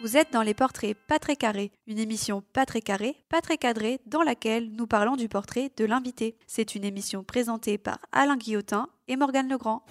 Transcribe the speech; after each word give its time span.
Vous 0.00 0.16
êtes 0.16 0.32
dans 0.32 0.42
les 0.42 0.54
portraits 0.54 0.96
pas 1.08 1.18
très 1.18 1.34
carrés, 1.34 1.72
une 1.88 1.98
émission 1.98 2.40
pas 2.52 2.64
très 2.66 2.80
carrée, 2.80 3.16
pas 3.28 3.40
très 3.40 3.56
cadrée, 3.56 3.98
dans 4.06 4.22
laquelle 4.22 4.70
nous 4.70 4.86
parlons 4.86 5.16
du 5.16 5.28
portrait 5.28 5.72
de 5.76 5.84
l'invité. 5.84 6.36
C'est 6.46 6.76
une 6.76 6.84
émission 6.84 7.24
présentée 7.24 7.78
par 7.78 7.98
Alain 8.12 8.36
Guillotin 8.36 8.88
et 9.08 9.16
Morgane 9.16 9.48
Legrand. 9.48 9.82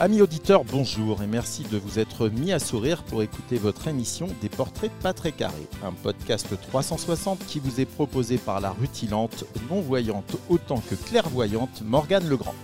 Amis 0.00 0.22
auditeurs, 0.22 0.64
bonjour 0.64 1.22
et 1.22 1.26
merci 1.26 1.64
de 1.70 1.76
vous 1.76 1.98
être 1.98 2.28
mis 2.28 2.52
à 2.52 2.58
sourire 2.58 3.02
pour 3.04 3.22
écouter 3.22 3.56
votre 3.56 3.86
émission 3.88 4.26
des 4.40 4.48
portraits 4.48 4.90
pas 5.02 5.12
très 5.12 5.32
carrés, 5.32 5.68
un 5.84 5.92
podcast 5.92 6.48
360 6.70 7.46
qui 7.46 7.60
vous 7.60 7.80
est 7.80 7.84
proposé 7.84 8.38
par 8.38 8.60
la 8.60 8.70
rutilante, 8.70 9.44
non-voyante 9.70 10.36
autant 10.48 10.82
que 10.88 10.94
clairvoyante 10.94 11.82
Morgane 11.84 12.28
Legrand. 12.28 12.54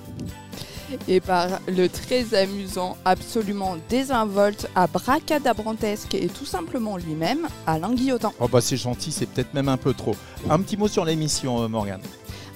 Et 1.06 1.20
par 1.20 1.60
le 1.68 1.88
très 1.88 2.34
amusant, 2.34 2.96
absolument 3.04 3.76
désinvolte, 3.90 4.68
abracadabrantesque 4.74 6.14
et 6.14 6.28
tout 6.28 6.46
simplement 6.46 6.96
lui-même, 6.96 7.46
Alain 7.66 7.92
Guillotin. 7.92 8.32
Oh 8.40 8.48
bah 8.48 8.62
c'est 8.62 8.78
gentil, 8.78 9.12
c'est 9.12 9.26
peut-être 9.26 9.52
même 9.52 9.68
un 9.68 9.76
peu 9.76 9.92
trop. 9.92 10.16
Un 10.48 10.60
petit 10.60 10.78
mot 10.78 10.88
sur 10.88 11.04
l'émission 11.04 11.62
euh, 11.62 11.68
Morgane. 11.68 12.00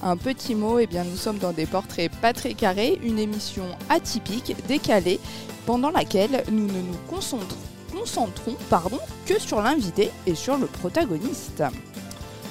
Un 0.04 0.16
petit 0.16 0.56
mot, 0.56 0.80
eh 0.80 0.88
bien 0.88 1.04
nous 1.04 1.16
sommes 1.16 1.38
dans 1.38 1.52
des 1.52 1.64
portraits 1.66 2.10
pas 2.20 2.32
très 2.32 2.54
carrés, 2.54 2.98
une 3.04 3.20
émission 3.20 3.64
atypique, 3.88 4.56
décalée, 4.66 5.20
pendant 5.64 5.90
laquelle 5.90 6.42
nous 6.50 6.66
ne 6.66 6.72
nous 6.72 6.98
concentrons, 7.08 7.56
concentrons 7.92 8.56
pardon, 8.68 8.98
que 9.26 9.38
sur 9.40 9.62
l'invité 9.62 10.10
et 10.26 10.34
sur 10.34 10.58
le 10.58 10.66
protagoniste. 10.66 11.62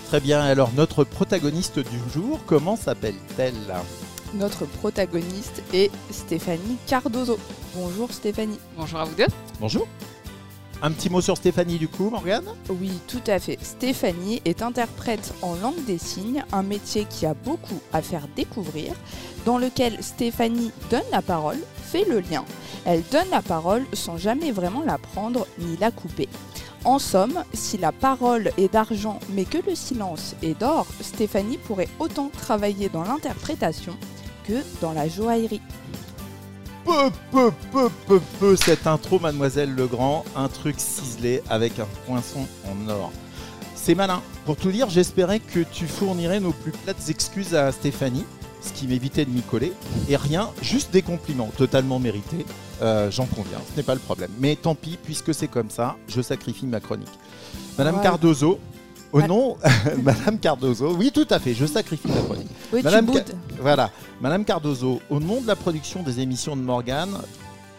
Très 0.07 0.21
bien, 0.21 0.41
alors 0.41 0.71
notre 0.75 1.03
protagoniste 1.03 1.79
du 1.79 1.99
jour, 2.13 2.39
comment 2.45 2.77
s'appelle-t-elle? 2.77 3.53
Notre 4.33 4.65
protagoniste 4.65 5.61
est 5.73 5.91
Stéphanie 6.09 6.77
Cardozo. 6.87 7.37
Bonjour 7.75 8.13
Stéphanie. 8.13 8.59
Bonjour 8.77 9.01
à 9.01 9.03
vous 9.03 9.15
deux. 9.15 9.27
Bonjour. 9.59 9.87
Un 10.83 10.91
petit 10.91 11.11
mot 11.11 11.21
sur 11.21 11.37
Stéphanie 11.37 11.77
du 11.77 11.87
coup, 11.87 12.09
Morgane 12.09 12.45
Oui, 12.69 12.91
tout 13.07 13.21
à 13.27 13.37
fait. 13.37 13.59
Stéphanie 13.61 14.41
est 14.45 14.63
interprète 14.63 15.31
en 15.43 15.53
langue 15.53 15.85
des 15.85 15.99
signes, 15.99 16.43
un 16.51 16.63
métier 16.63 17.05
qui 17.05 17.27
a 17.27 17.35
beaucoup 17.35 17.79
à 17.93 18.01
faire 18.01 18.27
découvrir, 18.35 18.95
dans 19.45 19.59
lequel 19.59 20.01
Stéphanie 20.01 20.71
donne 20.89 21.03
la 21.11 21.21
parole, 21.21 21.59
fait 21.83 22.03
le 22.05 22.19
lien. 22.19 22.43
Elle 22.85 23.03
donne 23.11 23.29
la 23.29 23.43
parole 23.43 23.85
sans 23.93 24.17
jamais 24.17 24.51
vraiment 24.51 24.81
la 24.83 24.97
prendre 24.97 25.45
ni 25.59 25.77
la 25.77 25.91
couper. 25.91 26.27
En 26.83 26.97
somme, 26.97 27.43
si 27.53 27.77
la 27.77 27.91
parole 27.91 28.49
est 28.57 28.73
d'argent 28.73 29.19
mais 29.33 29.45
que 29.45 29.59
le 29.59 29.75
silence 29.75 30.35
est 30.41 30.59
d'or, 30.59 30.87
Stéphanie 30.99 31.59
pourrait 31.59 31.89
autant 31.99 32.31
travailler 32.35 32.89
dans 32.89 33.03
l'interprétation 33.03 33.95
que 34.47 34.63
dans 34.81 34.93
la 34.93 35.07
joaillerie. 35.07 35.61
Peu, 36.85 37.09
peu, 37.31 37.51
peu, 37.71 37.89
peu, 38.07 38.19
peu 38.39 38.55
cette 38.55 38.87
intro, 38.87 39.19
Mademoiselle 39.19 39.73
Legrand. 39.75 40.25
Un 40.35 40.47
truc 40.47 40.75
ciselé 40.79 41.41
avec 41.49 41.79
un 41.79 41.87
poinçon 42.05 42.47
en 42.67 42.89
or. 42.89 43.11
C'est 43.75 43.95
malin. 43.95 44.21
Pour 44.45 44.55
tout 44.57 44.71
dire, 44.71 44.89
j'espérais 44.89 45.39
que 45.39 45.59
tu 45.61 45.87
fournirais 45.87 46.39
nos 46.39 46.51
plus 46.51 46.71
plates 46.71 47.09
excuses 47.09 47.55
à 47.55 47.71
Stéphanie, 47.71 48.25
ce 48.61 48.73
qui 48.73 48.87
m'évitait 48.87 49.25
de 49.25 49.31
m'y 49.31 49.41
coller. 49.41 49.73
Et 50.09 50.15
rien, 50.15 50.49
juste 50.61 50.91
des 50.91 51.01
compliments 51.01 51.49
totalement 51.57 51.99
mérités. 51.99 52.45
Euh, 52.81 53.09
J'en 53.11 53.25
conviens, 53.25 53.59
ce 53.71 53.77
n'est 53.77 53.83
pas 53.83 53.93
le 53.95 53.99
problème. 53.99 54.31
Mais 54.39 54.55
tant 54.55 54.75
pis, 54.75 54.97
puisque 55.03 55.33
c'est 55.33 55.47
comme 55.47 55.69
ça, 55.69 55.95
je 56.07 56.21
sacrifie 56.21 56.65
ma 56.67 56.79
chronique. 56.79 57.09
Madame 57.77 57.95
Ouais. 57.97 58.03
Cardozo, 58.03 58.59
au 59.13 59.21
nom, 59.21 59.57
Madame 60.03 60.39
Cardozo, 60.39 60.95
oui, 60.95 61.11
tout 61.13 61.27
à 61.29 61.39
fait, 61.39 61.53
je 61.53 61.65
sacrifie 61.65 62.07
ma 62.07 62.21
chronique. 62.21 62.47
Oui, 62.73 62.81
Madame 62.83 63.07
tu 63.07 63.13
Ca- 63.13 63.23
boudes. 63.23 63.35
Voilà, 63.59 63.89
Madame 64.21 64.45
Cardozo, 64.45 65.01
au 65.09 65.19
nom 65.19 65.41
de 65.41 65.47
la 65.47 65.55
production 65.55 66.03
des 66.03 66.19
émissions 66.19 66.55
de 66.55 66.61
Morgane 66.61 67.17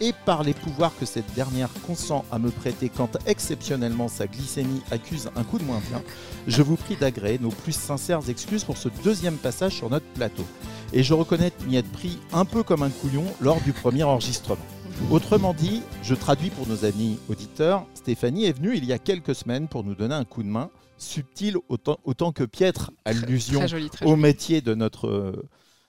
et 0.01 0.11
par 0.25 0.43
les 0.43 0.53
pouvoirs 0.53 0.91
que 0.99 1.05
cette 1.05 1.33
dernière 1.33 1.69
consent 1.87 2.25
à 2.31 2.39
me 2.39 2.49
prêter 2.49 2.89
quand 2.89 3.17
exceptionnellement 3.25 4.07
sa 4.07 4.27
glycémie 4.27 4.81
accuse 4.91 5.29
un 5.35 5.43
coup 5.43 5.59
de 5.59 5.63
moins 5.63 5.81
bien, 5.89 6.01
je 6.47 6.61
vous 6.61 6.75
prie 6.75 6.95
d'agréer 6.95 7.39
nos 7.39 7.49
plus 7.49 7.71
sincères 7.75 8.27
excuses 8.27 8.63
pour 8.63 8.77
ce 8.77 8.89
deuxième 9.03 9.35
passage 9.37 9.73
sur 9.73 9.89
notre 9.89 10.05
plateau. 10.07 10.43
Et 10.91 11.03
je 11.03 11.13
reconnais 11.13 11.51
m'y 11.67 11.77
être 11.77 11.91
pris 11.91 12.19
un 12.33 12.43
peu 12.45 12.63
comme 12.63 12.83
un 12.83 12.89
couillon 12.89 13.23
lors 13.41 13.61
du 13.61 13.71
premier 13.71 14.03
enregistrement. 14.03 14.61
Autrement 15.09 15.53
dit, 15.53 15.81
je 16.03 16.13
traduis 16.15 16.49
pour 16.51 16.67
nos 16.67 16.85
amis 16.85 17.17
auditeurs, 17.29 17.85
Stéphanie 17.95 18.45
est 18.45 18.53
venue 18.57 18.75
il 18.77 18.85
y 18.85 18.93
a 18.93 18.99
quelques 18.99 19.33
semaines 19.35 19.67
pour 19.67 19.83
nous 19.83 19.95
donner 19.95 20.13
un 20.15 20.25
coup 20.25 20.43
de 20.43 20.47
main, 20.49 20.69
subtil 20.97 21.57
autant, 21.69 21.99
autant 22.03 22.31
que 22.31 22.43
piètre, 22.43 22.91
allusion 23.05 23.59
Très 23.59 23.67
joli, 23.67 23.89
très 23.89 24.05
au 24.05 24.09
joli. 24.09 24.21
métier 24.21 24.61
de 24.61 24.73
notre, 24.73 25.43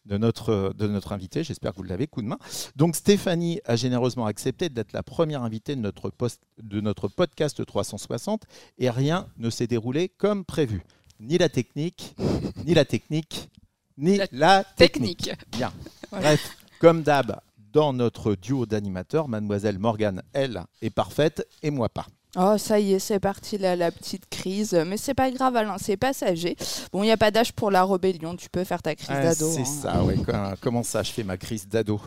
de 0.06 0.19
notre, 0.19 0.75
de 0.76 0.87
notre 0.87 1.12
invité. 1.12 1.44
J'espère 1.44 1.72
que 1.72 1.78
vous 1.78 1.82
l'avez, 1.84 2.06
coup 2.06 2.22
de 2.22 2.26
main. 2.26 2.38
Donc 2.76 2.97
Stéphanie 2.97 3.60
a 3.64 3.76
généreusement 3.76 4.26
accepté 4.26 4.69
d'être 4.69 4.93
la 4.93 5.03
première 5.03 5.43
invitée 5.43 5.76
de 5.76 5.81
notre, 5.81 6.10
post, 6.10 6.41
de 6.62 6.81
notre 6.81 7.09
podcast 7.09 7.64
360 7.64 8.43
et 8.78 8.91
rien 8.91 9.28
ne 9.38 9.50
s'est 9.50 9.66
déroulé 9.66 10.09
comme 10.09 10.44
prévu. 10.44 10.82
Ni 11.20 11.38
la 11.38 11.48
technique, 11.48 12.16
ni 12.64 12.75
la 12.75 12.84
technique, 12.84 13.48
ni 13.97 14.16
la, 14.16 14.26
La 14.32 14.64
technique. 14.64 15.25
Technique. 15.25 15.56
Bien. 15.56 15.72
Bref, 16.10 16.56
comme 16.81 17.03
d'hab, 17.03 17.41
dans 17.72 17.93
notre 17.93 18.34
duo 18.34 18.66
d'animateurs, 18.66 19.28
mademoiselle 19.28 19.78
Morgane, 19.78 20.22
elle, 20.32 20.64
est 20.82 20.91
parfaite 20.91 21.47
et 21.62 21.70
moi 21.70 21.88
pas. 21.88 22.06
Oh, 22.37 22.56
ça 22.59 22.81
y 22.81 22.95
est, 22.95 22.99
c'est 22.99 23.21
parti 23.21 23.59
la, 23.59 23.77
la 23.77 23.91
petite 23.93 24.28
crise. 24.28 24.75
Mais 24.87 24.97
c'est 24.97 25.15
pas 25.15 25.31
grave, 25.31 25.55
Alain, 25.56 25.77
c'est 25.78 25.97
passager. 25.97 26.56
Bon, 26.93 27.03
il 27.03 27.06
n'y 27.06 27.12
a 27.12 27.17
pas 27.17 27.31
d'âge 27.31 27.53
pour 27.53 27.71
la 27.71 27.84
rébellion, 27.84 28.34
tu 28.37 28.49
peux 28.50 28.65
faire 28.65 28.83
ta 28.83 28.95
crise 28.95 29.09
Ah, 29.11 29.22
d'ado. 29.22 29.50
C'est 29.53 29.61
hein. 29.61 29.65
ça, 29.65 30.03
ouais. 30.05 30.17
Comment- 30.61 30.83
ça, 30.83 31.03
je 31.03 31.12
fais 31.12 31.23
ma 31.25 31.37
crise 31.37 31.69
d'ado? 31.69 32.00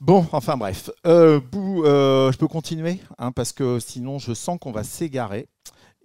Bon, 0.00 0.26
enfin 0.32 0.56
bref. 0.56 0.90
Euh, 1.06 1.40
Bou, 1.40 1.84
euh, 1.84 2.30
je 2.30 2.36
peux 2.36 2.48
continuer, 2.48 3.00
hein, 3.18 3.32
parce 3.32 3.52
que 3.52 3.78
sinon, 3.80 4.18
je 4.18 4.34
sens 4.34 4.58
qu'on 4.60 4.72
va 4.72 4.84
s'égarer. 4.84 5.48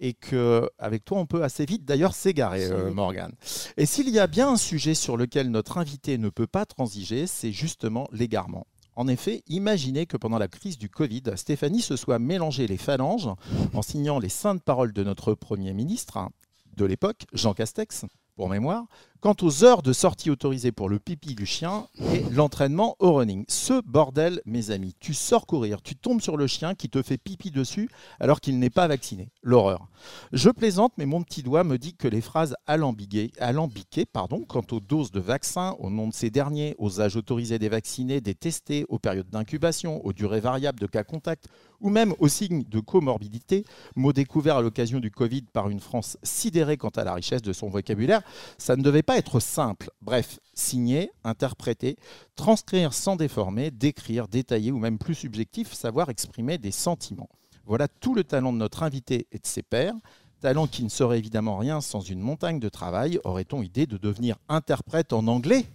Et 0.04 0.14
que 0.14 0.68
avec 0.80 1.04
toi, 1.04 1.18
on 1.18 1.26
peut 1.26 1.44
assez 1.44 1.64
vite 1.64 1.84
d'ailleurs 1.84 2.12
s'égarer, 2.14 2.64
euh. 2.64 2.90
Morgane. 2.90 3.34
Et 3.76 3.86
s'il 3.86 4.08
y 4.08 4.18
a 4.18 4.26
bien 4.26 4.48
un 4.48 4.56
sujet 4.56 4.94
sur 4.94 5.16
lequel 5.16 5.48
notre 5.52 5.78
invité 5.78 6.18
ne 6.18 6.28
peut 6.28 6.48
pas 6.48 6.64
transiger, 6.66 7.28
c'est 7.28 7.52
justement 7.52 8.08
l'égarement. 8.10 8.66
En 8.94 9.08
effet, 9.08 9.42
imaginez 9.48 10.06
que 10.06 10.16
pendant 10.16 10.38
la 10.38 10.48
crise 10.48 10.78
du 10.78 10.88
Covid, 10.88 11.22
Stéphanie 11.36 11.80
se 11.80 11.96
soit 11.96 12.18
mélangé 12.18 12.66
les 12.66 12.76
phalanges 12.76 13.30
en 13.72 13.82
signant 13.82 14.18
les 14.18 14.28
saintes 14.28 14.62
paroles 14.62 14.92
de 14.92 15.02
notre 15.02 15.34
Premier 15.34 15.72
ministre 15.72 16.18
hein, 16.18 16.30
de 16.76 16.84
l'époque, 16.84 17.24
Jean 17.32 17.54
Castex, 17.54 18.04
pour 18.36 18.48
mémoire, 18.48 18.86
quant 19.22 19.36
aux 19.40 19.62
heures 19.62 19.82
de 19.82 19.92
sortie 19.92 20.30
autorisées 20.30 20.72
pour 20.72 20.88
le 20.88 20.98
pipi 20.98 21.36
du 21.36 21.46
chien 21.46 21.86
et 22.12 22.24
l'entraînement 22.32 22.96
au 22.98 23.14
running. 23.14 23.44
Ce 23.46 23.80
bordel, 23.80 24.42
mes 24.46 24.72
amis, 24.72 24.96
tu 24.98 25.14
sors 25.14 25.46
courir, 25.46 25.80
tu 25.80 25.94
tombes 25.94 26.20
sur 26.20 26.36
le 26.36 26.48
chien 26.48 26.74
qui 26.74 26.88
te 26.88 27.00
fait 27.02 27.18
pipi 27.18 27.52
dessus 27.52 27.88
alors 28.18 28.40
qu'il 28.40 28.58
n'est 28.58 28.68
pas 28.68 28.88
vacciné. 28.88 29.30
L'horreur. 29.44 29.86
Je 30.32 30.50
plaisante, 30.50 30.92
mais 30.98 31.06
mon 31.06 31.22
petit 31.22 31.44
doigt 31.44 31.62
me 31.62 31.78
dit 31.78 31.94
que 31.94 32.08
les 32.08 32.20
phrases 32.20 32.56
alambiquées, 32.66 33.30
alambiquées 33.38 34.06
pardon, 34.06 34.42
quant 34.42 34.64
aux 34.72 34.80
doses 34.80 35.12
de 35.12 35.20
vaccins, 35.20 35.76
au 35.78 35.88
nom 35.88 36.08
de 36.08 36.12
ces 36.12 36.30
derniers, 36.30 36.74
aux 36.78 37.00
âges 37.00 37.14
autorisés 37.14 37.60
des 37.60 37.68
vaccinés, 37.68 38.20
des 38.20 38.34
testés, 38.34 38.84
aux 38.88 38.98
périodes 38.98 39.30
d'incubation, 39.30 40.04
aux 40.04 40.12
durées 40.12 40.40
variables 40.40 40.80
de 40.80 40.86
cas 40.86 41.04
contact, 41.04 41.46
ou 41.80 41.90
même 41.90 42.14
aux 42.18 42.28
signes 42.28 42.64
de 42.64 42.80
comorbidité, 42.80 43.64
mots 43.94 44.12
découverts 44.12 44.56
à 44.56 44.62
l'occasion 44.62 45.00
du 45.00 45.10
Covid 45.10 45.42
par 45.52 45.68
une 45.68 45.80
France 45.80 46.16
sidérée 46.22 46.76
quant 46.76 46.90
à 46.90 47.04
la 47.04 47.14
richesse 47.14 47.42
de 47.42 47.52
son 47.52 47.68
vocabulaire, 47.68 48.22
ça 48.56 48.76
ne 48.76 48.82
devait 48.82 49.02
pas 49.02 49.11
être 49.16 49.40
simple. 49.40 49.90
Bref, 50.00 50.38
signer, 50.54 51.10
interpréter, 51.24 51.96
transcrire 52.36 52.92
sans 52.92 53.16
déformer, 53.16 53.70
décrire, 53.70 54.28
détailler 54.28 54.72
ou 54.72 54.78
même 54.78 54.98
plus 54.98 55.14
subjectif, 55.14 55.72
savoir 55.72 56.08
exprimer 56.10 56.58
des 56.58 56.70
sentiments. 56.70 57.28
Voilà 57.64 57.88
tout 57.88 58.14
le 58.14 58.24
talent 58.24 58.52
de 58.52 58.58
notre 58.58 58.82
invité 58.82 59.26
et 59.32 59.38
de 59.38 59.46
ses 59.46 59.62
pairs. 59.62 59.94
Talent 60.40 60.66
qui 60.66 60.82
ne 60.82 60.88
serait 60.88 61.18
évidemment 61.18 61.56
rien 61.56 61.80
sans 61.80 62.00
une 62.00 62.20
montagne 62.20 62.58
de 62.58 62.68
travail. 62.68 63.20
Aurait-on 63.24 63.62
idée 63.62 63.86
de 63.86 63.96
devenir 63.96 64.36
interprète 64.48 65.12
en 65.12 65.26
anglais? 65.28 65.66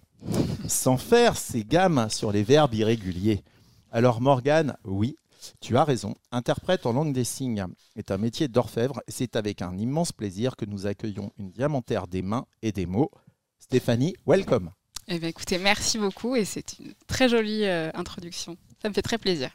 Sans 0.67 0.97
faire 0.97 1.37
ces 1.37 1.63
gammes 1.63 2.07
sur 2.09 2.31
les 2.31 2.43
verbes 2.43 2.73
irréguliers. 2.73 3.43
Alors 3.91 4.19
Morgane, 4.19 4.75
oui, 4.83 5.15
tu 5.61 5.77
as 5.77 5.83
raison. 5.83 6.15
Interprète 6.31 6.85
en 6.85 6.93
langue 6.93 7.13
des 7.13 7.23
signes 7.23 7.65
est 7.95 8.11
un 8.11 8.17
métier 8.17 8.47
d'orfèvre 8.47 9.01
et 9.07 9.11
c'est 9.11 9.35
avec 9.35 9.61
un 9.61 9.77
immense 9.77 10.11
plaisir 10.11 10.55
que 10.55 10.65
nous 10.65 10.87
accueillons 10.87 11.31
une 11.37 11.51
diamantaire 11.51 12.07
des 12.07 12.21
mains 12.21 12.45
et 12.61 12.71
des 12.71 12.85
mots. 12.85 13.11
Stéphanie, 13.71 14.15
welcome. 14.25 14.71
Eh 15.09 15.19
bien, 15.19 15.27
écoutez, 15.29 15.57
merci 15.57 15.97
beaucoup 15.97 16.35
et 16.37 16.45
c'est 16.45 16.79
une 16.79 16.93
très 17.07 17.27
jolie 17.27 17.65
euh, 17.65 17.91
introduction. 17.95 18.55
Ça 18.81 18.87
me 18.87 18.93
fait 18.93 19.01
très 19.01 19.17
plaisir. 19.17 19.49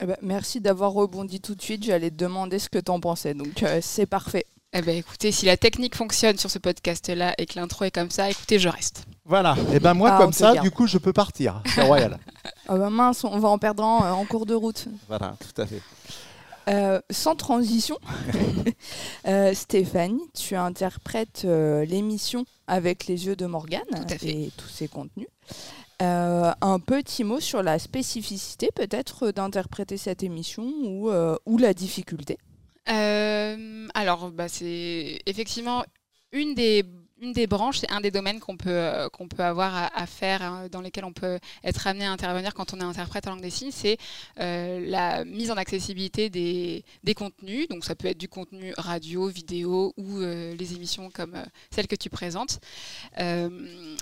Eh 0.00 0.06
ben, 0.06 0.16
merci 0.22 0.60
d'avoir 0.62 0.92
rebondi 0.92 1.40
tout 1.40 1.54
de 1.54 1.60
suite. 1.60 1.84
J'allais 1.84 2.10
te 2.10 2.16
demander 2.16 2.58
ce 2.58 2.70
que 2.70 2.78
t'en 2.78 3.00
pensais. 3.00 3.34
Donc, 3.34 3.62
euh, 3.62 3.80
c'est 3.82 4.06
parfait. 4.06 4.46
Eh 4.72 4.80
bien, 4.80 4.94
écoutez, 4.94 5.30
si 5.30 5.44
la 5.44 5.58
technique 5.58 5.94
fonctionne 5.94 6.38
sur 6.38 6.50
ce 6.50 6.58
podcast-là 6.58 7.34
et 7.36 7.44
que 7.44 7.58
l'intro 7.60 7.84
est 7.84 7.90
comme 7.90 8.10
ça, 8.10 8.30
écoutez, 8.30 8.58
je 8.58 8.68
reste. 8.70 9.04
Voilà. 9.26 9.56
Et 9.74 9.78
ben 9.78 9.92
moi 9.92 10.12
Ah, 10.14 10.18
comme 10.18 10.32
ça, 10.32 10.54
garde. 10.54 10.64
du 10.66 10.70
coup, 10.70 10.86
je 10.86 10.96
peux 10.96 11.12
partir. 11.12 11.62
C'est 11.66 11.82
royal. 11.82 12.18
Ah 12.66 12.78
bah 12.78 12.88
mince, 12.88 13.24
on 13.24 13.38
va 13.38 13.48
en 13.50 13.58
perdre 13.58 13.82
euh, 13.82 14.10
en 14.10 14.24
cours 14.24 14.46
de 14.46 14.54
route. 14.54 14.86
voilà, 15.06 15.36
tout 15.38 15.60
à 15.60 15.66
fait. 15.66 15.82
Euh, 16.68 17.00
sans 17.10 17.36
transition, 17.36 17.98
euh, 19.26 19.54
Stéphanie, 19.54 20.22
tu 20.34 20.56
interprètes 20.56 21.42
euh, 21.44 21.84
l'émission 21.84 22.44
avec 22.66 23.06
les 23.06 23.26
yeux 23.26 23.36
de 23.36 23.46
Morgane 23.46 23.82
et 24.22 24.50
tous 24.56 24.68
ses 24.68 24.88
contenus. 24.88 25.28
un 26.00 26.78
petit 26.80 27.24
mot 27.24 27.40
sur 27.40 27.62
la 27.62 27.78
spécificité 27.78 28.70
peut-être 28.74 29.30
d'interpréter 29.30 29.96
cette 29.96 30.22
émission 30.22 30.64
ou, 30.64 31.10
ou 31.46 31.58
la 31.58 31.74
difficulté? 31.74 32.38
Alors, 32.86 34.30
bah, 34.30 34.48
c'est 34.48 35.20
effectivement 35.26 35.84
une 36.32 36.54
des 36.54 36.84
une 37.24 37.32
des 37.32 37.46
branches, 37.46 37.78
c'est 37.78 37.90
un 37.90 38.00
des 38.00 38.10
domaines 38.10 38.38
qu'on 38.38 38.56
peut, 38.56 38.70
euh, 38.70 39.08
peut 39.08 39.42
avoir 39.42 39.90
à, 39.94 40.06
faire, 40.06 40.42
hein, 40.42 40.68
dans 40.70 40.80
lesquels 40.80 41.04
on 41.04 41.12
peut 41.12 41.38
être 41.64 41.86
amené 41.86 42.04
à 42.04 42.12
intervenir 42.12 42.52
quand 42.54 42.74
on 42.74 42.80
est 42.80 42.84
interprète 42.84 43.26
en 43.26 43.30
langue 43.30 43.40
des 43.40 43.50
signes, 43.50 43.70
c'est 43.72 43.96
euh, 44.40 44.84
la 44.86 45.24
mise 45.24 45.50
en 45.50 45.56
accessibilité 45.56 46.28
des, 46.28 46.84
des, 47.02 47.14
contenus. 47.14 47.66
Donc 47.68 47.84
ça 47.84 47.94
peut 47.94 48.08
être 48.08 48.18
du 48.18 48.28
contenu 48.28 48.74
radio, 48.76 49.28
vidéo 49.28 49.94
ou 49.96 50.18
euh, 50.18 50.54
les 50.54 50.74
émissions 50.74 51.10
comme 51.10 51.42
celles 51.70 51.86
que 51.86 51.96
tu 51.96 52.10
présentes. 52.10 52.60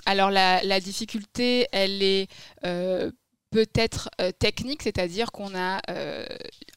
alors 0.05 0.29
la, 0.29 0.79
difficulté, 0.81 1.67
elle 1.71 2.03
est 2.03 2.27
peut-être 3.53 4.09
euh, 4.19 4.31
technique, 4.31 4.81
c'est-à-dire 4.81 5.31
qu'on 5.31 5.55
a 5.55 5.79
euh, 5.89 6.25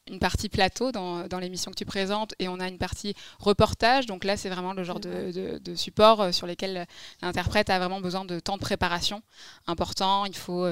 une 0.09 0.19
partie 0.19 0.49
plateau 0.49 0.93
dans, 0.93 1.27
dans 1.27 1.39
l'émission 1.39 1.71
que 1.71 1.77
tu 1.77 1.85
présentes 1.85 2.35
et 2.39 2.49
on 2.49 2.61
a 2.61 2.69
une 2.69 2.79
partie 2.79 3.15
reportage. 3.39 4.07
Donc 4.07 4.25
là, 4.25 4.37
c'est 4.37 4.49
vraiment 4.49 4.73
le 4.73 4.85
genre 4.85 5.01
de, 5.01 5.59
de, 5.59 5.75
support 5.75 6.21
euh, 6.21 6.33
sur 6.33 6.47
lesquels 6.47 6.87
l'interprète 7.23 7.71
a 7.71 7.79
vraiment 7.79 8.01
besoin 8.01 8.25
de 8.25 8.39
temps 8.41 8.57
de 8.57 8.63
préparation 8.63 9.23
important. 9.67 10.25
Il 10.27 10.37
faut 10.37 10.67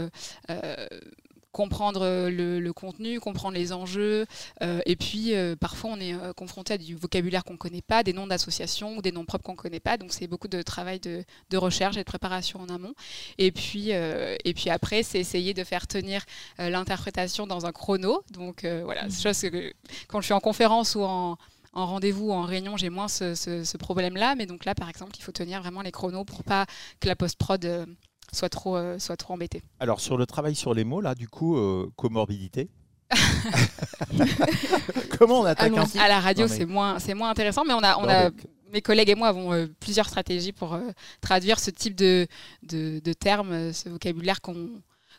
comprendre 1.55 2.03
euh, 2.03 2.29
le, 2.31 2.73
contenu, 2.73 3.21
comprendre 3.21 3.55
les 3.55 3.73
enjeux. 3.73 4.27
Euh, 4.61 4.81
et 4.85 4.97
puis, 4.97 5.35
euh, 5.35 5.55
parfois, 5.57 5.91
on 5.93 6.01
est 6.01 6.15
confronté 6.35 6.75
à 6.75 6.79
du 6.79 6.97
vocabulaire 6.97 7.45
qu'on 7.45 7.55
ne 7.55 7.59
connaît 7.59 7.81
pas, 7.81 8.03
des 8.03 8.13
noms 8.13 8.27
d'associations 8.27 8.97
ou 8.97 9.03
des 9.03 9.13
noms 9.13 9.25
propres 9.25 9.45
qu'on 9.45 9.53
ne 9.53 9.57
connaît 9.57 9.81
pas. 9.81 9.97
Donc, 9.97 10.13
c'est 10.13 10.27
beaucoup 10.27 10.49
de 10.49 10.61
travail 10.61 11.01
de, 11.01 11.25
recherche 11.57 11.97
et 11.97 12.01
de 12.01 12.05
préparation 12.05 12.61
en 12.61 12.69
amont. 12.69 12.95
Et 13.39 13.53
puis, 13.53 13.91
et 13.91 14.55
puis 14.55 14.71
après, 14.71 15.05
c'est 15.05 15.21
essayer 15.21 15.55
de 15.55 15.63
faire 15.63 15.87
tenir 15.87 16.25
l'interprétation 16.59 17.47
dans 17.47 17.65
un 17.65 17.73
chrono. 17.73 18.23
Donc, 18.33 18.67
voilà, 18.85 19.09
c'est 19.09 19.23
chose 19.23 19.41
que 19.41 19.73
quand 20.09 20.21
je 20.21 20.25
suis 20.27 20.35
en 20.35 20.41
conférence 20.41 20.97
ou 20.97 21.03
en 21.03 21.39
en 21.77 21.87
rendez-vous 21.87 22.29
ou 22.29 22.33
en 22.33 22.43
réunion, 22.43 22.77
j'ai 22.77 22.89
moins 22.89 23.09
ce, 23.09 23.35
ce 23.35 23.77
problème-là. 23.77 24.37
Mais 24.37 24.47
donc 24.47 24.65
là, 24.65 24.77
par 24.77 24.89
exemple, 24.89 25.13
il 25.19 25.23
faut 25.23 25.33
tenir 25.33 25.61
vraiment 25.61 25.83
les 25.83 25.91
chronos 25.91 26.25
pour 26.25 26.45
pas 26.45 26.67
que 27.01 27.09
la 27.09 27.17
post-prod 27.17 27.87
soit 28.35 28.49
trop, 28.49 28.77
euh, 28.77 28.99
soit 28.99 29.17
trop 29.17 29.35
embêté. 29.35 29.63
Alors 29.81 30.01
sur 30.01 30.17
le 30.17 30.27
travail 30.27 30.55
sur 30.55 30.75
les 30.75 30.85
mots, 30.85 31.01
là, 31.01 31.15
du 31.15 31.29
coup, 31.29 31.57
euh, 31.57 31.91
comorbidité. 31.97 32.69
Comment 35.19 35.41
on 35.41 35.45
attaque 35.45 35.73
un 35.77 36.01
À 36.01 36.09
la 36.09 36.21
radio, 36.21 36.49
c'est 36.49 36.67
moins, 36.67 36.99
c'est 36.99 37.15
moins 37.15 37.31
intéressant, 37.31 37.65
mais 37.65 37.75
on 37.75 37.83
a, 37.83 37.97
on 37.99 38.09
a, 38.09 38.31
mes 38.73 38.83
collègues 38.83 39.11
et 39.11 39.15
moi 39.15 39.29
avons 39.29 39.53
euh, 39.53 39.67
plusieurs 39.79 40.07
stratégies 40.07 40.53
pour 40.53 40.79
traduire 41.21 41.61
ce 41.61 41.71
type 41.71 41.95
de, 41.95 42.27
de, 42.63 43.13
termes, 43.13 43.73
ce 43.73 43.89
vocabulaire 43.89 44.41
qu'on 44.41 44.69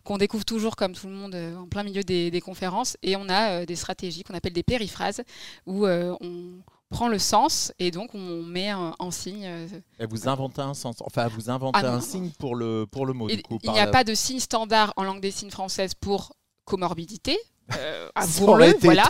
qu'on 0.03 0.17
découvre 0.19 0.45
toujours 0.45 0.75
comme 0.75 0.93
tout 0.93 1.07
le 1.07 1.13
monde 1.13 1.35
en 1.35 1.65
plein 1.67 1.81
milieu 1.81 2.03
des, 2.03 2.29
des 2.29 2.41
conférences. 2.41 2.95
Et 3.01 3.15
on 3.15 3.27
a 3.27 3.65
des 3.65 3.75
stratégies 3.75 4.23
qu'on 4.23 4.35
appelle 4.35 4.53
des 4.53 4.61
périphrases, 4.61 5.23
où 5.65 5.87
on, 5.87 6.59
prend 6.89 7.07
le 7.07 7.19
sens 7.19 7.73
et 7.79 7.91
donc 7.91 8.13
on 8.13 8.43
met 8.43 8.73
en, 8.73 9.11
signe. 9.11 9.45
Euh, 9.45 9.67
et 9.99 10.05
vous 10.05 10.27
inventez 10.27 10.61
un 10.61 10.73
sens, 10.73 10.97
enfin 11.01 11.27
vous 11.27 11.49
inventez 11.49 11.79
ah 11.83 11.93
un 11.93 12.01
signe 12.01 12.29
pour 12.39 12.55
le, 12.55 12.85
pour 12.89 13.05
le 13.05 13.13
mot. 13.13 13.27
du 13.27 13.41
coup, 13.41 13.59
il 13.63 13.71
n'y 13.71 13.79
a 13.79 13.87
pas 13.87 14.03
de 14.03 14.13
signe 14.13 14.39
standard 14.39 14.93
en 14.95 15.03
langue 15.03 15.21
des 15.21 15.31
signes 15.31 15.51
française 15.51 15.93
pour 15.93 16.33
comorbidité. 16.65 17.37
Euh, 17.73 18.09
le 18.15 18.79
voilà. 18.79 19.09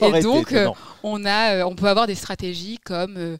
Et 0.02 0.20
donc, 0.20 0.52
euh, 0.52 0.70
on, 1.02 1.24
a, 1.24 1.56
euh, 1.56 1.64
on 1.64 1.74
peut 1.74 1.88
avoir 1.88 2.06
des 2.06 2.14
stratégies 2.14 2.78
comme, 2.78 3.38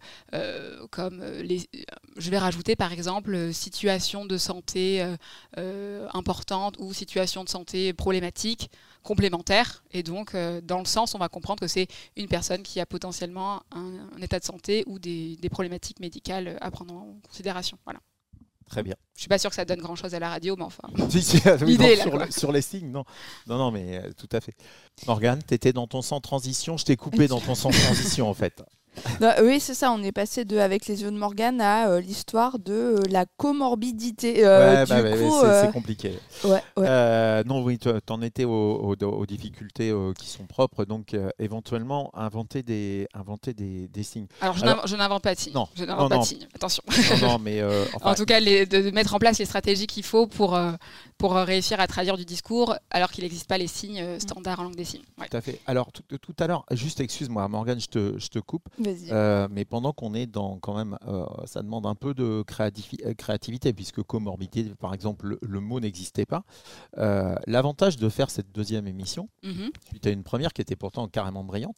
comme 0.90 1.24
les, 1.42 1.68
je 2.16 2.30
vais 2.30 2.38
rajouter 2.38 2.76
par 2.76 2.92
exemple 2.92 3.52
situation 3.52 4.24
de 4.24 4.38
santé 4.38 5.04
importante 6.12 6.76
ou 6.78 6.92
situation 6.92 7.44
de 7.44 7.48
santé 7.48 7.92
problématique 7.92 8.70
complémentaire. 9.02 9.84
Et 9.92 10.02
donc, 10.02 10.36
dans 10.62 10.78
le 10.78 10.84
sens, 10.84 11.14
on 11.14 11.18
va 11.18 11.28
comprendre 11.28 11.60
que 11.60 11.68
c'est 11.68 11.88
une 12.16 12.28
personne 12.28 12.62
qui 12.62 12.80
a 12.80 12.86
potentiellement 12.86 13.62
un, 13.72 14.20
état 14.20 14.38
de 14.38 14.44
santé 14.44 14.84
ou 14.86 14.98
des, 14.98 15.36
des 15.36 15.48
problématiques 15.48 16.00
médicales 16.00 16.58
à 16.60 16.70
prendre 16.70 16.94
en 16.94 17.16
considération. 17.28 17.78
Voilà. 17.84 18.00
Très 18.68 18.82
bien. 18.82 18.94
Je 19.14 19.20
suis 19.20 19.28
pas 19.28 19.38
sûr 19.38 19.50
que 19.50 19.56
ça 19.56 19.64
donne 19.64 19.78
grand 19.78 19.94
chose 19.94 20.14
à 20.14 20.18
la 20.18 20.28
radio, 20.28 20.56
mais 20.56 20.64
enfin. 20.64 20.88
sur, 21.08 22.32
sur, 22.32 22.52
les 22.52 22.62
signes, 22.62 22.90
non. 22.90 23.04
Non, 23.46 23.58
non, 23.58 23.70
mais 23.70 23.98
euh, 23.98 24.12
tout 24.12 24.28
à 24.32 24.40
fait. 24.40 24.54
Morgane, 25.06 25.40
tu 25.46 25.54
étais 25.54 25.72
dans 25.72 25.86
ton 25.86 26.02
sans 26.02 26.20
transition. 26.20 26.76
Je 26.76 26.84
t'ai 26.84 26.96
coupé 26.96 27.28
dans 27.28 27.40
ton 27.40 27.54
sans 27.54 27.70
transition, 27.70 28.28
en 28.28 28.34
fait 28.34 28.62
oui, 29.42 29.60
c'est 29.60 29.74
ça. 29.74 29.92
On 29.92 30.02
est 30.02 30.12
passé 30.12 30.44
de 30.44 30.58
avec 30.58 30.86
les 30.86 31.02
yeux 31.02 31.10
de 31.10 31.16
Morgane 31.16 31.60
à 31.60 31.88
euh, 31.88 32.00
l'histoire 32.00 32.58
de 32.58 32.72
euh, 32.72 33.02
la 33.10 33.26
comorbidité. 33.36 34.44
Euh, 34.44 34.84
bah 34.86 34.96
c'est 35.62 35.72
compliqué. 35.72 36.18
non, 36.44 37.62
oui, 37.62 37.78
tu 37.78 37.88
en 38.08 38.22
étais 38.22 38.44
aux, 38.44 39.26
difficultés 39.26 39.92
qui 40.18 40.28
sont 40.28 40.46
propres, 40.46 40.84
donc 40.84 41.16
éventuellement 41.38 42.10
inventer 42.14 42.62
des, 42.62 43.08
inventer 43.14 43.54
des, 43.54 44.02
signes. 44.02 44.26
Alors, 44.40 44.56
je 44.86 44.96
n'invente 44.96 45.22
pas 45.22 45.34
de 45.34 45.40
signes. 45.40 45.54
Non, 45.54 45.68
je 45.74 45.84
n'invente 45.84 46.10
pas 46.10 46.18
de 46.18 46.24
signes. 46.24 46.46
Attention. 46.54 46.82
Non, 47.22 47.38
mais 47.42 47.62
en 48.02 48.14
tout 48.14 48.24
cas, 48.24 48.40
de 48.40 48.90
mettre 48.90 49.14
en 49.14 49.18
place 49.18 49.38
les 49.38 49.44
stratégies 49.44 49.86
qu'il 49.86 50.04
faut 50.04 50.26
pour 50.26 50.58
pour 51.18 51.34
réussir 51.34 51.80
à 51.80 51.86
traduire 51.86 52.16
du 52.16 52.24
discours 52.24 52.76
alors 52.90 53.10
qu'il 53.10 53.24
n'existe 53.24 53.48
pas 53.48 53.58
les 53.58 53.66
signes 53.66 54.00
euh, 54.00 54.18
standards 54.18 54.60
en 54.60 54.64
langue 54.64 54.76
des 54.76 54.84
signes. 54.84 55.02
Tout 55.16 55.36
à 55.36 55.40
fait. 55.40 55.60
Alors 55.66 55.90
tout, 55.92 56.34
à 56.38 56.46
l'heure, 56.46 56.64
juste 56.72 57.00
excuse-moi 57.00 57.46
Morgane, 57.48 57.80
je 57.80 57.86
te, 57.86 58.18
je 58.18 58.28
te 58.28 58.38
coupe. 58.38 58.68
Euh, 59.10 59.48
mais 59.50 59.64
pendant 59.64 59.92
qu'on 59.92 60.14
est 60.14 60.26
dans 60.26 60.58
quand 60.58 60.76
même, 60.76 60.98
euh, 61.06 61.24
ça 61.44 61.62
demande 61.62 61.86
un 61.86 61.94
peu 61.94 62.14
de 62.14 62.42
créativité 62.42 63.72
puisque 63.72 64.02
comorbidité, 64.02 64.74
par 64.74 64.94
exemple, 64.94 65.38
le, 65.40 65.60
mot 65.60 65.80
n'existait 65.80 66.26
pas. 66.26 66.44
L'avantage 66.96 67.96
de 67.96 68.08
faire 68.08 68.30
cette 68.30 68.52
deuxième 68.52 68.86
émission, 68.86 69.28
mm 69.42 69.66
suite 69.88 70.06
à 70.06 70.10
une 70.10 70.22
première 70.22 70.52
qui 70.52 70.62
était 70.62 70.76
pourtant 70.76 71.08
carrément 71.08 71.44
brillante, 71.44 71.76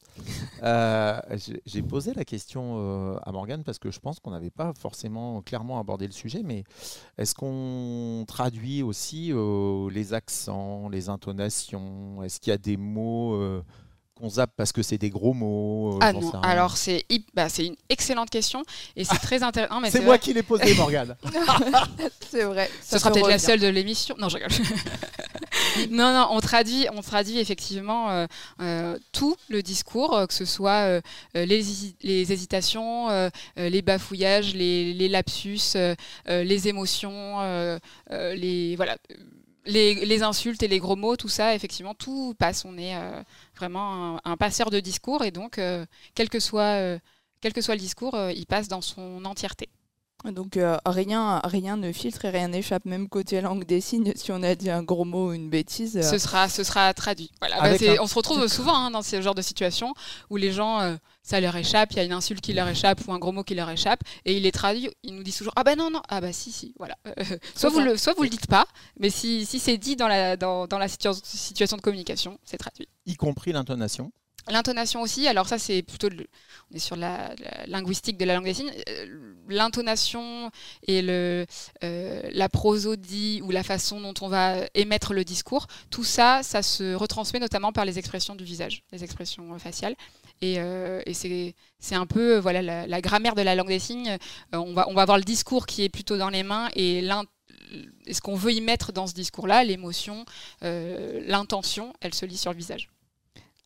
j'ai 1.65 1.81
posé 1.81 2.13
la 2.13 2.25
question 2.25 3.17
à 3.23 3.31
Morgane 3.31 3.63
parce 3.63 3.79
que 3.79 3.91
je 3.91 3.99
pense 3.99 4.19
qu'on 4.19 4.31
n'avait 4.31 4.49
pas 4.49 4.73
forcément 4.73 5.41
clairement 5.41 5.79
abordé 5.79 6.05
le 6.05 6.11
sujet, 6.11 6.41
mais 6.43 6.63
est-ce 7.17 7.35
qu'on 7.35 8.25
traduit 8.27 8.83
aussi 8.83 9.31
euh, 9.31 9.89
les 9.89 10.13
accents, 10.13 10.89
les 10.89 11.09
intonations? 11.09 12.23
Est-ce 12.23 12.39
qu'il 12.39 12.51
y 12.51 12.53
a 12.53 12.57
des 12.57 12.77
mots 12.77 13.33
euh, 13.33 13.63
qu'on 14.19 14.29
zappe 14.29 14.51
parce 14.55 14.71
que 14.71 14.81
c'est 14.81 14.97
des 14.97 15.09
gros 15.09 15.33
mots 15.33 15.95
euh, 15.95 15.99
Ah 16.01 16.13
non, 16.13 16.31
alors 16.41 16.77
c'est 16.77 17.05
bah, 17.33 17.47
une 17.59 17.75
excellente 17.89 18.29
question 18.29 18.63
et 18.95 19.03
c'est 19.03 19.17
très 19.17 19.43
intéressant. 19.43 19.81
C'est 19.89 20.01
moi 20.01 20.17
qui 20.17 20.33
l'ai 20.33 20.43
posé, 20.43 20.73
Morgane. 20.75 21.15
c'est 22.29 22.43
vrai. 22.43 22.69
Ce 22.83 22.97
sera 22.97 23.11
peut-être 23.11 23.29
la 23.29 23.39
seule 23.39 23.59
de 23.59 23.67
l'émission. 23.67 24.15
Non, 24.19 24.29
je 24.29 24.37
rigole. 24.37 24.51
non, 25.89 26.13
non, 26.13 26.27
on 26.31 26.39
traduit, 26.39 26.87
on 26.93 27.01
traduit 27.01 27.39
effectivement 27.39 28.27
tout 29.11 29.35
le 29.49 29.61
discours, 29.61 30.27
que 30.27 30.33
ce 30.33 30.45
soit 30.45 31.01
les, 31.33 31.63
les, 32.01 32.31
hésitations, 32.31 33.29
les 33.55 33.81
bafouillages, 33.81 34.53
les, 34.53 34.93
les 34.93 35.09
lapsus, 35.09 35.75
les 36.27 36.67
émotions, 36.67 37.79
les 38.09 38.75
voilà 38.75 38.97
les, 39.69 40.23
insultes 40.23 40.63
et 40.63 40.67
les 40.67 40.79
gros 40.79 40.95
mots, 40.95 41.15
tout 41.15 41.29
ça, 41.29 41.55
effectivement, 41.55 41.93
tout 41.93 42.35
passe. 42.37 42.65
On 42.65 42.77
est 42.77 42.95
euh, 42.95 43.21
vraiment 43.55 44.19
un, 44.25 44.37
passeur 44.37 44.69
de 44.69 44.79
discours 44.79 45.23
et 45.23 45.31
donc, 45.31 45.57
euh, 45.57 45.85
quel, 46.15 46.29
que 46.29 46.39
soit, 46.39 46.77
euh, 46.79 46.99
quel 47.41 47.53
que 47.53 47.61
soit 47.61 47.75
le 47.75 47.81
discours, 47.81 48.17
il 48.35 48.45
passe 48.45 48.67
dans 48.67 48.81
son 48.81 49.23
entièreté. 49.25 49.69
Donc 50.25 50.59
rien, 50.85 51.39
rien 51.43 51.77
ne 51.77 51.91
filtre 51.91 52.25
et 52.25 52.29
rien 52.29 52.49
n'échappe, 52.49 52.85
même 52.85 53.07
côté 53.07 53.39
langue 53.41 53.65
des 53.65 53.81
signes, 53.81 54.11
si 54.15 54.31
on 54.31 54.43
a 54.43 54.55
dit 54.55 54.69
un 54.69 54.83
gros 54.83 55.05
mot 55.05 55.29
ou 55.29 55.33
une 55.33 55.49
bêtise. 55.49 56.01
Ce, 56.01 56.17
sera, 56.17 56.49
ce 56.49 56.63
sera 56.63 56.93
traduit. 56.93 57.31
Voilà. 57.39 57.61
Bah, 57.61 57.77
on 58.01 58.07
se 58.07 58.15
retrouve 58.15 58.47
souvent 58.47 58.75
hein, 58.75 58.91
dans 58.91 59.01
ce 59.01 59.21
genre 59.21 59.35
de 59.35 59.41
situation 59.41 59.93
où 60.29 60.37
les 60.37 60.51
gens 60.51 60.97
ça 61.29 61.39
leur 61.39 61.55
échappe, 61.55 61.91
il 61.91 61.97
y 61.97 61.99
a 61.99 62.03
une 62.03 62.11
insulte 62.11 62.41
qui 62.41 62.53
leur 62.53 62.67
échappe 62.67 63.01
ou 63.07 63.13
un 63.13 63.19
gros 63.19 63.31
mot 63.31 63.43
qui 63.43 63.53
leur 63.53 63.69
échappe, 63.69 64.01
et 64.25 64.35
il 64.35 64.43
les 64.43 64.51
traduit, 64.51 64.89
ils 65.03 65.15
nous 65.15 65.21
disent 65.21 65.37
toujours 65.37 65.53
Ah 65.55 65.63
bah 65.63 65.75
non, 65.75 65.91
non, 65.91 66.01
ah 66.09 66.21
bah 66.21 66.33
si, 66.33 66.51
si, 66.51 66.73
voilà. 66.79 66.97
soit, 67.55 67.69
vous 67.69 67.81
le, 67.81 67.97
soit 67.97 68.13
vous 68.13 68.23
le 68.23 68.29
dites 68.29 68.47
pas, 68.47 68.65
mais 68.99 69.11
si, 69.11 69.45
si 69.45 69.59
c'est 69.59 69.77
dit 69.77 69.95
dans 69.95 70.07
la, 70.07 70.37
dans, 70.37 70.65
dans 70.65 70.79
la 70.79 70.87
situation 70.87 71.77
de 71.77 71.81
communication, 71.81 72.39
c'est 72.43 72.57
traduit. 72.57 72.87
Y 73.05 73.15
compris 73.15 73.51
l'intonation 73.51 74.11
L'intonation 74.47 75.01
aussi, 75.01 75.27
alors 75.27 75.47
ça 75.47 75.59
c'est 75.59 75.81
plutôt, 75.81 76.09
on 76.71 76.75
est 76.75 76.79
sur 76.79 76.95
la, 76.95 77.33
linguistique 77.67 78.17
de 78.17 78.25
la 78.25 78.35
langue 78.35 78.45
des 78.45 78.53
signes, 78.53 78.71
euh, 78.87 79.33
l'intonation 79.47 80.49
et 80.87 81.01
le, 81.01 81.45
euh, 81.83 82.21
la 82.31 82.49
prosodie 82.49 83.41
ou 83.43 83.51
la 83.51 83.63
façon 83.63 84.01
dont 84.01 84.13
on 84.21 84.27
va 84.27 84.55
émettre 84.73 85.13
le 85.13 85.23
discours, 85.23 85.67
tout 85.89 86.03
ça, 86.03 86.41
ça 86.43 86.61
se 86.63 86.93
retransmet 86.93 87.39
notamment 87.39 87.71
par 87.71 87.85
les 87.85 87.99
expressions 87.99 88.35
du 88.35 88.43
visage, 88.43 88.83
les 88.91 89.03
expressions 89.03 89.57
faciales. 89.59 89.95
Euh, 90.43 91.01
et, 91.05 91.13
c'est 91.79 91.95
un 91.95 92.05
peu 92.05 92.37
voilà, 92.37 92.61
la, 92.87 93.01
grammaire 93.01 93.35
de 93.35 93.41
la 93.41 93.55
langue 93.55 93.67
des 93.67 93.79
signes. 93.79 94.09
Euh, 94.09 94.57
on, 94.57 94.73
va, 94.73 94.87
on 94.89 94.93
va 94.93 95.03
avoir 95.03 95.17
le 95.17 95.23
discours 95.23 95.65
qui 95.65 95.83
est 95.83 95.89
plutôt 95.89 96.17
dans 96.17 96.29
les 96.29 96.43
mains 96.43 96.69
et 96.75 97.07
ce 98.11 98.21
qu'on 98.21 98.35
veut 98.35 98.53
y 98.53 98.61
mettre 98.61 98.91
dans 98.91 99.07
ce 99.07 99.13
discours-là, 99.13 99.63
l'émotion, 99.63 100.25
euh, 100.63 101.21
l'intention, 101.25 101.93
elle 102.01 102.13
se 102.13 102.25
lit 102.25 102.37
sur 102.37 102.51
le 102.51 102.57
visage. 102.57 102.89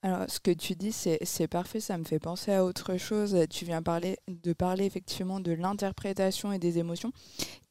Alors, 0.06 0.26
ce 0.28 0.42
que 0.42 0.52
tu 0.52 0.76
dis, 0.76 0.92
c'est 0.92 1.48
parfait, 1.48 1.80
ça 1.80 1.98
me 1.98 2.04
fait 2.04 2.20
penser 2.20 2.52
à 2.52 2.66
autre 2.66 2.98
chose. 2.98 3.38
Tu 3.50 3.64
viens 3.64 3.82
parler, 3.82 4.20
de 4.28 4.52
parler 4.52 4.84
effectivement 4.84 5.40
de 5.40 5.54
l'interprétation 5.54 6.52
et 6.52 6.60
des 6.60 6.78
émotions. 6.78 7.14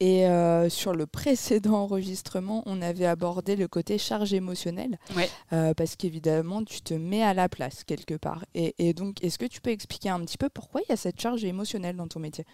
Et 0.01 0.27
euh, 0.27 0.71
sur 0.71 0.95
le 0.95 1.07
précédent 1.23 1.75
enregistrement, 1.75 2.63
on 2.65 2.81
avait 2.81 3.05
abordé 3.05 3.55
le 3.55 3.69
côté 3.69 3.99
charge 3.99 4.33
émotionnelle. 4.33 4.99
Ouais. 5.15 5.29
Euh, 5.53 5.75
parce 5.75 5.95
qu'évidemment, 5.95 6.65
tu 6.65 6.81
te 6.81 6.95
mets 6.95 7.23
à 7.23 7.35
la 7.35 7.51
place 7.51 7.85
quelque 7.85 8.15
part. 8.15 8.47
Et, 8.55 8.75
et 8.79 8.95
donc, 8.95 9.23
est-ce 9.23 9.39
que 9.39 9.45
tu 9.45 9.61
peux 9.61 9.71
expliquer 9.71 10.09
un 10.09 10.21
petit 10.21 10.39
peu 10.39 10.49
pourquoi 10.49 10.81
il 10.81 10.87
y 10.89 10.93
a 10.93 10.97
cette 10.97 11.21
charge 11.21 11.45
émotionnelle 11.45 11.97
dans 11.97 12.09
ton 12.09 12.21
métier? 12.21 12.47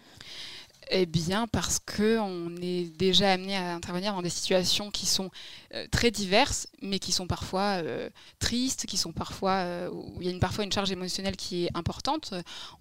Eh 0.90 1.06
bien, 1.06 1.46
parce 1.46 1.78
qu'on 1.78 2.54
est 2.62 2.96
déjà 2.96 3.32
amené 3.32 3.56
à 3.56 3.74
intervenir 3.74 4.14
dans 4.14 4.22
des 4.22 4.30
situations 4.30 4.90
qui 4.90 5.06
sont 5.06 5.30
euh, 5.74 5.86
très 5.90 6.10
diverses, 6.10 6.68
mais 6.82 6.98
qui 6.98 7.12
sont 7.12 7.26
parfois 7.26 7.82
euh, 7.82 8.08
tristes, 8.38 8.86
qui 8.86 8.96
sont 8.96 9.12
parfois 9.12 9.52
euh, 9.52 9.90
où 9.90 10.14
il 10.20 10.30
y 10.30 10.34
a 10.34 10.38
parfois 10.38 10.64
une 10.64 10.72
charge 10.72 10.90
émotionnelle 10.90 11.36
qui 11.36 11.66
est 11.66 11.70
importante. 11.74 12.32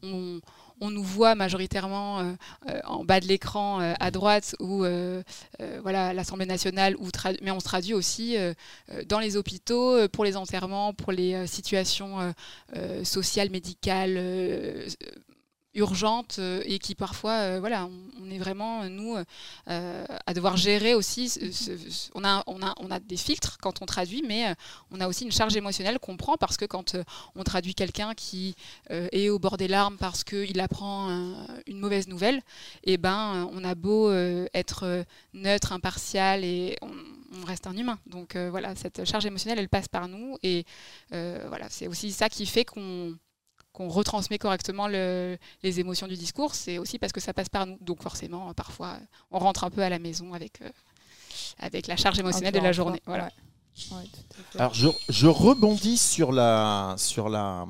On, 0.04 0.40
nous 0.80 1.04
voit 1.04 1.34
majoritairement 1.34 2.36
en 2.86 3.04
bas 3.04 3.20
de 3.20 3.26
l'écran 3.26 3.80
à 3.80 4.12
droite 4.12 4.56
ou 4.60 4.86
voilà 5.82 6.14
l'Assemblée 6.14 6.46
nationale, 6.46 6.96
mais 7.42 7.50
on 7.50 7.60
se 7.60 7.66
traduit 7.66 7.96
aussi 7.96 8.38
dans 9.08 9.18
les 9.18 9.38
hôpitaux 9.38 10.08
pour 10.10 10.24
les 10.24 10.38
enterrements, 10.38 10.94
pour 10.94 11.12
les 11.12 11.48
situations 11.48 12.32
sociales, 13.04 13.50
médicales 13.50 14.20
urgente 15.78 16.38
euh, 16.40 16.62
et 16.66 16.80
qui 16.80 16.96
parfois, 16.96 17.34
euh, 17.34 17.60
voilà, 17.60 17.88
on, 18.22 18.30
est 18.30 18.38
vraiment, 18.38 18.90
nous, 18.90 19.16
euh, 19.70 20.06
à 20.26 20.34
devoir 20.34 20.58
gérer 20.58 20.94
aussi. 20.94 21.32
on, 22.14 22.24
a, 22.26 22.44
on, 22.48 22.62
a, 22.62 22.74
on 22.78 22.92
a 22.92 23.00
des 23.00 23.16
filtres 23.16 23.58
quand 23.62 23.82
on 23.82 23.86
traduit, 23.86 24.24
mais 24.28 24.54
on 24.92 25.00
a 25.00 25.08
aussi 25.08 25.24
une 25.24 25.32
charge 25.32 25.56
émotionnelle 25.56 26.00
qu'on 26.00 26.18
prend 26.18 26.36
parce 26.36 26.58
que 26.58 26.66
quand 26.66 26.98
on 27.36 27.44
traduit 27.44 27.74
quelqu'un 27.74 28.14
qui 28.16 28.56
est 28.90 29.30
au 29.30 29.40
bord 29.40 29.58
des 29.58 29.68
larmes 29.68 29.98
parce 29.98 30.24
qu'il 30.24 30.60
apprend 30.60 31.10
une 31.68 31.80
mauvaise 31.80 32.08
nouvelle, 32.08 32.38
et 32.84 32.94
eh 32.94 32.98
ben, 32.98 33.50
on 33.54 33.64
a 33.64 33.76
beau 33.76 34.12
être 34.54 35.06
neutre, 35.34 35.72
impartial 35.72 36.44
et 36.44 36.76
on, 36.82 37.46
reste 37.46 37.68
un 37.68 37.78
humain. 37.78 38.00
Donc 38.08 38.36
voilà, 38.36 38.76
cette 38.76 39.06
charge 39.06 39.26
émotionnelle, 39.26 39.60
elle 39.60 39.70
passe 39.70 39.88
par 39.88 40.08
nous 40.10 40.38
et 40.44 40.66
voilà, 41.12 41.68
c'est 41.70 41.88
aussi 41.88 42.12
ça 42.12 42.28
qui 42.28 42.46
fait 42.46 42.66
qu'on 42.66 43.16
qu'on 43.78 43.90
retransmet 43.90 44.40
correctement 44.40 44.88
les 44.88 45.38
émotions 45.80 46.08
du 46.08 46.16
discours, 46.16 46.56
c'est 46.56 46.80
aussi 46.80 46.98
parce 46.98 47.14
que 47.14 47.20
ça 47.20 47.32
passe 47.32 47.48
par 47.48 47.68
nous. 47.68 47.78
Donc 47.80 48.02
forcément, 48.02 48.52
parfois, 48.56 48.98
on 49.30 49.38
rentre 49.38 49.66
un 49.66 49.70
peu 49.70 49.84
à 49.84 49.90
la 49.90 50.00
maison 50.00 50.34
avec, 50.34 50.64
euh, 50.64 50.70
avec 51.60 51.86
la 51.86 51.96
charge 51.96 52.18
émotionnelle 52.18 52.56
de 52.56 52.60
la 52.60 52.72
journée. 52.72 53.04
Voilà. 53.06 53.30
Alors 54.58 54.74
je, 54.74 55.28
rebondis 55.28 56.00
sur 56.00 56.32
la 56.32 56.96
sur 56.98 57.30
la 57.30 57.68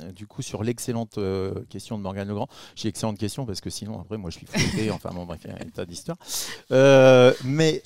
euh, 0.00 0.10
du 0.12 0.26
coup 0.26 0.40
sur 0.40 0.64
l'excellente 0.64 1.18
euh, 1.18 1.52
question 1.68 1.98
de 1.98 2.02
Morgane 2.02 2.28
Legrand. 2.28 2.48
J'ai 2.74 2.88
excellente 2.88 3.18
question 3.18 3.44
parce 3.44 3.60
que 3.60 3.68
sinon 3.68 4.00
après 4.00 4.16
moi 4.16 4.30
je 4.30 4.38
suis 4.38 4.46
frustré. 4.46 4.90
enfin 4.90 5.10
bon 5.12 5.26
bref 5.26 5.40
il 5.44 5.50
y 5.50 5.52
a 5.52 5.56
un 5.56 5.68
tas 5.68 5.84
d'histoires. 5.84 6.16
mais 7.44 7.82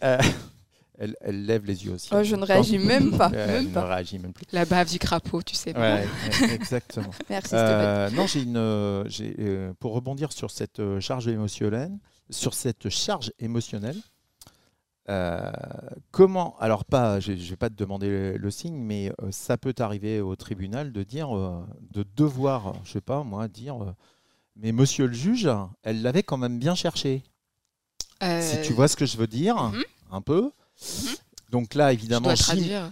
elle, 0.98 1.44
lève 1.44 1.64
les 1.64 1.84
yeux 1.84 1.92
aussi. 1.92 2.10
Oh, 2.12 2.22
je 2.22 2.36
ne 2.36 2.44
réagis 2.44 2.78
même 2.78 3.16
pas. 3.16 3.30
elle 3.34 3.70
ne 3.70 3.78
réagit 3.78 4.18
même 4.18 4.32
plus. 4.32 4.46
La 4.52 4.64
bave 4.64 4.90
du 4.90 4.98
crapaud, 4.98 5.42
tu 5.42 5.54
sais. 5.54 5.76
Ouais, 5.76 6.06
exactement. 6.52 7.10
Merci 7.28 7.54
euh, 7.54 8.10
Non, 8.10 8.26
j'ai 8.26 8.42
une. 8.42 8.56
Euh, 8.56 9.04
euh, 9.20 9.72
pour 9.80 9.94
rebondir 9.94 10.32
sur 10.32 10.50
cette 10.50 11.00
charge 11.00 11.26
émotionnelle, 11.26 11.92
sur 12.30 12.54
cette 12.54 12.88
charge 12.88 13.32
émotionnelle. 13.40 13.96
comment 16.12 16.56
Alors 16.60 16.84
pas, 16.84 17.18
je 17.18 17.32
ne 17.32 17.36
vais 17.36 17.56
pas 17.56 17.70
te 17.70 17.74
demander 17.74 18.38
le, 18.38 18.50
signe, 18.50 18.76
mais 18.76 19.12
ça 19.30 19.56
peut 19.56 19.74
arriver 19.78 20.20
au 20.20 20.36
tribunal 20.36 20.92
de 20.92 21.02
dire, 21.02 21.30
de 21.92 22.04
devoir, 22.16 22.74
je 22.84 22.92
sais 22.92 23.00
pas 23.00 23.24
moi, 23.24 23.48
dire, 23.48 23.94
mais 24.56 24.70
Monsieur 24.70 25.08
le 25.08 25.12
juge, 25.12 25.50
elle 25.82 26.02
l'avait 26.02 26.22
quand 26.22 26.36
même 26.36 26.60
bien 26.60 26.76
cherché. 26.76 27.24
Si 28.22 28.62
tu 28.62 28.72
vois 28.72 28.86
ce 28.86 28.96
que 28.96 29.06
je 29.06 29.16
veux 29.16 29.26
dire, 29.26 29.60
mhm. 29.60 29.82
un 30.12 30.20
peu. 30.22 30.52
Mhm. 30.82 31.14
Donc 31.50 31.74
là, 31.74 31.92
évidemment, 31.92 32.30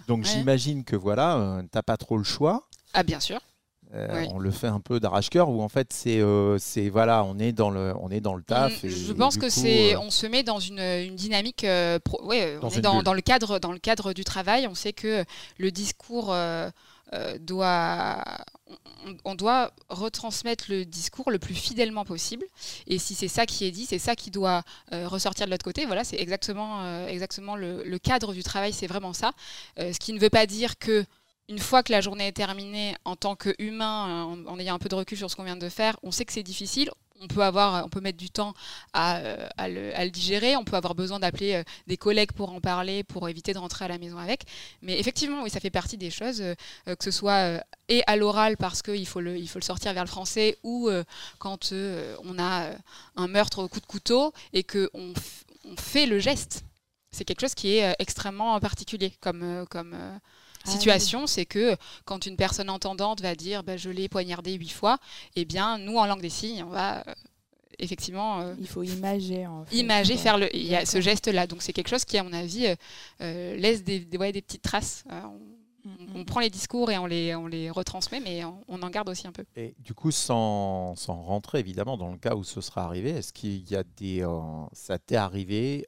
donc 0.06 0.24
j'imagine 0.24 0.84
que 0.84 0.94
voilà, 0.94 1.36
euh, 1.36 1.62
t'as 1.70 1.82
pas 1.82 1.96
trop 1.96 2.16
le 2.16 2.24
choix. 2.24 2.68
Ah 2.94 3.02
bien 3.02 3.18
sûr. 3.18 3.40
Euh, 3.94 4.24
on 4.32 4.38
le 4.38 4.50
fait 4.50 4.68
un 4.68 4.80
peu 4.80 5.00
d'arrache-cœur 5.00 5.50
où 5.50 5.60
en 5.60 5.68
fait 5.68 5.92
c'est 5.92 6.20
euh, 6.20 6.56
c'est 6.58 6.88
voilà 6.88 7.24
on 7.24 7.38
est 7.38 7.52
dans 7.52 7.68
le 7.68 7.92
on 8.00 8.10
est 8.10 8.20
dans 8.20 8.34
le 8.34 8.42
taf. 8.42 8.84
Mm, 8.84 8.88
je 8.88 9.12
pense 9.12 9.36
que 9.36 9.50
c'est 9.50 9.96
on 9.96 10.10
se 10.10 10.26
met 10.26 10.42
dans 10.42 10.60
une, 10.60 10.78
une 10.78 11.14
dynamique 11.14 11.62
ouais, 11.64 12.58
on 12.62 12.70
est 12.70 12.80
dans, 12.80 13.02
dans, 13.02 13.12
le 13.12 13.20
cadre 13.20 13.58
dans 13.58 13.72
le 13.72 13.78
cadre 13.78 14.14
du 14.14 14.24
travail. 14.24 14.66
On 14.66 14.74
sait 14.74 14.94
que 14.94 15.24
le 15.58 15.70
discours 15.70 16.34
doit 17.40 18.22
on, 19.24 19.34
doit 19.34 19.72
retransmettre 19.88 20.64
le 20.68 20.84
discours 20.84 21.30
le 21.30 21.38
plus 21.38 21.54
fidèlement 21.54 22.04
possible. 22.04 22.46
Et 22.86 22.98
si 22.98 23.14
c'est 23.14 23.28
ça 23.28 23.46
qui 23.46 23.64
est 23.64 23.70
dit, 23.70 23.86
c'est 23.86 23.98
ça 23.98 24.16
qui 24.16 24.30
doit 24.30 24.62
euh, 24.92 25.08
ressortir 25.08 25.46
de 25.46 25.50
l'autre 25.50 25.64
côté. 25.64 25.86
Voilà, 25.86 26.04
c'est 26.04 26.18
exactement, 26.18 26.82
euh, 26.82 27.06
exactement 27.08 27.56
le, 27.56 27.98
cadre 27.98 28.32
du 28.32 28.42
travail, 28.42 28.72
c'est 28.72 28.86
vraiment 28.86 29.12
ça. 29.12 29.32
Euh, 29.78 29.92
ce 29.92 29.98
qui 29.98 30.12
ne 30.12 30.18
veut 30.18 30.30
pas 30.30 30.46
dire 30.46 30.78
que 30.78 31.04
une 31.48 31.58
fois 31.58 31.82
que 31.82 31.92
la 31.92 32.00
journée 32.00 32.28
est 32.28 32.32
terminée, 32.32 32.96
en 33.04 33.16
tant 33.16 33.36
qu'humain, 33.36 34.24
en, 34.24 34.46
en 34.46 34.58
ayant 34.58 34.74
un 34.74 34.78
peu 34.78 34.88
de 34.88 34.94
recul 34.94 35.18
sur 35.18 35.30
ce 35.30 35.36
qu'on 35.36 35.44
vient 35.44 35.56
de 35.56 35.68
faire, 35.68 35.98
on 36.02 36.10
sait 36.10 36.24
que 36.24 36.32
c'est 36.32 36.42
difficile, 36.42 36.90
on 37.22 37.88
peut 37.88 38.00
mettre 38.00 38.18
du 38.18 38.30
temps 38.30 38.54
à, 38.92 39.18
euh, 39.18 39.48
le, 39.58 40.10
digérer. 40.10 40.56
On 40.56 40.64
peut 40.64 40.76
avoir 40.76 40.94
besoin 40.94 41.20
d'appeler 41.20 41.54
euh, 41.54 41.62
des 41.86 41.96
collègues 41.96 42.32
pour 42.32 42.52
en 42.52 42.60
parler, 42.60 43.04
pour 43.04 43.28
éviter 43.28 43.52
de 43.52 43.58
rentrer 43.58 43.84
à 43.84 43.88
la 43.88 43.98
maison 43.98 44.18
avec. 44.18 44.44
Mais 44.82 44.98
effectivement, 44.98 45.42
oui, 45.42 45.50
ça 45.50 45.60
fait 45.60 45.70
partie 45.70 45.96
des 45.96 46.10
choses, 46.10 46.40
euh, 46.40 46.54
que 46.86 47.04
ce 47.04 47.10
soit 47.10 47.62
et 47.88 48.02
à 48.06 48.16
l'oral 48.16 48.56
parce 48.56 48.82
qu'il 48.82 49.06
faut 49.06 49.20
le, 49.20 49.44
sortir 49.60 49.92
vers 49.92 50.04
le 50.04 50.08
français, 50.08 50.58
ou 50.62 50.90
quand 51.38 51.72
on 51.72 52.38
a 52.38 52.70
un 53.16 53.28
meurtre 53.28 53.62
au 53.62 53.68
coup 53.68 53.80
de 53.80 53.86
couteau 53.86 54.32
et 54.52 54.62
que 54.62 54.90
on, 54.94 55.12
fait 55.76 56.06
le 56.06 56.18
geste. 56.18 56.64
C'est 57.12 57.24
quelque 57.24 57.40
chose 57.40 57.54
qui 57.54 57.76
est 57.76 57.94
extrêmement 57.98 58.58
particulier 58.60 59.12
comme 59.20 59.64
ah 60.64 60.70
situation, 60.70 61.26
c'est 61.26 61.46
que 61.46 61.76
quand 62.04 62.26
une 62.26 62.36
personne 62.36 62.70
entendante 62.70 63.20
va 63.20 63.34
dire 63.34 63.62
bah, 63.62 63.76
je 63.76 63.90
l'ai 63.90 64.08
poignardé 64.08 64.52
huit 64.54 64.70
fois, 64.70 64.98
eh 65.36 65.44
bien 65.44 65.78
nous 65.78 65.96
en 65.96 66.06
langue 66.06 66.20
des 66.20 66.30
signes, 66.30 66.64
on 66.64 66.70
va 66.70 67.02
euh, 67.06 67.14
effectivement. 67.78 68.40
Euh, 68.40 68.54
il 68.58 68.66
faut 68.66 68.82
imager. 68.82 69.46
Imager, 69.72 70.16
faire 70.16 70.38
le. 70.38 70.54
Il 70.56 70.66
y 70.66 70.76
a 70.76 70.86
ce 70.86 71.00
geste-là. 71.00 71.46
Donc 71.46 71.62
c'est 71.62 71.72
quelque 71.72 71.88
chose 71.88 72.04
qui, 72.04 72.18
à 72.18 72.22
mon 72.22 72.32
avis, 72.32 72.74
euh, 73.20 73.56
laisse 73.56 73.84
des, 73.84 74.00
des, 74.00 74.32
des, 74.32 74.42
petites 74.42 74.62
traces. 74.62 75.04
On, 76.14 76.20
mm. 76.20 76.24
prend 76.24 76.40
les 76.40 76.50
discours 76.50 76.90
et 76.92 76.98
on 76.98 77.06
les, 77.06 77.34
on 77.34 77.48
les 77.48 77.68
retransmet, 77.68 78.20
mais 78.20 78.44
on, 78.44 78.82
en 78.82 78.90
garde 78.90 79.08
aussi 79.08 79.26
un 79.26 79.32
peu. 79.32 79.44
Et 79.56 79.74
du 79.80 79.94
coup, 79.94 80.12
sans, 80.12 80.94
sans, 80.94 81.20
rentrer 81.22 81.58
évidemment 81.58 81.96
dans 81.96 82.12
le 82.12 82.18
cas 82.18 82.36
où 82.36 82.44
ce 82.44 82.60
sera 82.60 82.84
arrivé, 82.84 83.10
est-ce 83.10 83.32
qu'il 83.32 83.68
y 83.68 83.74
a 83.74 83.82
des. 83.82 84.24
ça 84.72 84.98
t'est 84.98 85.16
arrivé 85.16 85.86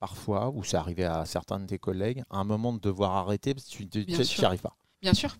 parfois, 0.00 0.48
ou 0.48 0.64
c'est 0.64 0.76
arrivé 0.76 1.04
à 1.04 1.24
certains 1.26 1.60
de 1.60 1.66
tes 1.66 1.78
collègues, 1.78 2.24
à 2.30 2.38
un 2.38 2.44
moment 2.44 2.72
de 2.72 2.80
devoir 2.80 3.12
arrêter 3.12 3.54
parce 3.54 3.66
que 3.66 3.84
tu 3.84 4.04
n'y 4.06 4.44
arrives 4.44 4.60
pas 4.60 4.76
Bien 5.02 5.14
sûr. 5.14 5.36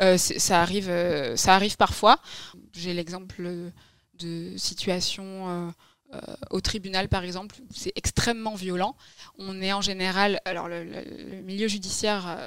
Euh, 0.00 0.16
ça, 0.16 0.62
arrive, 0.62 0.88
euh, 0.88 1.36
ça 1.36 1.54
arrive 1.54 1.76
parfois. 1.76 2.18
J'ai 2.72 2.94
l'exemple 2.94 3.70
de 4.18 4.56
situations 4.56 5.74
euh, 6.14 6.18
au 6.50 6.60
tribunal, 6.60 7.08
par 7.08 7.22
exemple, 7.22 7.56
où 7.60 7.74
c'est 7.74 7.92
extrêmement 7.94 8.54
violent. 8.54 8.96
On 9.38 9.60
est 9.60 9.72
en 9.72 9.82
général. 9.82 10.40
Alors, 10.46 10.68
le, 10.68 10.84
le 10.84 11.42
milieu 11.42 11.68
judiciaire 11.68 12.38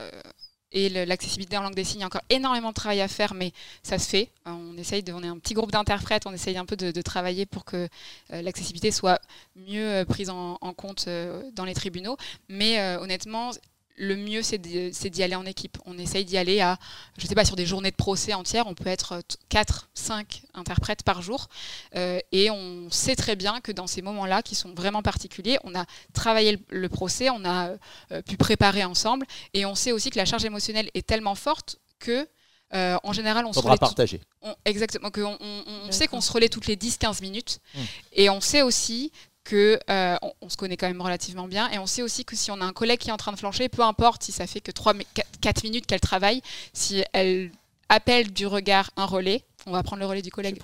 et 0.71 0.89
l'accessibilité 1.05 1.57
en 1.57 1.61
langue 1.61 1.75
des 1.75 1.83
signes, 1.83 1.99
il 1.99 2.01
y 2.01 2.03
a 2.03 2.07
encore 2.07 2.23
énormément 2.29 2.69
de 2.69 2.73
travail 2.73 3.01
à 3.01 3.07
faire, 3.07 3.33
mais 3.33 3.53
ça 3.83 3.97
se 3.97 4.09
fait. 4.09 4.29
Euh, 4.47 4.51
on 4.51 4.77
essaye 4.77 5.03
de, 5.03 5.13
on 5.13 5.23
est 5.23 5.27
un 5.27 5.37
petit 5.37 5.53
groupe 5.53 5.71
d'interprètes, 5.71 6.23
on 6.25 6.33
essaye 6.33 6.57
un 6.57 6.65
peu 6.65 6.75
de, 6.75 7.01
travailler 7.01 7.45
pour 7.45 7.65
que 7.65 7.87
euh, 8.33 8.41
l'accessibilité 8.41 8.91
soit 8.91 9.21
mieux 9.55 9.87
euh, 9.87 10.05
prise 10.05 10.29
en, 10.29 10.57
en 10.59 10.73
compte 10.73 11.07
dans 11.53 11.65
les 11.65 11.73
tribunaux. 11.73 12.17
Mais 12.49 12.97
honnêtement, 12.97 13.51
le 13.97 14.15
mieux, 14.15 14.41
c'est 14.41 14.57
d'y 14.57 15.23
aller 15.23 15.35
en 15.35 15.45
équipe. 15.45 15.77
On 15.85 15.97
essaye 15.97 16.25
d'y 16.25 16.37
aller 16.37 16.59
à, 16.59 16.77
je 17.17 17.23
ne 17.23 17.29
sais 17.29 17.35
pas, 17.35 17.45
sur 17.45 17.55
des 17.55 17.65
journées 17.65 17.91
de 17.91 17.95
procès 17.95 18.33
entières, 18.33 18.67
on 18.67 18.73
peut 18.73 18.89
être 18.89 19.21
4, 19.49 19.89
5 19.93 20.43
interprètes 20.53 21.03
par 21.03 21.21
jour. 21.21 21.47
Euh, 21.95 22.19
et 22.31 22.51
on 22.51 22.89
sait 22.89 23.15
très 23.15 23.35
bien 23.35 23.61
que 23.61 23.71
dans 23.71 23.87
ces 23.87 24.01
moments-là, 24.01 24.41
qui 24.41 24.55
sont 24.55 24.73
vraiment 24.73 25.01
particuliers, 25.01 25.57
on 25.63 25.75
a 25.75 25.85
travaillé 26.13 26.59
le, 26.69 26.89
procès, 26.89 27.29
on 27.29 27.45
a 27.45 27.75
euh, 28.11 28.21
pu 28.21 28.37
préparer 28.37 28.83
ensemble. 28.83 29.25
Et 29.53 29.65
on 29.65 29.75
sait 29.75 29.91
aussi 29.91 30.09
que 30.09 30.17
la 30.17 30.25
charge 30.25 30.45
émotionnelle 30.45 30.89
est 30.93 31.05
tellement 31.05 31.35
forte 31.35 31.77
que 31.99 32.27
euh, 32.73 32.97
en 33.03 33.13
général, 33.13 33.45
on 33.45 33.53
se 33.53 33.59
relaie 33.59 33.77
partager. 33.77 34.19
exactement, 34.65 35.11
qu'on 35.11 35.37
on, 35.39 35.91
sait 35.91 36.07
qu'on 36.07 36.19
se 36.19 36.31
relaie 36.31 36.49
toutes 36.49 36.67
les 36.67 36.75
10-15 36.75 37.21
minutes. 37.21 37.59
Mmh. 37.73 37.79
Et 38.13 38.29
on 38.29 38.41
sait 38.41 38.63
aussi 38.63 39.11
que 39.45 39.79
euh, 39.89 40.17
on, 40.41 40.49
se 40.49 40.57
connaît 40.57 40.75
quand 40.75 40.87
même 40.87 41.01
relativement 41.01 41.47
bien 41.47 41.69
et 41.69 41.77
on 41.77 41.85
sait 41.85 42.01
aussi 42.01 42.25
que 42.25 42.35
si 42.35 42.51
on 42.51 42.59
a 42.59 42.65
un 42.65 42.73
collègue 42.73 42.99
qui 42.99 43.09
est 43.09 43.13
en 43.13 43.17
train 43.17 43.31
de 43.31 43.37
flancher, 43.37 43.69
peu 43.69 43.83
importe 43.83 44.23
si 44.23 44.31
ça 44.31 44.47
fait 44.47 44.59
que 44.59 44.71
3 44.71 44.93
4 45.39 45.63
minutes 45.63 45.85
qu'elle 45.85 46.01
travaille, 46.01 46.41
si 46.73 47.03
elle 47.13 47.51
appelle 47.87 48.33
du 48.33 48.47
regard 48.47 48.89
un 48.97 49.05
relais, 49.05 49.43
on 49.67 49.71
va 49.71 49.83
prendre 49.83 50.01
le 50.01 50.07
relais 50.07 50.23
du 50.23 50.31
collègue. 50.31 50.59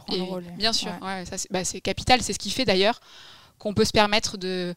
Bien 0.57 0.73
sûr, 0.73 0.91
bah, 0.99 1.63
c'est 1.63 1.79
capital, 1.79 2.21
c'est 2.21 2.33
ce 2.33 2.39
qui 2.39 2.49
fait 2.49 2.65
d'ailleurs 2.65 2.99
qu'on 3.59 3.73
peut 3.73 3.85
se 3.85 3.93
permettre 3.93 4.37
de 4.37 4.75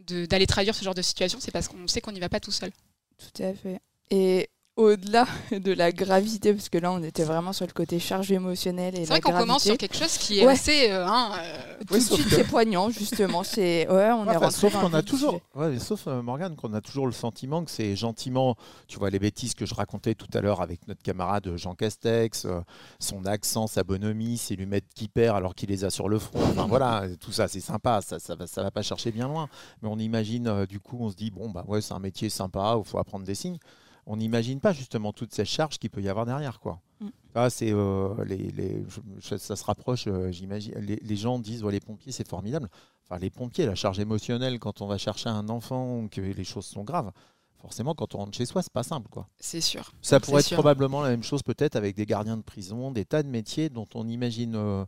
d'aller 0.00 0.46
traduire 0.46 0.74
ce 0.74 0.84
genre 0.84 0.94
de 0.94 1.00
situation, 1.00 1.38
c'est 1.40 1.50
parce 1.50 1.66
qu'on 1.66 1.88
sait 1.88 2.02
qu'on 2.02 2.12
n'y 2.12 2.20
va 2.20 2.28
pas 2.28 2.40
tout 2.40 2.50
seul. 2.50 2.70
Tout 3.16 3.42
à 3.42 3.54
fait. 3.54 3.80
Et 4.10 4.50
au-delà 4.76 5.26
de 5.52 5.72
la 5.72 5.92
gravité, 5.92 6.52
parce 6.52 6.68
que 6.68 6.78
là 6.78 6.90
on 6.90 7.02
était 7.02 7.22
vraiment 7.24 7.52
sur 7.52 7.66
le 7.66 7.72
côté 7.72 7.98
charge 8.00 8.32
émotionnelle 8.32 8.94
et 8.96 9.04
C'est 9.04 9.12
vrai 9.12 9.20
qu'on 9.20 9.32
commence 9.32 9.62
sur 9.62 9.76
quelque 9.78 9.96
chose 9.96 10.18
qui 10.18 10.40
est 10.40 10.46
Ouais. 10.46 10.52
assez. 10.52 10.90
euh, 10.90 11.06
hein, 11.06 11.30
euh, 11.38 11.76
Tout 11.86 11.94
de 11.94 12.00
suite 12.00 12.24
que- 12.28 12.34
c'est 12.36 12.44
poignant 12.44 12.90
justement. 12.90 13.44
C'est 13.44 13.88
ouais, 13.88 14.10
on 14.10 14.28
est 14.28 14.50
sauf 14.50 14.72
qu'on 14.74 14.92
a 14.94 15.02
toujours, 15.02 15.32
sujet. 15.34 15.42
ouais, 15.54 15.70
mais 15.70 15.78
sauf 15.78 16.06
euh, 16.08 16.22
Morgane, 16.22 16.56
qu'on 16.56 16.72
a 16.74 16.80
toujours 16.80 17.06
le 17.06 17.12
sentiment 17.12 17.64
que 17.64 17.70
c'est 17.70 17.94
gentiment, 17.94 18.56
tu 18.88 18.98
vois 18.98 19.10
les 19.10 19.18
bêtises 19.20 19.54
que 19.54 19.64
je 19.66 19.74
racontais 19.74 20.14
tout 20.14 20.26
à 20.34 20.40
l'heure 20.40 20.60
avec 20.60 20.86
notre 20.88 21.02
camarade 21.02 21.56
Jean 21.56 21.74
Castex, 21.74 22.44
euh, 22.46 22.60
son 22.98 23.26
accent, 23.26 23.66
sa 23.68 23.84
bonhomie, 23.84 24.38
ses 24.38 24.56
lunettes 24.56 24.86
qui 24.94 25.06
perd 25.08 25.36
alors 25.36 25.54
qu'il 25.54 25.68
les 25.68 25.84
a 25.84 25.90
sur 25.90 26.08
le 26.08 26.18
front. 26.18 26.40
Enfin 26.50 26.66
voilà, 26.66 27.04
tout 27.20 27.32
ça 27.32 27.46
c'est 27.48 27.60
sympa, 27.60 28.00
ça, 28.02 28.18
ça, 28.18 28.34
va, 28.34 28.46
ça 28.48 28.62
va 28.62 28.70
pas 28.72 28.82
chercher 28.82 29.12
bien 29.12 29.28
loin. 29.28 29.48
Mais 29.82 29.88
on 29.88 29.98
imagine, 29.98 30.48
euh, 30.48 30.66
du 30.66 30.80
coup, 30.80 30.96
on 31.00 31.10
se 31.10 31.16
dit 31.16 31.30
bon 31.30 31.48
bah 31.50 31.64
ouais 31.68 31.80
c'est 31.80 31.94
un 31.94 32.00
métier 32.00 32.28
sympa, 32.28 32.74
il 32.78 32.84
faut 32.84 32.98
apprendre 32.98 33.24
des 33.24 33.34
signes. 33.36 33.58
On 34.06 34.16
n'imagine 34.16 34.60
pas 34.60 34.72
justement 34.72 35.12
toute 35.12 35.32
cette 35.32 35.46
charge 35.46 35.78
qu'il 35.78 35.90
peut 35.90 36.02
y 36.02 36.08
avoir 36.08 36.26
derrière 36.26 36.60
quoi. 36.60 36.80
Mm. 37.00 37.08
Ah, 37.34 37.50
c'est 37.50 37.72
euh, 37.72 38.14
les, 38.24 38.84
ça 39.20 39.56
se 39.56 39.64
rapproche, 39.64 40.06
euh, 40.06 40.30
j'imagine. 40.30 40.74
Les, 40.78 40.96
les 40.96 41.16
gens 41.16 41.38
disent 41.38 41.64
ouais, 41.64 41.72
les 41.72 41.80
pompiers 41.80 42.12
c'est 42.12 42.28
formidable. 42.28 42.68
Enfin, 43.04 43.18
les 43.18 43.30
pompiers, 43.30 43.66
la 43.66 43.74
charge 43.74 44.00
émotionnelle 44.00 44.58
quand 44.58 44.80
on 44.80 44.86
va 44.86 44.98
chercher 44.98 45.28
un 45.28 45.48
enfant 45.48 45.98
ou 45.98 46.08
que 46.08 46.20
les 46.20 46.44
choses 46.44 46.64
sont 46.64 46.84
graves, 46.84 47.12
forcément, 47.58 47.94
quand 47.94 48.14
on 48.14 48.18
rentre 48.18 48.36
chez 48.36 48.46
soi, 48.46 48.62
c'est 48.62 48.72
pas 48.72 48.82
simple. 48.82 49.08
quoi. 49.10 49.28
c'est 49.38 49.60
sûr. 49.60 49.92
Ça 50.00 50.20
pourrait 50.20 50.40
être 50.40 50.46
sûr. 50.46 50.56
probablement 50.56 51.02
la 51.02 51.10
même 51.10 51.22
chose 51.22 51.42
peut-être 51.42 51.76
avec 51.76 51.96
des 51.96 52.06
gardiens 52.06 52.36
de 52.36 52.42
prison, 52.42 52.90
des 52.92 53.04
tas 53.04 53.22
de 53.22 53.28
métiers 53.28 53.68
dont 53.68 53.86
on 53.94 54.06
imagine 54.08 54.54
euh, 54.54 54.84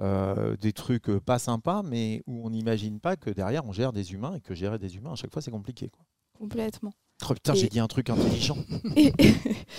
euh, 0.00 0.56
des 0.56 0.72
trucs 0.72 1.10
pas 1.18 1.38
sympas, 1.38 1.82
mais 1.82 2.22
où 2.26 2.46
on 2.46 2.50
n'imagine 2.50 3.00
pas 3.00 3.16
que 3.16 3.30
derrière 3.30 3.64
on 3.64 3.72
gère 3.72 3.92
des 3.92 4.12
humains 4.12 4.34
et 4.34 4.40
que 4.40 4.54
gérer 4.54 4.78
des 4.78 4.96
humains, 4.96 5.12
à 5.12 5.16
chaque 5.16 5.32
fois, 5.32 5.42
c'est 5.42 5.50
compliqué. 5.50 5.88
Quoi. 5.88 6.04
complètement. 6.38 6.92
Oh, 7.30 7.34
putain, 7.34 7.54
Et- 7.54 7.56
j'ai 7.56 7.68
dit 7.68 7.80
un 7.80 7.86
truc 7.88 8.10
intelligent. 8.10 8.56
Et 8.96 9.12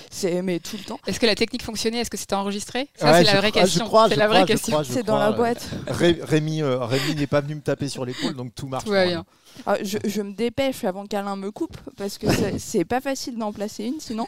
c'est 0.10 0.42
mais 0.42 0.60
tout 0.60 0.78
le 0.78 0.84
temps. 0.84 1.00
Est-ce 1.08 1.20
que 1.20 1.26
la 1.26 1.36
technique 1.36 1.64
fonctionnait? 1.64 2.00
Est-ce 2.00 2.10
que 2.10 2.18
c'était 2.18 2.36
enregistré? 2.36 2.88
Ça, 2.96 3.12
Ouais, 3.12 3.18
c'est 3.26 3.32
la 3.34 3.40
vraie 3.40 3.52
crois- 3.52 3.62
question. 3.64 3.86
crois, 3.86 4.10
C'est 4.10 4.16
la 4.16 4.28
vraie 4.28 4.46
question. 4.46 4.82
dans 5.06 5.18
la 5.18 5.30
euh, 5.30 5.34
boîte. 5.34 5.70
Ré- 5.88 6.20
Rémi, 6.22 6.62
euh, 6.62 6.80
Rémi 6.86 7.16
n'est 7.16 7.28
pas 7.28 7.42
venu 7.42 7.56
me 7.56 7.62
taper 7.62 7.90
sur 7.90 8.06
l'épaule, 8.06 8.34
donc 8.36 8.54
tout 8.56 8.68
marche. 8.68 8.86
Tout 8.86 8.92
va 8.92 9.06
bien. 9.06 9.26
Ah, 9.68 9.76
je, 9.84 10.00
je 10.04 10.22
me 10.24 10.34
dépêche 10.34 10.84
avant 10.84 11.06
qu'Alain 11.06 11.36
me 11.36 11.52
coupe 11.52 11.78
parce 11.96 12.18
que 12.18 12.28
c'est- 12.32 12.58
c'est 12.60 12.86
pas 12.86 13.02
facile 13.02 13.38
d'en 13.38 13.52
placer 13.54 13.84
une 13.86 14.00
sinon. 14.00 14.26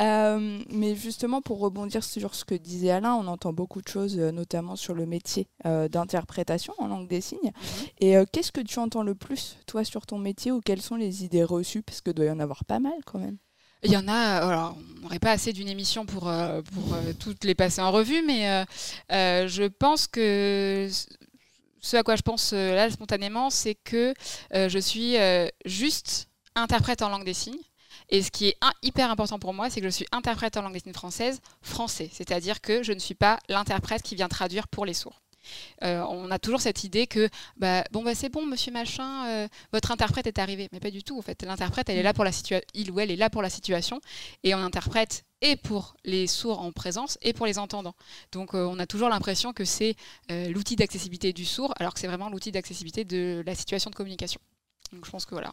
Euh, 0.00 0.58
mais 0.70 0.94
justement, 0.94 1.40
pour 1.40 1.58
rebondir 1.60 2.04
sur 2.04 2.34
ce 2.34 2.44
que 2.44 2.54
disait 2.54 2.90
Alain, 2.90 3.14
on 3.14 3.26
entend 3.28 3.52
beaucoup 3.52 3.80
de 3.80 3.88
choses, 3.88 4.16
notamment 4.18 4.76
sur 4.76 4.94
le 4.94 5.06
métier 5.06 5.46
euh, 5.66 5.88
d'interprétation 5.88 6.74
en 6.78 6.86
langue 6.88 7.08
des 7.08 7.20
signes. 7.20 7.52
Et 8.00 8.16
euh, 8.16 8.24
qu'est-ce 8.30 8.52
que 8.52 8.60
tu 8.60 8.78
entends 8.78 9.02
le 9.02 9.14
plus, 9.14 9.56
toi, 9.66 9.84
sur 9.84 10.06
ton 10.06 10.18
métier 10.18 10.52
ou 10.52 10.60
quelles 10.60 10.82
sont 10.82 10.96
les 10.96 11.24
idées 11.24 11.44
reçues? 11.44 11.82
Parce 11.82 12.00
que 12.00 12.10
doit 12.10 12.26
y 12.26 12.30
en 12.30 12.40
avoir 12.40 12.47
pas 12.64 12.80
mal 12.80 12.98
quand 13.06 13.18
même. 13.18 13.38
Il 13.84 13.92
y 13.92 13.96
en 13.96 14.08
a, 14.08 14.14
alors, 14.14 14.76
on 14.96 15.02
n'aurait 15.02 15.20
pas 15.20 15.30
assez 15.30 15.52
d'une 15.52 15.68
émission 15.68 16.04
pour, 16.04 16.28
euh, 16.28 16.62
pour 16.74 16.94
euh, 16.94 17.12
toutes 17.18 17.44
les 17.44 17.54
passer 17.54 17.80
en 17.80 17.92
revue, 17.92 18.22
mais 18.26 18.50
euh, 18.50 18.64
euh, 19.12 19.48
je 19.48 19.64
pense 19.64 20.08
que 20.08 20.88
ce 21.80 21.96
à 21.96 22.02
quoi 22.02 22.16
je 22.16 22.22
pense 22.22 22.52
euh, 22.52 22.74
là 22.74 22.90
spontanément, 22.90 23.50
c'est 23.50 23.76
que 23.76 24.14
euh, 24.52 24.68
je 24.68 24.78
suis 24.80 25.16
euh, 25.16 25.46
juste 25.64 26.28
interprète 26.56 27.02
en 27.02 27.08
langue 27.08 27.24
des 27.24 27.34
signes. 27.34 27.60
Et 28.10 28.22
ce 28.22 28.30
qui 28.30 28.48
est 28.48 28.56
hyper 28.82 29.10
important 29.10 29.38
pour 29.38 29.54
moi, 29.54 29.70
c'est 29.70 29.80
que 29.80 29.86
je 29.86 29.92
suis 29.92 30.06
interprète 30.12 30.56
en 30.56 30.62
langue 30.62 30.72
des 30.72 30.80
signes 30.80 30.92
française, 30.92 31.40
français. 31.62 32.10
C'est-à-dire 32.12 32.60
que 32.60 32.82
je 32.82 32.92
ne 32.92 32.98
suis 32.98 33.14
pas 33.14 33.38
l'interprète 33.48 34.02
qui 34.02 34.16
vient 34.16 34.28
traduire 34.28 34.66
pour 34.66 34.86
les 34.86 34.94
sourds. 34.94 35.20
Euh, 35.82 36.02
on 36.08 36.30
a 36.30 36.38
toujours 36.38 36.60
cette 36.60 36.84
idée 36.84 37.06
que 37.06 37.28
bah, 37.56 37.84
bon 37.92 38.02
bah 38.02 38.14
c'est 38.14 38.28
bon 38.28 38.46
monsieur 38.46 38.72
machin 38.72 39.26
euh, 39.28 39.48
votre 39.72 39.90
interprète 39.90 40.26
est 40.26 40.38
arrivé. 40.38 40.68
Mais 40.72 40.80
pas 40.80 40.90
du 40.90 41.02
tout 41.02 41.18
en 41.18 41.22
fait. 41.22 41.42
L'interprète 41.42 41.88
est 41.88 42.02
là 42.02 42.12
pour 42.12 42.24
la 42.24 42.32
situation 42.32 42.66
il 42.74 42.90
ou 42.90 43.00
elle 43.00 43.10
est 43.10 43.16
là 43.16 43.30
pour 43.30 43.42
la 43.42 43.50
situation. 43.50 44.00
Et 44.42 44.54
on 44.54 44.58
interprète 44.58 45.24
et 45.40 45.56
pour 45.56 45.94
les 46.04 46.26
sourds 46.26 46.60
en 46.60 46.72
présence 46.72 47.18
et 47.22 47.32
pour 47.32 47.46
les 47.46 47.58
entendants. 47.58 47.94
Donc 48.32 48.54
euh, 48.54 48.64
on 48.64 48.78
a 48.78 48.86
toujours 48.86 49.08
l'impression 49.08 49.52
que 49.52 49.64
c'est 49.64 49.96
l'outil 50.28 50.76
d'accessibilité 50.76 51.32
du 51.32 51.44
sourd 51.44 51.72
alors 51.78 51.94
que 51.94 52.00
c'est 52.00 52.06
vraiment 52.06 52.28
l'outil 52.28 52.52
d'accessibilité 52.52 53.04
de 53.04 53.42
la 53.46 53.54
situation 53.54 53.90
de 53.90 53.94
communication. 53.94 54.40
Donc 54.92 55.04
je 55.04 55.10
pense 55.10 55.24
que 55.24 55.34
voilà 55.34 55.52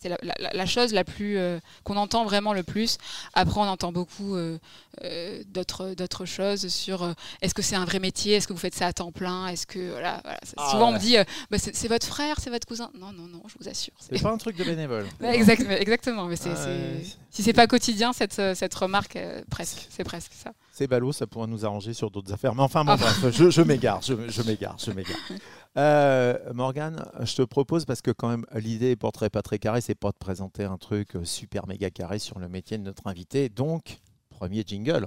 c'est 0.00 0.08
la, 0.08 0.16
la- 0.22 0.52
la 0.52 0.66
chose 0.66 0.92
la 0.92 1.02
plus 1.04 1.38
euh, 1.38 1.58
qu'on 1.84 1.96
entend 1.96 2.24
vraiment 2.24 2.52
le 2.52 2.62
plus. 2.62 2.98
Après, 3.34 3.58
on 3.60 3.64
entend 3.64 3.90
beaucoup 3.90 4.36
euh, 4.36 4.58
euh, 5.02 5.42
d'autres 5.48 5.94
d'autres 5.94 6.24
choses 6.24 6.68
sur 6.68 7.12
est-ce 7.42 7.52
que 7.54 7.62
c'est 7.62 7.74
un 7.76 7.84
vrai 7.84 7.98
métier, 7.98 8.34
est-ce 8.36 8.46
que 8.46 8.52
vous 8.52 8.58
faites 8.58 8.74
ça 8.76 8.86
à 8.86 8.92
temps 8.92 9.10
plein, 9.12 9.48
est-ce 9.48 9.66
que 9.66 9.90
voilà. 9.90 10.20
voilà. 10.22 10.38
Ah 10.56 10.70
Souvent, 10.70 10.88
on 10.90 10.92
me 10.92 10.98
dit 10.98 11.16
bah, 11.50 11.58
c'est 11.58 11.88
votre 11.88 12.06
frère, 12.06 12.36
c'est 12.40 12.50
votre 12.50 12.66
cousin. 12.66 12.90
Non, 12.94 13.12
non, 13.12 13.26
non, 13.26 13.42
je 13.48 13.54
vous 13.60 13.68
assure. 13.68 13.94
c'est- 13.98 14.22
pas 14.22 14.30
un 14.30 14.38
truc 14.38 14.56
de 14.56 14.64
bénévole. 14.64 15.06
Ouais, 15.20 15.34
exact- 15.34 15.66
exactement. 15.68 16.26
Mais 16.26 16.36
c'est 16.36 16.50
Ah, 16.50 16.56
c'est- 16.64 17.16
si 17.30 17.42
c'est 17.42 17.52
pas 17.52 17.66
quotidien 17.66 18.12
cette 18.12 18.40
cette 18.54 18.74
remarque, 18.74 19.18
presque, 19.50 19.86
c'est 19.90 20.04
presque 20.04 20.32
ça. 20.32 20.52
C'est 20.72 20.86
ballot, 20.86 21.10
ça 21.12 21.26
pourrait 21.26 21.48
nous 21.48 21.64
arranger 21.66 21.92
sur 21.92 22.08
d'autres 22.10 22.32
affaires. 22.32 22.54
Mais 22.54 22.62
enfin, 22.62 22.84
bon, 22.84 22.92
Ah. 22.92 22.96
bref, 22.96 23.24
je, 23.32 23.50
je 23.50 23.62
m'égare, 23.62 24.00
je, 24.02 24.14
je 24.28 24.42
m'égare, 24.42 24.76
je 24.78 24.92
m'égare. 24.92 25.16
Euh, 25.78 26.36
Morgane, 26.54 27.04
je 27.22 27.36
te 27.36 27.42
propose, 27.42 27.84
parce 27.84 28.02
que 28.02 28.10
quand 28.10 28.28
même, 28.28 28.44
l'idée 28.54 28.96
portrait 28.96 29.30
pas 29.30 29.42
très 29.42 29.58
carré, 29.60 29.80
c'est 29.80 29.94
pas 29.94 30.10
de 30.10 30.16
présenter 30.18 30.64
un 30.64 30.76
truc 30.76 31.14
euh, 31.14 31.24
super 31.24 31.68
méga 31.68 31.88
carré 31.90 32.18
sur 32.18 32.40
le 32.40 32.48
métier 32.48 32.78
de 32.78 32.82
notre 32.82 33.06
invité. 33.06 33.48
Donc, 33.48 34.00
premier 34.28 34.64
jingle, 34.66 35.06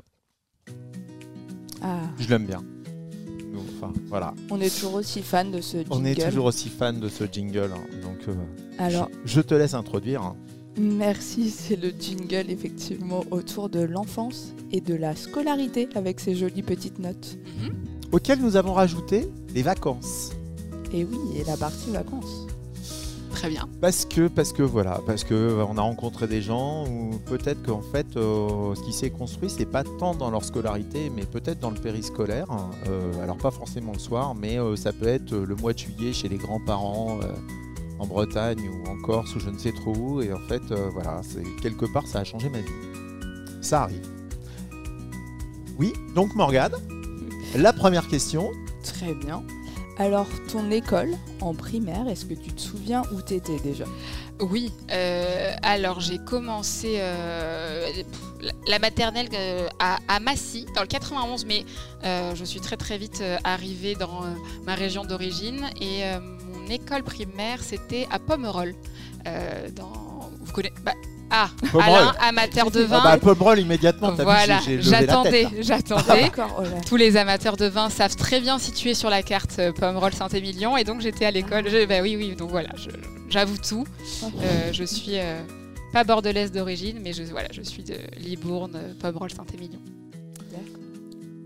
Ah, 1.82 2.00
je 2.20 2.30
l'aime 2.30 2.46
bien. 2.46 2.64
Nous, 3.52 3.60
Enfin, 3.76 3.92
voilà. 4.08 4.34
on 4.50 4.62
est 4.62 4.70
toujours 4.74 4.94
aussi 4.94 5.22
fan 5.22 5.52
de 5.52 5.60
ce 5.60 5.78
jingle. 5.78 5.90
On 5.92 6.06
est 6.06 6.16
toujours 6.30 6.46
aussi 6.46 6.70
fan 6.70 7.00
de 7.02 7.10
ce 7.10 7.26
jingle. 7.30 7.72
hein. 7.76 7.84
Donc, 8.02 8.20
euh, 8.30 8.36
Alors, 8.78 9.10
je, 9.26 9.34
je 9.36 9.42
te 9.42 9.54
laisse 9.54 9.74
introduire. 9.74 10.22
hein. 10.22 10.38
Merci, 10.78 11.50
c'est 11.50 11.76
le 11.76 11.90
jingle 11.90 12.50
effectivement 12.50 13.26
autour 13.32 13.68
de 13.68 13.82
l'enfance 13.82 14.54
et 14.72 14.80
de 14.80 14.94
la 14.96 15.18
scolarité 15.18 15.90
avec 15.96 16.22
ses 16.22 16.34
jolies 16.34 16.64
petites 16.64 16.98
notes. 17.00 17.38
Mhm. 17.60 17.74
Auquel 18.14 18.40
nous 18.40 18.56
avons 18.56 18.74
rajouté 18.74 19.28
les 19.54 19.64
vacances. 19.64 20.32
Et 20.94 21.06
oui, 21.06 21.18
et 21.38 21.44
la 21.44 21.58
partie 21.58 21.92
vacances. 21.92 22.48
Très 23.32 23.50
bien. 23.50 23.68
Parce 23.80 24.06
que, 24.06 24.28
parce 24.28 24.52
que 24.52 24.62
voilà, 24.62 25.00
parce 25.08 25.24
que 25.24 25.34
euh, 25.34 25.66
on 25.68 25.78
a 25.78 25.82
rencontré 25.82 26.28
des 26.28 26.42
gens 26.42 26.86
où 26.88 27.18
peut-être 27.26 27.64
qu'en 27.64 27.82
fait, 27.82 28.06
euh, 28.18 28.76
ce 28.76 28.84
qui 28.84 28.94
s'est 28.94 29.10
construit, 29.10 29.50
c'est 29.50 29.66
pas 29.66 29.84
tant 29.84 30.14
dans 30.14 30.30
leur 30.30 30.44
scolarité, 30.44 31.10
mais 31.16 31.24
peut-être 31.24 31.60
dans 31.60 31.72
le 31.72 31.80
périscolaire. 31.80 32.52
hein. 32.52 32.70
Euh, 32.88 33.24
alors 33.24 33.38
pas 33.38 33.50
forcément 33.52 33.94
le 33.94 34.00
soir, 34.00 34.36
mais 34.36 34.60
euh, 34.60 34.76
ça 34.76 34.92
peut 34.92 35.08
être 35.08 35.34
le 35.34 35.56
mois 35.56 35.74
de 35.74 35.80
juillet 35.80 36.14
chez 36.14 36.28
les 36.28 36.38
grands-parents 36.38 37.20
euh, 37.24 37.34
en 38.00 38.06
Bretagne 38.06 38.60
ou 38.70 38.90
en 38.90 39.02
Corse 39.02 39.34
ou 39.36 39.40
je 39.40 39.50
ne 39.50 39.58
sais 39.58 39.72
trop 39.72 39.96
où. 39.96 40.22
Et 40.22 40.32
en 40.34 40.40
fait, 40.48 40.62
euh, 40.72 40.90
voilà, 40.94 41.22
c'est 41.24 41.44
quelque 41.62 41.86
part, 41.92 42.06
ça 42.06 42.20
a 42.20 42.24
changé 42.26 42.50
ma 42.50 42.60
vie. 42.60 42.66
Ça 43.62 43.84
arrive. 43.84 44.06
Oui, 45.80 45.94
donc 46.16 46.36
Morgane, 46.36 46.74
la 47.56 47.74
première 47.74 48.08
question. 48.08 48.52
Très 48.84 49.16
bien. 49.16 49.42
Alors, 50.02 50.26
ton 50.52 50.72
école 50.72 51.12
en 51.42 51.54
primaire, 51.54 52.08
est-ce 52.08 52.26
que 52.26 52.34
tu 52.34 52.52
te 52.52 52.60
souviens 52.60 53.04
où 53.14 53.22
t'étais 53.22 53.60
déjà? 53.60 53.86
Oui, 54.40 54.72
euh, 54.92 55.54
alors 55.62 56.00
j'ai 56.00 56.18
commencé 56.18 56.96
euh, 56.98 57.88
la- 58.66 58.80
maternelle 58.80 59.30
euh, 59.36 59.68
à, 59.78 60.20
Massy, 60.20 60.66
dans 60.74 60.82
le 60.82 60.88
91, 60.88 61.46
mais 61.46 61.66
je 62.04 62.44
suis 62.44 62.60
très 62.60 62.78
très 62.78 62.98
vite 62.98 63.24
arrivée 63.44 63.94
dans 63.94 64.22
ma 64.66 64.74
région 64.74 65.06
d'origine 65.06 65.70
et 65.80 66.02
mon 66.52 66.66
école 66.72 67.04
primaire 67.04 67.62
c'était 67.62 68.08
à 68.10 68.18
Pomerol. 68.18 68.74
Vous 69.24 70.52
connaissez 70.52 70.74
bah, 70.84 70.94
Ah, 71.32 71.50
Pomerol. 71.72 71.84
Alain, 71.98 72.14
amateur 72.20 72.70
de 72.72 72.82
vin. 72.82 73.00
Ah 73.04 73.12
bah, 73.14 73.18
Pomerol 73.18 73.60
immédiatement, 73.60 74.14
t'as 74.14 74.24
voilà, 74.24 74.60
j'attendais, 74.80 75.48
j'attendais. 75.62 76.24
Là. 76.36 76.48
Tous 76.86 76.98
les 76.98 77.16
amateurs 77.16 77.56
de 77.58 77.66
vin 77.68 77.90
savent 77.90 78.16
très 78.18 78.42
bien 78.42 78.60
situer 78.60 78.94
sur 78.94 79.10
la 79.10 79.24
carte 79.24 79.56
euh, 79.60 79.72
Pomerol 79.72 80.14
Saint-Émilion 80.14 80.76
et 80.76 80.84
donc 80.84 81.00
j'étais 81.02 81.26
à 81.26 81.32
l'école. 81.32 81.64
Bah 81.88 82.02
oui, 82.02 82.16
oui, 82.18 82.36
donc 82.36 82.50
voilà, 82.50 82.70
j'avoue 83.30 83.58
tout. 83.58 83.86
Euh, 84.24 84.74
je 84.74 84.84
suis 84.84 85.18
euh, 85.20 85.40
pas 85.94 86.04
bordelaise 86.04 86.52
d'origine, 86.52 87.00
mais 87.02 87.14
je, 87.14 87.24
voilà, 87.24 87.48
je 87.54 87.62
suis 87.62 87.84
de 87.84 87.96
Libourne, 88.18 88.78
Pomerol 89.00 89.32
Saint-Émilion. 89.32 89.80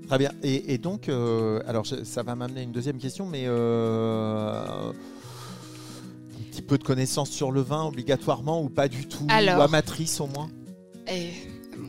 Très 0.08 0.18
bien. 0.20 0.32
Et, 0.44 0.74
et 0.74 0.78
donc, 0.78 1.10
euh, 1.10 1.62
alors 1.68 1.84
je- 1.84 2.04
ça 2.04 2.22
va 2.22 2.36
m'amener 2.36 2.60
à 2.60 2.64
une 2.64 2.72
deuxième 2.72 2.98
question, 3.00 3.26
mais 3.26 3.46
euh, 3.48 4.64
petit 6.56 6.62
peu 6.62 6.78
de 6.78 6.84
connaissances 6.84 7.30
sur 7.30 7.52
le 7.52 7.62
vin 7.62 7.84
obligatoirement 7.86 8.62
ou 8.62 8.70
pas 8.70 8.88
du 8.88 9.08
tout 9.08 9.26
Alors. 9.30 9.60
Ou 9.60 9.62
amatrice 9.62 10.20
au 10.22 10.28
moins? 10.28 10.50
Et, 11.08 11.32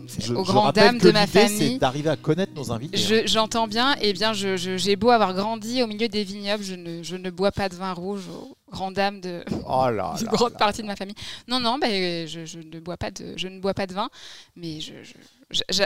c'est 0.08 0.24
Je- 0.24 0.34
aux 0.34 0.42
grandes 0.42 0.74
dames 0.74 0.98
de 0.98 1.10
ma 1.10 1.26
famille. 1.26 1.72
C'est 1.74 1.78
d'arriver 1.78 2.10
à 2.10 2.16
connaître 2.16 2.52
nos 2.54 2.70
invités. 2.72 2.98
hein. 2.98 3.04
je- 3.08 3.26
J'entends 3.26 3.66
bien, 3.68 3.94
et 4.00 4.12
bien 4.12 4.32
je- 4.32 4.56
je- 4.56 4.76
j'ai 4.76 4.96
beau 4.96 5.10
avoir 5.10 5.32
grandi 5.34 5.82
au 5.82 5.86
milieu 5.86 6.08
des 6.08 6.22
vignobles, 6.24 6.62
je 6.64 6.74
ne, 6.74 7.02
je 7.02 7.16
ne 7.16 7.30
bois 7.30 7.52
pas 7.52 7.68
de 7.68 7.74
vin 7.76 7.92
rouge 7.92 8.24
aux 8.28 8.56
grandes 8.70 8.94
dames 8.94 9.20
de 9.20 9.44
Oh 9.68 9.88
là 9.88 10.14
une 10.20 10.26
là 10.26 10.32
grande 10.32 10.52
là. 10.52 10.58
partie 10.58 10.82
de 10.82 10.86
ma 10.86 10.96
famille. 10.96 11.14
Non, 11.48 11.60
non, 11.60 11.78
bah, 11.78 11.86
je, 11.88 12.58
ne 12.58 12.80
bois 12.80 12.96
pas 12.96 13.10
de, 13.10 13.34
je 13.36 13.48
ne 13.48 13.58
bois 13.60 13.74
pas 13.74 13.86
de 13.86 13.94
vin, 13.94 14.08
mais 14.56 14.78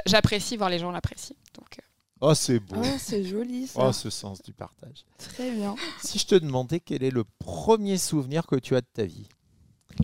j'apprécie 0.06 0.56
voir 0.56 0.70
les 0.70 0.78
gens 0.78 0.90
l'apprécient. 0.90 1.36
Donc, 1.58 1.68
euh, 1.78 1.82
Oh, 2.20 2.34
c'est 2.34 2.60
beau. 2.60 2.76
Oh, 2.82 2.86
c'est 2.98 3.24
joli 3.24 3.66
ça. 3.66 3.80
Oh, 3.88 3.92
ce 3.92 4.10
sens 4.10 4.42
du 4.42 4.52
partage. 4.52 5.04
Très 5.18 5.50
bien. 5.52 5.74
Si 6.02 6.18
je 6.18 6.26
te 6.26 6.34
demandais 6.34 6.80
quel 6.80 7.02
est 7.02 7.10
le 7.10 7.24
premier 7.38 7.96
souvenir 7.98 8.46
que 8.46 8.56
tu 8.56 8.76
as 8.76 8.82
de 8.82 8.86
ta 8.92 9.04
vie? 9.04 9.26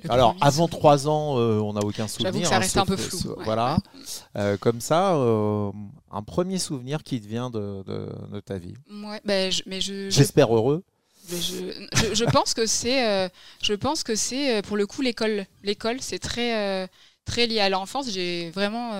Le 0.03 0.11
Alors, 0.11 0.35
avant. 0.41 0.67
3 0.67 1.09
ans, 1.09 1.39
euh, 1.39 1.59
on 1.61 1.75
n'a 1.75 1.81
aucun 1.85 2.09
souvenir. 2.09 2.33
J'avoue 2.33 2.41
que 2.43 2.49
ça 2.49 2.57
hein, 2.57 2.59
reste 2.61 2.77
un 2.77 2.87
peu 2.87 2.97
flou. 2.97 3.19
sauf- 3.19 3.37
ouais, 3.37 3.45
voilà. 3.45 3.77
ouais. 3.95 4.01
Euh, 4.37 4.57
comme 4.57 4.81
ça, 4.81 5.15
euh, 5.15 5.71
un 6.11 6.23
premier 6.23 6.59
souvenir 6.59 7.03
qui 7.05 7.21
te 7.21 7.27
vient 7.29 7.51
de, 7.51 7.83
de- 7.87 8.11
de 8.33 8.41
ta 8.41 8.59
vie. 8.59 8.75
Ouais, 8.91 9.21
bah, 9.25 9.51
je- 9.51 9.63
mais 9.67 9.81
je, 9.81 10.07
je 10.07 10.11
J'espère 10.11 10.55
heureux. 10.55 10.83
Mais 11.31 11.41
je, 11.41 12.15
je- 12.15 12.25
pense 12.25 12.53
que 12.55 12.67
c'est, 12.67 13.07
euh, 13.09 13.29
je 13.63 13.75
pense 13.75 14.03
que 14.03 14.15
c'est 14.17 14.57
euh, 14.59 14.63
pour 14.63 14.77
le 14.77 14.87
coup 14.87 15.03
l'école. 15.03 15.47
L'école, 15.63 15.99
c'est 16.01 16.19
très, 16.19 16.57
euh, 16.85 16.87
très 17.25 17.47
lié 17.47 17.61
à 17.61 17.69
l'enfance. 17.69 18.11
J'ai 18.11 18.51
vraiment 18.51 18.93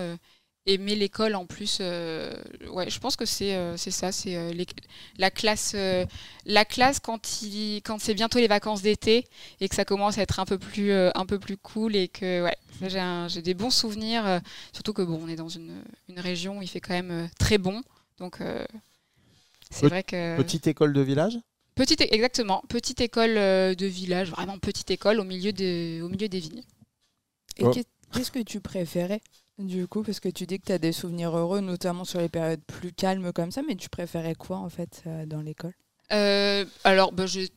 aimé 0.67 0.95
l'école 0.97 1.35
en 1.37 1.47
plus. 1.47 1.79
euh, 1.81 2.35
ouais, 2.71 2.91
je 2.91 2.99
pense 2.99 3.17
que 3.17 3.25
c'est, 3.25 3.55
euh, 3.55 3.77
c'est 3.77 3.91
ça, 3.91 4.13
c'est 4.13 4.37
euh, 4.37 4.53
la 5.19 5.31
classe, 5.31 5.73
euh, 5.75 6.05
la 6.45 6.65
classe 6.65 7.01
quand 7.01 7.43
il, 7.43 7.79
quand 7.85 8.01
c'est 8.01 8.15
bientôt 8.15 8.39
les 8.39 8.49
vacances 8.49 8.83
d'été 8.83 9.25
et 9.61 9.69
que 9.69 9.75
ça 9.75 9.85
commence 9.85 10.19
à 10.19 10.23
être 10.23 10.41
un 10.41 10.45
peu 10.47 10.59
plus, 10.59 10.91
euh, 10.91 11.11
un 11.15 11.27
peu 11.27 11.39
plus 11.39 11.57
cool 11.57 11.97
et 11.97 12.09
que 12.09 12.43
ouais, 12.43 12.57
ça, 12.81 12.89
j'ai, 12.89 13.01
un- 13.01 13.29
j'ai 13.29 13.43
des 13.43 13.55
bons 13.55 13.71
souvenirs. 13.71 14.27
euh, 14.27 14.41
surtout 14.73 14.93
que 14.93 15.03
bon, 15.03 15.21
on 15.25 15.29
est 15.29 15.37
dans 15.37 15.49
une, 15.49 15.83
une 16.09 16.21
région 16.21 16.59
où 16.59 16.63
il 16.63 16.69
fait 16.69 16.81
quand 16.81 16.95
même 16.95 17.11
euh, 17.11 17.27
très 17.39 17.59
bon, 17.59 17.83
donc. 18.19 18.41
euh, 18.41 18.65
c'est 19.71 19.89
vrai 19.89 20.03
que 20.03 20.37
Petite 20.37 20.67
école 20.67 20.93
de 20.93 21.01
village? 21.01 21.39
Petite, 21.75 22.01
exactement, 22.01 22.63
petite 22.69 23.01
école 23.03 23.35
de 23.35 23.87
village, 23.87 24.31
vraiment 24.31 24.59
petite 24.59 24.91
école 24.91 25.21
au 25.21 25.25
milieu, 25.25 25.53
de, 25.53 26.01
au 26.03 26.09
milieu 26.09 26.29
des 26.29 26.41
vignes. 26.41 26.63
Et 27.59 27.65
Oh. 27.65 27.71
qu'est- 27.71 27.89
qu'est-ce 28.13 28.31
que 28.31 28.39
tu 28.43 28.61
préférais? 28.61 29.21
Du 29.59 29.87
coup 29.89 30.03
Parce 30.03 30.21
que 30.21 30.29
tu 30.29 30.47
dis 30.47 30.59
que 30.61 30.67
tu 30.67 30.73
as 30.73 30.79
des 30.79 30.93
souvenirs 30.93 31.37
heureux, 31.37 31.61
notamment 31.61 32.05
sur 32.05 32.21
les 32.21 32.29
périodes 32.29 32.63
plus 32.67 32.93
calmes 32.93 33.33
comme 33.33 33.51
ça, 33.51 33.63
mais 33.67 33.75
tu 33.77 33.89
préférais 33.89 34.35
quoi 34.35 34.59
en 34.59 34.69
fait 34.69 35.03
euh, 35.07 35.27
dans 35.27 35.41
l'école? 35.41 35.73
Euh, 36.13 36.65
alors, 36.85 37.11
bah, 37.11 37.27
je- 37.27 37.49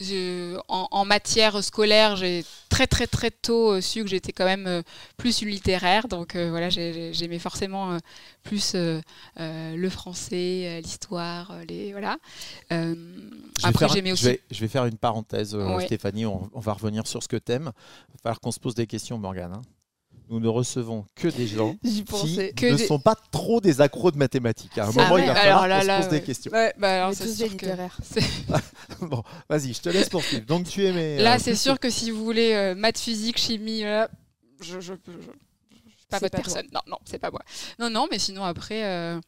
je- 0.00 0.58
en, 0.66 0.88
en 0.90 1.04
matière 1.04 1.62
scolaire, 1.62 2.16
j'ai 2.16 2.44
très 2.68 2.88
très 2.88 3.06
très 3.06 3.30
tôt 3.30 3.74
euh, 3.74 3.80
su 3.80 4.02
que 4.02 4.10
j'étais 4.10 4.32
quand 4.32 4.44
même 4.44 4.66
euh, 4.66 4.82
plus 5.16 5.40
une 5.42 5.50
littéraire, 5.50 6.08
donc 6.08 6.34
euh, 6.34 6.50
voilà, 6.50 6.68
j'ai- 6.68 6.92
j'ai- 6.92 7.12
j'aimais 7.14 7.38
forcément 7.38 7.92
euh, 7.92 7.98
plus 8.42 8.72
euh, 8.74 9.00
euh, 9.38 9.76
le 9.76 9.88
français, 9.88 10.64
euh, 10.66 10.80
l'histoire, 10.80 11.54
les 11.68 11.92
voilà. 11.92 12.16
Euh, 12.72 12.96
après, 13.62 13.88
j'aimais 13.88 14.08
je 14.08 14.14
aussi. 14.14 14.24
vais, 14.24 14.40
je 14.50 14.60
vais 14.60 14.68
faire 14.68 14.86
une 14.86 14.98
parenthèse, 14.98 15.54
euh, 15.54 15.76
Ouais. 15.76 15.86
Stéphanie. 15.86 16.26
On, 16.26 16.50
on 16.52 16.60
va 16.60 16.72
revenir 16.72 17.06
sur 17.06 17.22
ce 17.22 17.28
que 17.28 17.36
t'aimes. 17.36 17.70
Il 18.08 18.12
va 18.14 18.18
falloir 18.24 18.40
qu'on 18.40 18.50
se 18.50 18.58
pose 18.58 18.74
des 18.74 18.88
questions, 18.88 19.16
Morgane. 19.16 19.52
hein. 19.52 19.62
Nous 20.32 20.40
ne 20.40 20.48
recevons 20.48 21.04
que 21.14 21.28
des 21.28 21.46
gens 21.46 21.76
qui 21.82 22.04
Que 22.56 22.72
ne 22.72 22.76
des- 22.76 22.86
sont 22.86 22.98
pas 22.98 23.14
trop 23.14 23.60
des 23.60 23.82
accros 23.82 24.10
de 24.10 24.16
mathématiques. 24.16 24.78
À 24.78 24.84
un 24.84 24.86
moment, 24.86 25.08
vrai. 25.10 25.22
il 25.24 25.26
va 25.26 25.34
falloir 25.34 25.68
là, 25.68 25.80
qu'on 25.80 25.86
là, 25.86 25.96
se 25.98 26.02
pose 26.04 26.10
des 26.10 26.16
ouais. 26.16 26.22
questions. 26.22 26.52
Ouais, 26.52 26.72
bah, 26.78 27.04
alors, 27.04 27.14
c'est 27.14 27.36
des 27.50 27.54
que- 27.54 27.66
bon, 29.06 29.22
vas-y, 29.50 29.74
je 29.74 29.82
te 29.82 29.90
laisse 29.90 30.08
poursuivre. 30.08 30.46
Donc, 30.46 30.66
tu 30.66 30.86
aimais. 30.86 31.18
Là, 31.18 31.34
euh, 31.34 31.38
c'est 31.38 31.54
sûr 31.54 31.78
que 31.78 31.90
si 31.90 32.10
vous 32.10 32.24
voulez 32.24 32.54
euh, 32.54 32.74
maths, 32.74 32.98
physique, 32.98 33.36
chimie, 33.36 33.82
là, 33.82 34.08
je, 34.62 34.80
je, 34.80 34.94
je- 34.94 35.12
pas 36.08 36.18
votre 36.18 36.30
pas 36.30 36.42
personne. 36.42 36.66
Non, 36.72 36.80
non, 36.86 36.96
c'est 37.04 37.18
pas 37.18 37.30
moi. 37.30 37.42
Non, 37.78 37.90
non, 37.90 38.08
mais 38.10 38.18
sinon 38.18 38.42
après, 38.44 38.84
euh, 38.86 39.20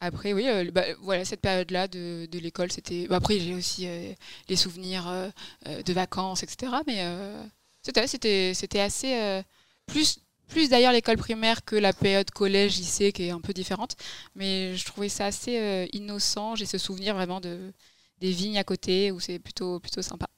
après 0.00 0.32
oui, 0.34 0.46
euh, 0.46 0.70
bah, 0.72 0.84
voilà, 1.02 1.24
cette 1.24 1.40
période-là 1.40 1.88
de, 1.88 2.28
de 2.30 2.38
l'école, 2.38 2.70
c'était. 2.70 3.08
bah, 3.08 3.16
après, 3.16 3.40
j'ai 3.40 3.54
aussi 3.54 3.88
euh, 3.88 4.12
les 4.48 4.54
souvenirs 4.56 5.08
euh, 5.08 5.28
euh, 5.66 5.82
de 5.82 5.92
vacances, 5.92 6.44
etc. 6.44 6.72
Mais 6.86 6.98
euh, 7.00 7.42
c'était, 7.82 8.06
c'était, 8.06 8.52
c'était 8.54 8.80
assez 8.80 9.14
euh, 9.16 9.42
plus. 9.86 10.20
Plus 10.54 10.68
d'ailleurs 10.68 10.92
l'école 10.92 11.16
primaire 11.16 11.64
que 11.64 11.74
la 11.74 11.92
période 11.92 12.30
collège, 12.30 12.76
lycée 12.76 13.10
qui 13.10 13.24
est 13.24 13.32
un 13.32 13.40
peu 13.40 13.52
différente. 13.52 13.96
Mais 14.36 14.76
je 14.76 14.84
trouvais 14.84 15.08
ça 15.08 15.26
assez 15.26 15.58
euh, 15.58 15.84
innocent. 15.92 16.54
J'ai 16.54 16.64
ce 16.64 16.78
souvenir 16.78 17.16
vraiment 17.16 17.40
de, 17.40 17.72
des 18.20 18.30
vignes 18.30 18.56
à 18.56 18.62
côté 18.62 19.10
où 19.10 19.18
c'est 19.18 19.40
plutôt, 19.40 19.80
plutôt 19.80 20.00
sympa. 20.00 20.28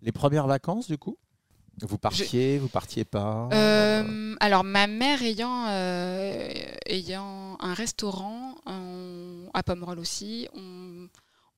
Les 0.00 0.12
premières 0.12 0.46
vacances, 0.46 0.86
du 0.88 0.96
coup? 0.96 1.18
Vous 1.82 1.98
partiez, 1.98 2.56
vous 2.56 2.68
partiez 2.68 3.04
pas? 3.04 3.50
Euh, 3.52 4.34
alors, 4.40 4.64
ma 4.64 4.86
mère 4.86 5.20
ayant, 5.20 5.66
euh, 5.68 6.48
ayant 6.86 7.58
un 7.60 7.74
restaurant 7.74 8.54
à 9.52 9.62
Pomerol 9.62 9.98
aussi, 9.98 10.48
on, 10.54 11.06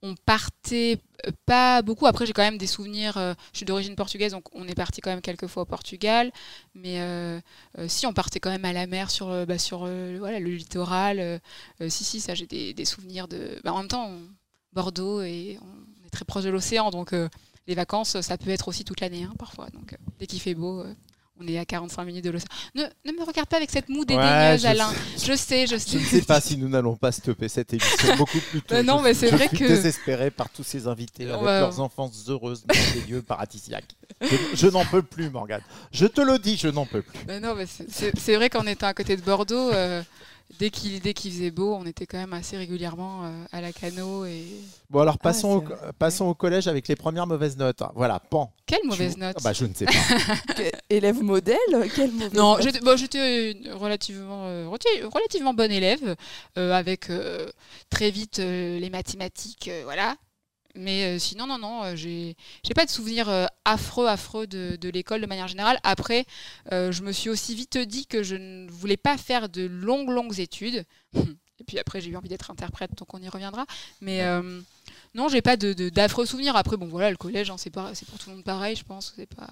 on 0.02 0.14
partait 0.14 0.98
euh, 1.26 1.30
pas 1.46 1.82
beaucoup. 1.82 2.06
Après, 2.06 2.26
j'ai 2.26 2.32
quand 2.32 2.42
même 2.42 2.58
des 2.58 2.66
souvenirs. 2.66 3.16
euh, 3.16 3.34
je 3.52 3.58
suis 3.58 3.66
d'origine 3.66 3.96
portugaise, 3.96 4.32
donc 4.32 4.44
on 4.54 4.66
est 4.68 4.74
parti 4.74 5.00
quand 5.00 5.11
même 5.11 5.20
quelques 5.20 5.46
fois 5.46 5.62
au 5.62 5.66
Portugal. 5.66 6.32
Mais 6.74 7.00
euh, 7.00 7.40
si, 7.88 8.06
on 8.06 8.12
partait 8.12 8.40
quand 8.40 8.50
même 8.50 8.64
à 8.64 8.72
la 8.72 8.87
mer 8.87 9.11
sur, 9.11 9.46
bah, 9.46 9.58
sur 9.58 9.87
le 9.87 10.38
littoral. 10.38 11.40
si, 11.88 12.04
si, 12.04 12.20
ça, 12.20 12.34
j'ai 12.34 12.46
des, 12.46 12.84
souvenirs 12.84 13.28
de. 13.28 13.61
bah, 13.64 13.72
en 13.72 13.78
même 13.78 13.88
temps, 13.88 14.11
Bordeaux 14.72 15.22
et 15.22 15.58
on 15.62 16.06
est 16.06 16.11
très 16.11 16.24
proche 16.24 16.44
de 16.44 16.50
l'océan, 16.50 16.90
donc 16.90 17.12
les 17.66 17.74
vacances, 17.74 18.20
ça 18.20 18.38
peut 18.38 18.50
être 18.50 18.68
aussi 18.68 18.84
toute 18.84 19.00
l'année 19.00 19.24
hein, 19.24 19.34
parfois. 19.38 19.68
Donc, 19.70 19.96
dès 20.18 20.26
qu'il 20.26 20.40
fait 20.40 20.54
beau. 20.54 20.84
On 21.40 21.46
est 21.46 21.59
à 21.59 21.64
45 21.64 22.05
minutes 22.05 22.24
de 22.24 22.31
l'océan. 22.31 22.48
Ne, 22.74 22.83
ne 23.05 23.12
me 23.16 23.24
regarde 23.24 23.48
pas 23.48 23.57
avec 23.59 23.70
cette 23.70 23.88
moue 23.88 24.05
dédaigneuse, 24.05 24.62
je 24.62 24.66
Alain. 24.66 24.90
sais. 25.16 25.27
Je 25.33 25.37
sais, 25.37 25.66
je 25.66 25.77
sais. 25.77 25.90
Je 25.90 25.98
ne 25.98 26.05
sais 26.05 26.22
pas 26.22 26.40
si 26.42 26.57
nous 26.57 26.68
n'allons 26.68 26.96
pas 26.96 27.12
stopper 27.12 27.48
cette 27.48 27.72
émission 27.72 28.16
beaucoup 28.16 28.38
plus 28.51 28.61
tôt. 28.62 28.74
Bah 28.74 28.83
non, 28.83 28.98
Je- 28.98 29.05
mais 29.05 29.14
c'est 29.14 29.31
vrai 29.31 29.48
suis 29.48 29.59
que- 29.59 29.64
désespéré 29.68 30.31
par 30.31 30.48
tous 30.51 30.64
ces 30.64 30.87
invités 30.87 31.29
avec 31.31 31.40
Ouais. 31.42 31.61
leurs 31.61 31.81
enfances 31.81 32.24
heureuses 32.29 32.64
dans 32.66 32.74
des 32.94 33.07
lieux 33.11 33.22
paradisiaques. 33.22 33.94
Je, 34.20 34.37
je 34.55 34.66
n'en 34.68 34.85
peux 34.85 35.03
plus, 35.03 35.31
Morgane. 35.31 35.62
Je 35.92 36.07
te 36.07 36.20
le 36.20 36.38
dis, 36.38 36.57
je 36.57 36.68
n'en 36.68 36.87
peux 36.87 37.03
plus. 37.03 37.18
Bah 37.27 37.38
non, 37.40 37.55
mais 37.55 37.66
c'est 37.88 38.35
vrai 38.37 38.51
qu'en 38.51 38.66
étant 38.66 38.87
à 38.88 38.94
côté 38.94 39.16
de 39.16 39.22
Bordeaux, 39.22 39.70
euh, 39.72 40.03
dès 40.58 40.70
qu'il 40.70 41.00
dès 41.00 41.14
qu'il 41.14 41.32
faisait 41.32 41.50
beau, 41.50 41.74
on 41.74 41.84
était 41.87 42.06
quand 42.06 42.18
même 42.18 42.32
assez 42.32 42.56
régulièrement 42.56 43.24
euh, 43.24 43.44
à 43.52 43.61
la 43.61 43.72
cano. 43.72 44.24
Et... 44.24 44.44
Bon, 44.90 45.00
alors 45.00 45.18
passons, 45.18 45.58
au, 45.58 45.61
c'est 45.61 45.74
vrai. 45.74 45.92
passons 45.98 46.24
au 46.26 46.34
collège 46.34 46.68
avec 46.68 46.88
les 46.88 46.96
premières 46.96 47.26
mauvaises 47.26 47.56
notes. 47.56 47.82
Voilà, 47.94 48.18
pan. 48.20 48.52
Quelle 48.66 48.80
Tu- 48.82 48.88
mauvaise 48.88 49.16
note 49.16 49.37
Ah 49.38 49.42
bah, 49.44 49.52
je 49.52 49.64
ne 49.66 49.74
sais 49.74 49.84
pas. 49.84 49.92
Que- 50.54 50.70
Élève 50.90 51.22
modèle 51.22 51.56
Quel 51.94 52.11
mauvais 52.12 52.30
Non, 52.37 52.54
note 52.54 52.62
j'étais 52.62 52.80
bon, 52.80 52.96
j'étais 52.96 53.52
une 53.52 53.72
relativement, 53.72 54.46
euh, 54.46 54.66
relati- 54.68 55.04
relativement 55.04 55.54
bonne 55.54 55.72
élève, 55.72 56.16
euh, 56.56 56.72
avec 56.72 57.11
euh, 57.11 57.48
très 57.90 58.11
vite 58.11 58.38
euh, 58.38 58.78
les 58.78 58.90
mathématiques, 58.90 59.68
euh, 59.68 59.82
voilà. 59.84 60.16
Mais 60.74 61.16
euh, 61.16 61.18
sinon, 61.18 61.46
non, 61.46 61.59
non, 61.59 61.83
euh, 61.85 61.96
j'ai 61.96 62.37
pas 62.74 62.85
de 62.85 62.90
souvenirs 62.90 63.28
euh, 63.28 63.46
affreux, 63.64 64.07
affreux 64.07 64.46
de, 64.46 64.76
de 64.81 64.88
l'école 64.88 65.20
de 65.20 65.26
manière 65.26 65.48
générale. 65.48 65.78
Après, 65.83 66.24
je 66.70 67.02
me 67.02 67.12
suis 67.12 67.31
aussi 67.31 67.54
vite 67.54 67.78
dit 67.78 68.07
que 68.07 68.22
je 68.22 68.37
ne 68.37 68.68
voulais 68.70 68.96
pas 68.96 69.16
faire 69.16 69.48
de 69.48 69.66
longues, 69.66 70.11
longues 70.11 70.38
études. 70.40 70.85
Et 71.61 71.64
puis 71.64 71.78
après, 71.78 72.00
j'ai 72.00 72.11
eu 72.11 72.16
envie 72.16 72.28
d'être 72.28 72.50
interprète, 72.50 72.94
donc 72.96 73.12
on 73.14 73.18
y 73.20 73.28
reviendra. 73.28 73.66
Mais 74.00 74.22
euh, 74.22 74.61
non, 75.14 75.28
j'ai 75.28 75.42
pas 75.42 75.57
de- 75.57 75.72
de- 75.72 75.88
d'affreux 75.88 76.24
souvenirs. 76.24 76.54
Après, 76.54 76.76
bon, 76.76 76.87
voilà, 76.87 77.11
le 77.11 77.16
collège, 77.16 77.50
hein, 77.50 77.57
c'est 77.59 77.70
pour 77.70 77.90
tout 78.18 78.31
le 78.31 78.37
monde 78.37 78.44
pareil, 78.44 78.76
je 78.76 78.85
pense. 78.85 79.12
C'est 79.16 79.26
pas. 79.26 79.48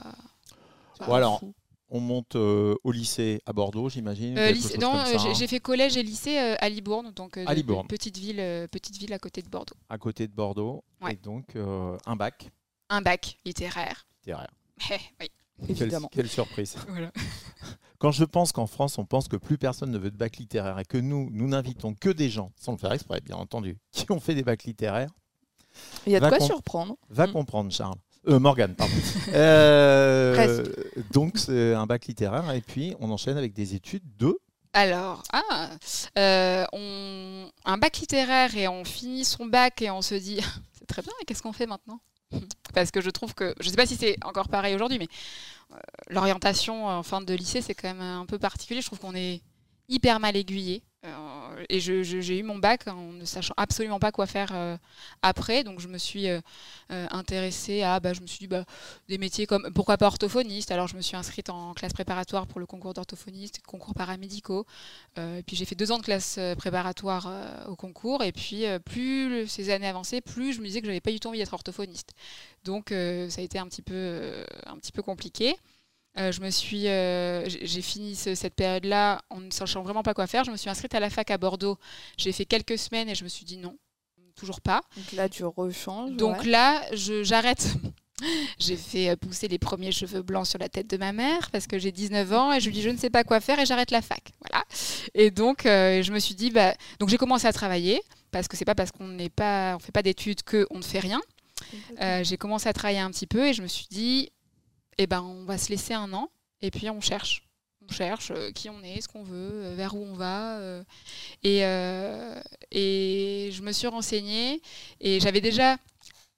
pas 0.99 1.17
alors, 1.17 1.41
fou. 1.41 1.53
On 1.89 2.01
monte 2.01 2.35
euh, 2.35 2.75
au 2.83 2.91
lycée 2.91 3.41
à 3.47 3.53
Bordeaux, 3.53 3.89
j'imagine. 3.89 4.37
Euh, 4.39 4.51
lycée- 4.51 4.77
non, 4.79 4.97
euh, 4.97 5.05
hein, 5.17 5.35
j'ai 5.35 5.47
fait 5.47 5.61
collège 5.61 5.97
et 5.97 6.03
lycée 6.03 6.37
euh, 6.39 6.57
à 6.59 6.69
Libourne, 6.69 7.13
donc 7.13 7.37
euh, 7.39 7.45
À 7.47 7.55
Libourne. 7.55 7.87
petite 7.87 8.17
ville, 8.19 8.41
euh, 8.41 8.67
petite 8.67 8.97
ville 8.97 9.13
à 9.13 9.19
côté 9.21 9.41
de 9.43 9.49
Bordeaux. 9.49 9.75
à 9.89 9.97
côté 9.99 10.27
de 10.27 10.33
Bordeaux. 10.33 10.83
Ouais. 11.01 11.13
Et 11.13 11.17
donc, 11.17 11.55
euh, 11.55 11.97
un 12.07 12.17
bac 12.17 12.51
Un 12.89 13.03
bac 13.03 13.39
littéraire. 13.45 14.07
littéraire. 14.21 14.51
Eh, 14.91 14.95
oui, 15.21 15.31
Quelle, 15.69 15.71
Évidemment. 15.85 16.09
quelle 16.13 16.29
surprise. 16.29 16.77
voilà. 16.89 17.11
Quand 17.99 18.11
je 18.11 18.25
pense 18.25 18.53
qu'en 18.53 18.67
France, 18.67 18.99
on 18.99 19.07
pense 19.07 19.27
que 19.27 19.37
plus 19.37 19.57
personne 19.57 19.91
ne 19.91 19.97
veut 19.97 20.11
de 20.11 20.17
bac 20.19 20.37
littéraire 20.37 20.79
et 20.79 20.85
que 20.85 20.99
nous, 20.99 21.31
nous 21.33 21.49
n'invitons 21.49 21.95
que 21.95 22.11
des 22.11 22.29
gens, 22.29 22.53
sans 22.57 22.73
le 22.73 22.79
faire 22.79 22.93
exprès, 22.93 23.23
bien 23.23 23.37
entendu, 23.37 23.79
qui 23.93 24.11
ont 24.13 24.21
fait 24.21 24.35
des 24.35 24.43
bacs 24.43 24.65
littéraires, 24.65 25.09
Il 26.07 26.13
y 26.13 26.17
a 26.17 26.21
de 26.21 26.29
quoi 26.29 26.41
surprendre. 26.41 26.97
va 27.09 27.27
Mm. 27.27 27.33
comprendre, 27.33 27.73
Charles. 27.73 27.97
Euh, 28.29 28.39
Morgane, 28.39 28.75
pardon. 28.75 28.93
Euh, 29.35 30.65
donc, 31.13 31.39
c'est 31.39 31.75
un 31.75 31.87
bac 31.87 32.07
littéraire 32.07 32.51
et 32.53 32.61
puis 32.61 32.95
on 33.01 33.11
enchaîne 33.11 33.37
avec 33.37 33.53
des 33.53 33.75
études 33.75 34.03
de. 34.19 34.39
Alors, 34.73 35.23
ah, 35.33 35.71
euh, 36.19 36.65
on, 36.73 37.51
un 37.65 37.79
bac 37.79 37.99
littéraire 37.99 38.57
et 38.57 38.69
on 38.69 38.85
finit 38.85 39.25
son 39.25 39.47
bac 39.47 39.81
et 39.81 39.91
on 39.91 40.03
se 40.03 40.15
dit, 40.15 40.39
c'est 40.79 40.87
très 40.87 41.03
bien, 41.03 41.13
et 41.21 41.25
qu'est-ce 41.25 41.43
qu'on 41.43 41.53
fait 41.53 41.67
maintenant? 41.67 42.01
Parce 42.75 42.91
que 42.91 43.01
je 43.01 43.11
trouve 43.11 43.35
que, 43.35 43.55
je 43.61 43.67
ne 43.67 43.71
sais 43.71 43.77
pas 43.77 43.87
si 43.87 43.97
c'est 43.97 44.17
encore 44.25 44.49
pareil 44.49 44.75
aujourd'hui, 44.75 44.99
mais 44.99 45.09
euh, 45.73 45.77
l'orientation 46.11 46.87
en 46.87 47.03
fin 47.03 47.21
de 47.21 47.35
lycée, 47.35 47.63
c'est 47.63 47.75
quand 47.75 47.89
même 47.89 48.03
un 48.03 48.27
peu 48.27 48.39
particulier. 48.39 48.81
Je 48.81 48.87
trouve 48.87 48.99
qu'on 48.99 49.15
est 49.15 49.41
hyper 49.89 50.21
mal 50.21 50.37
aiguillé. 50.37 50.83
Euh, 51.07 51.65
et 51.69 51.81
j'ai 51.81 52.39
eu 52.39 52.43
mon 52.43 52.59
bac 52.59 52.87
en 52.89 53.13
ne 53.13 53.25
sachant 53.25 53.55
absolument 53.57 53.99
pas 53.99 54.13
quoi 54.13 54.27
faire 54.27 54.51
euh, 54.53 54.77
après. 55.23 55.65
Donc 55.65 55.81
je 55.81 55.89
me 55.89 55.99
suis 55.99 56.29
euh, 56.29 56.41
intéressée 56.89 57.83
à, 57.83 58.01
bah, 58.01 58.13
je 58.13 58.21
me 58.21 58.27
suis 58.27 58.41
dit, 58.41 58.47
bah, 58.47 58.65
des 59.09 59.19
métiers 59.19 59.47
comme, 59.47 59.73
pourquoi 59.73 59.97
pas 59.97 60.07
orthophoniste 60.07 60.71
Alors 60.71 60.89
je 60.89 60.97
me 60.97 61.01
suis 61.01 61.17
inscrite 61.17 61.51
en 61.51 61.75
classe 61.75 61.93
préparatoire 61.93 62.47
pour 62.47 62.61
le 62.61 62.67
concours 62.67 62.95
d'orthophoniste, 62.95 63.61
concours 63.67 63.95
paramédicaux. 63.95 64.67
Euh, 65.19 65.43
puis 65.47 65.57
j'ai 65.57 65.65
fait 65.65 65.75
deux 65.75 65.93
ans 65.93 65.99
de 65.99 66.05
classe 66.05 66.39
préparatoire 66.59 67.31
au 67.69 67.77
concours. 67.77 68.23
Et 68.23 68.33
puis 68.33 68.65
plus 68.85 69.47
ces 69.49 69.71
années 69.71 69.89
avançaient, 69.89 70.21
plus 70.21 70.53
je 70.53 70.61
me 70.61 70.67
disais 70.67 70.81
que 70.81 70.87
j'avais 70.87 71.01
pas 71.01 71.13
du 71.13 71.21
tout 71.21 71.29
envie 71.29 71.39
d'être 71.39 71.55
orthophoniste. 71.55 72.15
Donc 72.65 72.89
ça 72.91 73.41
a 73.41 73.45
été 73.45 73.59
un 73.59 73.67
petit 73.67 73.83
peu 73.83 75.03
compliqué. 75.03 75.57
Euh, 76.19 76.33
je 76.33 76.41
me 76.41 76.51
suis, 76.51 76.89
euh, 76.89 77.47
j'ai 77.49 77.83
fini 77.83 78.15
ce- 78.17 78.35
cette 78.35 78.55
période-là 78.55 79.21
en 79.31 79.41
ne 79.41 79.51
sachant 79.51 79.83
vraiment 79.83 80.03
pas 80.03 80.15
quoi 80.15 80.27
faire. 80.27 80.45
Je 80.45 80.51
me 80.51 80.57
suis 80.57 80.71
inscrite 80.71 80.95
à 80.95 81.01
la 81.01 81.11
fac 81.11 81.31
à 81.31 81.39
Bordeaux. 81.39 81.79
J'ai 82.17 82.33
fait 82.33 82.47
quelques 82.47 82.79
semaines 82.79 83.09
et 83.09 83.15
je 83.15 83.23
me 83.25 83.29
suis 83.29 83.45
dit 83.45 83.59
non, 83.59 83.77
toujours 84.35 84.61
pas. 84.61 84.81
Donc 84.97 85.13
là, 85.13 85.29
tu 85.29 85.45
rechanges. 85.45 86.13
Donc 86.17 86.41
ouais. 86.41 86.47
là, 86.47 86.83
j'arrête 86.93 87.69
J'ai 88.59 88.77
fait 88.77 89.11
euh, 89.11 89.17
pousser 89.17 89.47
les 89.47 89.59
premiers 89.59 89.93
cheveux 89.93 90.23
blancs 90.23 90.47
sur 90.47 90.59
la 90.59 90.71
tête 90.71 90.89
de 90.89 90.97
ma 90.97 91.13
mère 91.13 91.51
parce 91.51 91.67
que 91.67 91.79
j'ai 91.79 91.93
19 91.93 92.33
ans 92.33 92.51
et 92.51 92.61
je 92.61 92.67
lui 92.67 92.73
dis 92.73 92.81
je 92.81 92.89
ne 92.89 92.97
sais 92.97 93.11
pas 93.11 93.25
quoi 93.25 93.41
faire 93.41 93.59
et 93.59 93.67
j'arrête 93.67 93.91
la 93.91 94.01
fac. 94.01 94.33
Voilà. 94.41 94.65
Et 95.15 95.31
donc 95.31 95.67
euh, 95.67 96.03
je 96.03 96.11
me 96.13 96.19
suis 96.19 96.35
dit 96.35 96.51
bah 96.51 96.73
donc 96.99 97.11
j'ai 97.11 97.19
commencé 97.19 97.47
à 97.47 97.53
travailler 97.53 98.01
parce 98.31 98.49
que 98.49 98.57
c'est 98.57 98.65
pas 98.65 98.75
parce 98.75 98.91
qu'on 98.91 99.07
n'est 99.09 99.29
pas 99.29 99.77
on 99.77 99.81
fait 99.81 99.93
pas 99.93 100.03
d'études 100.03 100.43
que 100.45 100.67
on 100.71 100.79
ne 100.79 100.83
fait 100.83 100.99
rien. 100.99 101.21
Euh, 102.01 102.25
j'ai 102.25 102.39
commencé 102.39 102.69
à 102.71 102.73
travailler 102.73 103.01
un 103.01 103.11
petit 103.11 103.27
peu 103.27 103.49
et 103.49 103.53
je 103.53 103.61
me 103.61 103.67
suis 103.67 103.87
dit 103.91 104.31
eh 104.99 105.07
ben 105.07 105.23
on 105.23 105.45
va 105.45 105.59
se 105.59 105.71
laisser 105.71 105.95
un 105.95 106.13
an 106.13 106.31
et 106.63 106.71
puis 106.71 106.89
on 106.91 107.01
cherche. 107.01 107.43
On 107.89 107.93
cherche 107.93 108.33
euh, 108.33 108.51
qui 108.51 108.69
on 108.69 108.83
est, 108.83 109.01
ce 109.01 109.07
qu'on 109.09 109.23
veut, 109.23 109.65
euh, 109.65 109.75
vers 109.77 109.95
où 109.95 110.03
on 110.05 110.15
va. 110.15 110.59
euh. 110.59 110.83
et, 111.45 111.61
et 112.73 113.51
je 113.53 113.63
me 113.63 113.73
suis 113.73 113.87
renseignée 113.87 114.61
et 115.01 115.21
j'avais 115.21 115.41
déjà 115.41 115.77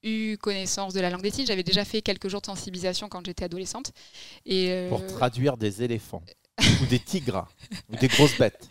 eu 0.02 0.36
connaissance 0.36 0.92
de 0.94 1.00
la 1.00 1.10
langue 1.10 1.22
des 1.22 1.30
signes. 1.30 1.46
J'avais 1.46 1.62
déjà 1.62 1.84
fait 1.84 2.02
quelques 2.02 2.28
jours 2.28 2.40
de 2.40 2.46
sensibilisation 2.46 3.08
quand 3.08 3.24
j'étais 3.24 3.44
adolescente. 3.44 3.92
Et 4.44 4.86
Pour 4.90 5.04
traduire 5.06 5.56
des 5.56 5.82
éléphants 5.82 6.22
ou 6.82 6.86
des 6.86 6.98
tigres 6.98 7.46
ou 7.92 7.96
des 7.96 8.08
grosses 8.08 8.36
bêtes. 8.38 8.68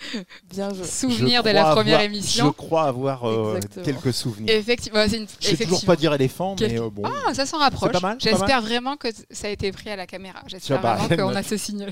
Bien 0.50 0.74
joué. 0.74 0.86
souvenir 0.86 1.44
de 1.44 1.50
la 1.52 1.64
première 1.72 1.96
avoir- 1.96 2.02
émission. 2.02 2.46
Je 2.48 2.52
crois 2.52 2.84
avoir 2.84 3.28
euh, 3.30 3.60
quelques 3.84 4.14
souvenirs. 4.14 4.54
Effectivement, 4.56 5.06
c'est 5.10 5.18
une- 5.18 5.28
Je 5.40 5.56
sais 5.56 5.64
toujours 5.64 5.86
pas 5.86 5.96
dire 5.96 6.14
éléphant, 6.14 6.56
mais 6.60 6.80
euh, 6.80 6.90
bon. 6.90 7.04
Ah, 7.06 7.34
ça 7.34 7.46
s'en 7.46 7.58
rapproche. 7.60 7.92
pas 7.92 8.00
mal, 8.00 8.18
pas 8.18 8.24
J'espère 8.30 8.62
vraiment 8.62 8.98
que 8.98 9.08
ça 9.32 9.48
a 9.48 9.50
été 9.52 9.72
pris 9.72 9.90
à 9.90 9.96
la 9.96 10.06
caméra. 10.08 10.40
J'espère 10.48 10.82
vraiment 10.82 11.30
qu'on 11.30 11.36
a 11.36 11.44
ce 11.44 11.58
signe. 11.58 11.88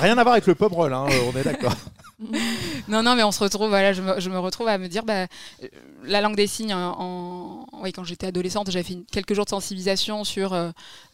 Rien 0.00 0.18
à 0.18 0.22
voir 0.22 0.34
avec 0.34 0.46
le 0.46 0.54
pomerol, 0.54 0.92
hein, 0.92 1.06
euh, 1.10 1.30
on 1.34 1.38
est 1.38 1.44
d'accord. 1.44 1.74
Non, 2.88 3.02
non, 3.02 3.14
mais 3.16 3.22
on 3.22 3.32
se 3.32 3.42
retrouve, 3.42 3.68
voilà, 3.68 3.92
je 3.92 4.02
me, 4.02 4.38
retrouve 4.38 4.68
à 4.68 4.78
me 4.78 4.88
dire, 4.88 5.04
bah, 5.04 5.22
euh, 5.62 5.68
la 6.04 6.20
langue 6.20 6.36
des 6.36 6.46
signes, 6.46 6.74
en, 6.74 6.94
en- 6.98 7.66
quand 7.94 8.04
j'étais 8.04 8.26
adolescente, 8.26 8.70
j'avais 8.70 8.82
fait 8.84 8.98
quelques 9.10 9.34
jours 9.34 9.44
de 9.44 9.50
sensibilisation 9.50 10.24
sur 10.24 10.52
euh, 10.52 10.70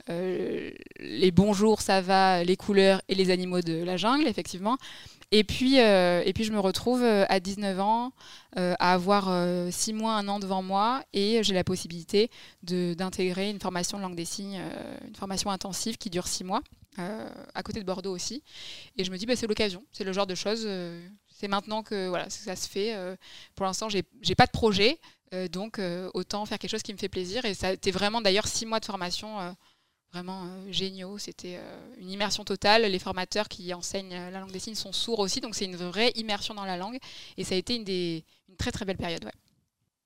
euh, 0.08 0.70
les 1.00 1.30
bonjours, 1.30 1.80
ça 1.80 2.00
va, 2.00 2.42
les 2.44 2.56
couleurs 2.56 3.00
et 3.08 3.14
les 3.14 3.30
animaux 3.30 3.60
de 3.60 3.82
la 3.84 3.96
jungle, 3.96 4.26
effectivement. 4.26 4.76
Et 5.32 5.44
puis, 5.44 5.76
et 5.76 6.32
puis 6.34 6.42
je 6.42 6.50
me 6.52 6.58
retrouve 6.58 7.04
à 7.04 7.38
19 7.38 7.78
ans 7.78 8.10
à 8.56 8.92
avoir 8.92 9.32
6 9.70 9.92
mois, 9.92 10.14
un 10.14 10.26
an 10.26 10.40
devant 10.40 10.60
moi 10.60 11.04
et 11.12 11.44
j'ai 11.44 11.54
la 11.54 11.62
possibilité 11.62 12.32
d'intégrer 12.64 13.48
une 13.48 13.60
formation 13.60 13.96
de 13.96 14.02
langue 14.02 14.16
des 14.16 14.24
signes, 14.24 14.60
une 15.06 15.14
formation 15.14 15.50
intensive 15.50 15.98
qui 15.98 16.10
dure 16.10 16.26
6 16.26 16.42
mois, 16.42 16.62
à 16.98 17.62
côté 17.62 17.80
de 17.80 17.84
Bordeaux 17.86 18.12
aussi. 18.14 18.42
Et 18.96 19.04
je 19.04 19.10
me 19.10 19.16
dis, 19.18 19.26
bah, 19.26 19.36
c'est 19.36 19.46
l'occasion, 19.46 19.84
c'est 19.92 20.04
le 20.04 20.12
genre 20.12 20.26
de 20.26 20.34
choses, 20.34 20.64
euh, 20.66 21.06
c'est 21.28 21.48
maintenant 21.48 21.82
que 21.82 22.08
voilà, 22.08 22.30
ça 22.30 22.56
se 22.56 22.68
fait. 22.68 22.94
euh, 22.94 23.16
pour 23.54 23.66
l'instant, 23.66 23.88
j'ai 23.88 24.04
j'ai 24.22 24.34
pas 24.34 24.46
de 24.46 24.50
projet, 24.52 24.98
euh, 25.34 25.48
donc 25.48 25.78
euh, 25.78 26.10
autant 26.14 26.44
faire 26.46 26.58
quelque 26.58 26.70
chose 26.70 26.82
qui 26.82 26.92
me 26.92 26.98
fait 26.98 27.08
plaisir. 27.08 27.44
Et 27.44 27.54
ça 27.54 27.68
a 27.68 27.72
été 27.72 27.90
vraiment 27.90 28.20
d'ailleurs 28.22 28.46
6 28.48 28.66
mois 28.66 28.80
de 28.80 28.84
formation. 28.86 29.40
euh, 29.40 29.52
Vraiment 30.12 30.44
euh, 30.46 30.72
géniaux, 30.72 31.18
c'était 31.18 31.56
euh, 31.58 31.94
une 31.98 32.10
immersion 32.10 32.44
totale. 32.44 32.82
Les 32.82 32.98
formateurs 32.98 33.48
qui 33.48 33.72
enseignent 33.74 34.12
euh, 34.14 34.30
la 34.30 34.40
langue 34.40 34.50
des 34.52 34.58
signes 34.58 34.74
sont 34.74 34.92
sourds 34.92 35.20
aussi, 35.20 35.40
donc 35.40 35.54
c'est 35.54 35.66
une 35.66 35.76
vraie 35.76 36.10
immersion 36.16 36.54
dans 36.54 36.64
la 36.64 36.76
langue. 36.76 36.98
Et 37.36 37.44
ça 37.44 37.54
a 37.54 37.58
été 37.58 37.76
une, 37.76 37.84
très 38.58 38.72
très 38.72 38.84
belle 38.84 38.96
période. 38.96 39.30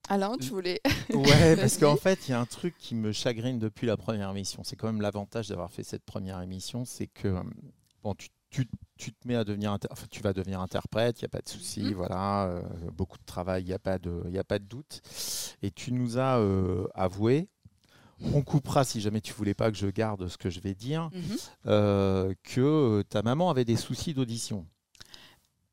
Alain, 0.09 0.37
tu 0.39 0.51
voulais. 0.51 0.81
Ouais, 1.15 1.57
parce 1.61 1.77
qu'en 1.79 1.97
fait, 1.97 2.29
il 2.29 2.33
y 2.33 2.35
a 2.35 2.41
un 2.41 2.47
truc 2.47 2.75
qui 2.79 2.95
me 2.95 3.13
chagrine 3.13 3.59
depuis 3.59 3.87
la 3.87 3.97
première 3.97 4.31
émission. 4.31 4.63
C'est 4.65 4.77
quand 4.77 4.87
même 4.87 5.01
l'avantage 5.01 5.49
d'avoir 5.49 5.71
fait 5.71 5.83
cette 5.85 6.05
première 6.05 6.41
émission, 6.43 6.85
c'est 6.85 7.07
que 7.07 7.29
euh, 7.29 7.43
bon, 8.03 8.15
tu, 8.15 8.29
tu- 8.51 8.69
tu 8.99 9.13
te 9.13 9.27
mets 9.29 9.37
à 9.37 9.45
devenir, 9.45 9.73
inter- 9.73 9.89
enfin, 9.91 10.07
tu 10.11 10.21
vas 10.23 10.33
devenir 10.33 10.61
interprète, 10.61 11.21
il 11.21 11.25
n'y 11.25 11.27
a 11.27 11.29
pas 11.29 11.41
de 11.41 11.49
souci, 11.49 11.83
Mhm. 11.83 11.93
voilà, 11.95 12.45
euh, 12.47 12.63
beaucoup 12.93 13.19
de 13.19 13.25
travail, 13.25 13.63
il 13.63 13.67
n'y 13.67 13.73
a 13.73 13.79
pas 13.79 13.99
de, 13.99 14.23
il 14.29 14.39
a 14.39 14.45
pas 14.45 14.59
de 14.59 14.65
doute. 14.65 15.01
Et 15.63 15.71
tu 15.71 15.93
nous 15.93 16.19
as 16.19 16.39
euh, 16.39 16.87
avoué. 16.95 17.49
On 18.33 18.43
coupera 18.43 18.85
si 18.85 19.01
jamais 19.01 19.21
tu 19.21 19.33
voulais 19.35 19.55
pas 19.55 19.71
que 19.71 19.77
je 19.77 19.87
garde 19.89 20.29
ce 20.29 20.37
que 20.39 20.49
je 20.51 20.61
vais 20.61 20.75
dire, 20.75 21.11
Mhm. 21.13 21.37
euh, 21.67 22.35
que 22.45 23.03
ta 23.09 23.23
maman 23.23 23.51
avait 23.51 23.65
des 23.65 23.77
soucis 23.77 24.15
d'audition. 24.15 24.67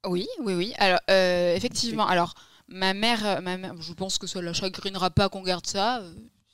Oui, 0.06 0.28
oui, 0.44 0.54
oui. 0.56 0.74
Alors, 0.78 1.00
effectivement, 1.08 2.08
alors, 2.08 2.34
ma 2.72 2.94
mère, 2.94 3.26
euh, 3.26 3.42
ma 3.42 3.58
mère, 3.58 3.74
je 3.82 3.94
pense 3.94 4.18
que 4.18 4.28
ça 4.28 4.42
la 4.42 4.54
chagrinera 4.54 5.10
pas 5.12 5.30
qu'on 5.30 5.44
garde 5.44 5.68
ça. 5.68 6.00
Euh, 6.02 6.14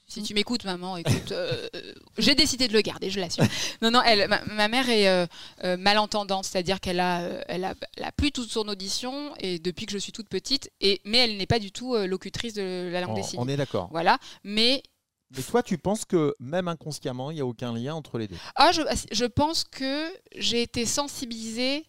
Si 0.10 0.24
tu 0.24 0.34
m'écoutes, 0.34 0.64
maman, 0.64 0.96
écoute, 0.98 1.32
euh, 1.34 1.68
j'ai 2.18 2.34
décidé 2.34 2.68
de 2.70 2.74
le 2.74 2.82
garder, 2.82 3.10
je 3.10 3.20
l'assume. 3.20 3.46
Non, 3.82 3.92
non, 3.92 4.02
elle, 4.04 4.28
ma, 4.30 4.42
ma 4.46 4.68
mère 4.70 4.90
est 4.90 5.10
euh, 5.10 5.26
euh, 5.66 5.76
malentendante, 5.78 6.46
c'est-à-dire 6.46 6.80
qu'elle 6.80 7.00
a, 7.02 7.22
elle 7.50 7.66
a, 7.66 7.74
elle 7.98 8.04
a 8.06 8.12
plus 8.14 8.32
toute 8.32 8.50
son 8.50 8.68
audition 8.70 9.34
et 9.40 9.60
depuis 9.60 9.86
que 9.86 9.92
je 9.92 9.98
suis 9.98 10.14
toute 10.14 10.30
petite, 10.30 10.72
et, 10.80 11.02
mais 11.04 11.18
elle 11.20 11.36
n'est 11.38 11.46
pas 11.46 11.60
du 11.60 11.72
tout 11.72 11.96
locutrice 11.98 12.54
de 12.54 12.90
la 12.92 13.02
langue 13.02 13.12
On, 13.12 13.16
des 13.16 13.24
signes. 13.24 13.40
on 13.42 13.48
est 13.50 13.58
d'accord. 13.58 13.90
Voilà, 13.92 14.18
mais 14.46 14.82
Mais 15.36 15.44
toi, 15.44 15.62
tu 15.62 15.78
penses 15.78 16.06
que 16.06 16.34
même 16.40 16.70
inconsciemment, 16.70 17.30
il 17.32 17.36
n'y 17.36 17.42
a 17.42 17.46
aucun 17.46 17.74
lien 17.74 17.94
entre 17.94 18.18
les 18.18 18.30
deux? 18.30 18.38
Ah, 18.56 18.72
je, 18.72 18.82
je 19.12 19.26
pense 19.26 19.66
que 19.66 20.08
j'ai 20.38 20.62
été 20.62 20.86
sensibilisée 20.86 21.86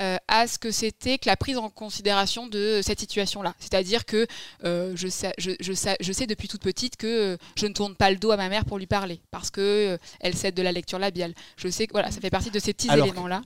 euh, 0.00 0.16
à 0.28 0.46
ce 0.46 0.58
que 0.58 0.70
c'était 0.70 1.18
que 1.18 1.26
la 1.28 1.36
prise 1.36 1.58
en 1.58 1.70
considération 1.70 2.46
de 2.46 2.80
cette 2.82 3.00
situation-là. 3.00 3.54
C'est-à-dire 3.58 4.04
que 4.04 4.26
euh, 4.64 4.92
je, 4.94 5.08
sais, 5.08 5.32
je, 5.38 5.50
je 5.60 5.72
sais, 5.72 5.96
je 6.00 6.12
sais 6.12 6.26
depuis 6.26 6.48
toute 6.48 6.62
petite 6.62 6.96
que 6.96 7.34
euh, 7.34 7.36
je 7.56 7.66
ne 7.66 7.72
tourne 7.72 7.94
pas 7.96 8.10
le 8.10 8.16
dos 8.16 8.30
à 8.30 8.36
ma 8.36 8.48
mère 8.48 8.64
pour 8.64 8.78
lui 8.78 8.86
parler 8.86 9.20
parce 9.30 9.50
que 9.50 9.60
euh, 9.60 9.98
elle 10.20 10.34
cède 10.36 10.54
de 10.54 10.62
la 10.62 10.72
lecture 10.72 10.98
labiale. 10.98 11.34
Je 11.56 11.68
sais 11.68 11.86
que 11.86 11.92
voilà, 11.92 12.10
ça 12.10 12.20
fait 12.20 12.30
partie 12.30 12.50
de 12.50 12.58
ces 12.58 12.72
petits 12.72 12.88
Alors 12.90 13.06
que- 13.06 13.12
éléments-là. 13.12 13.42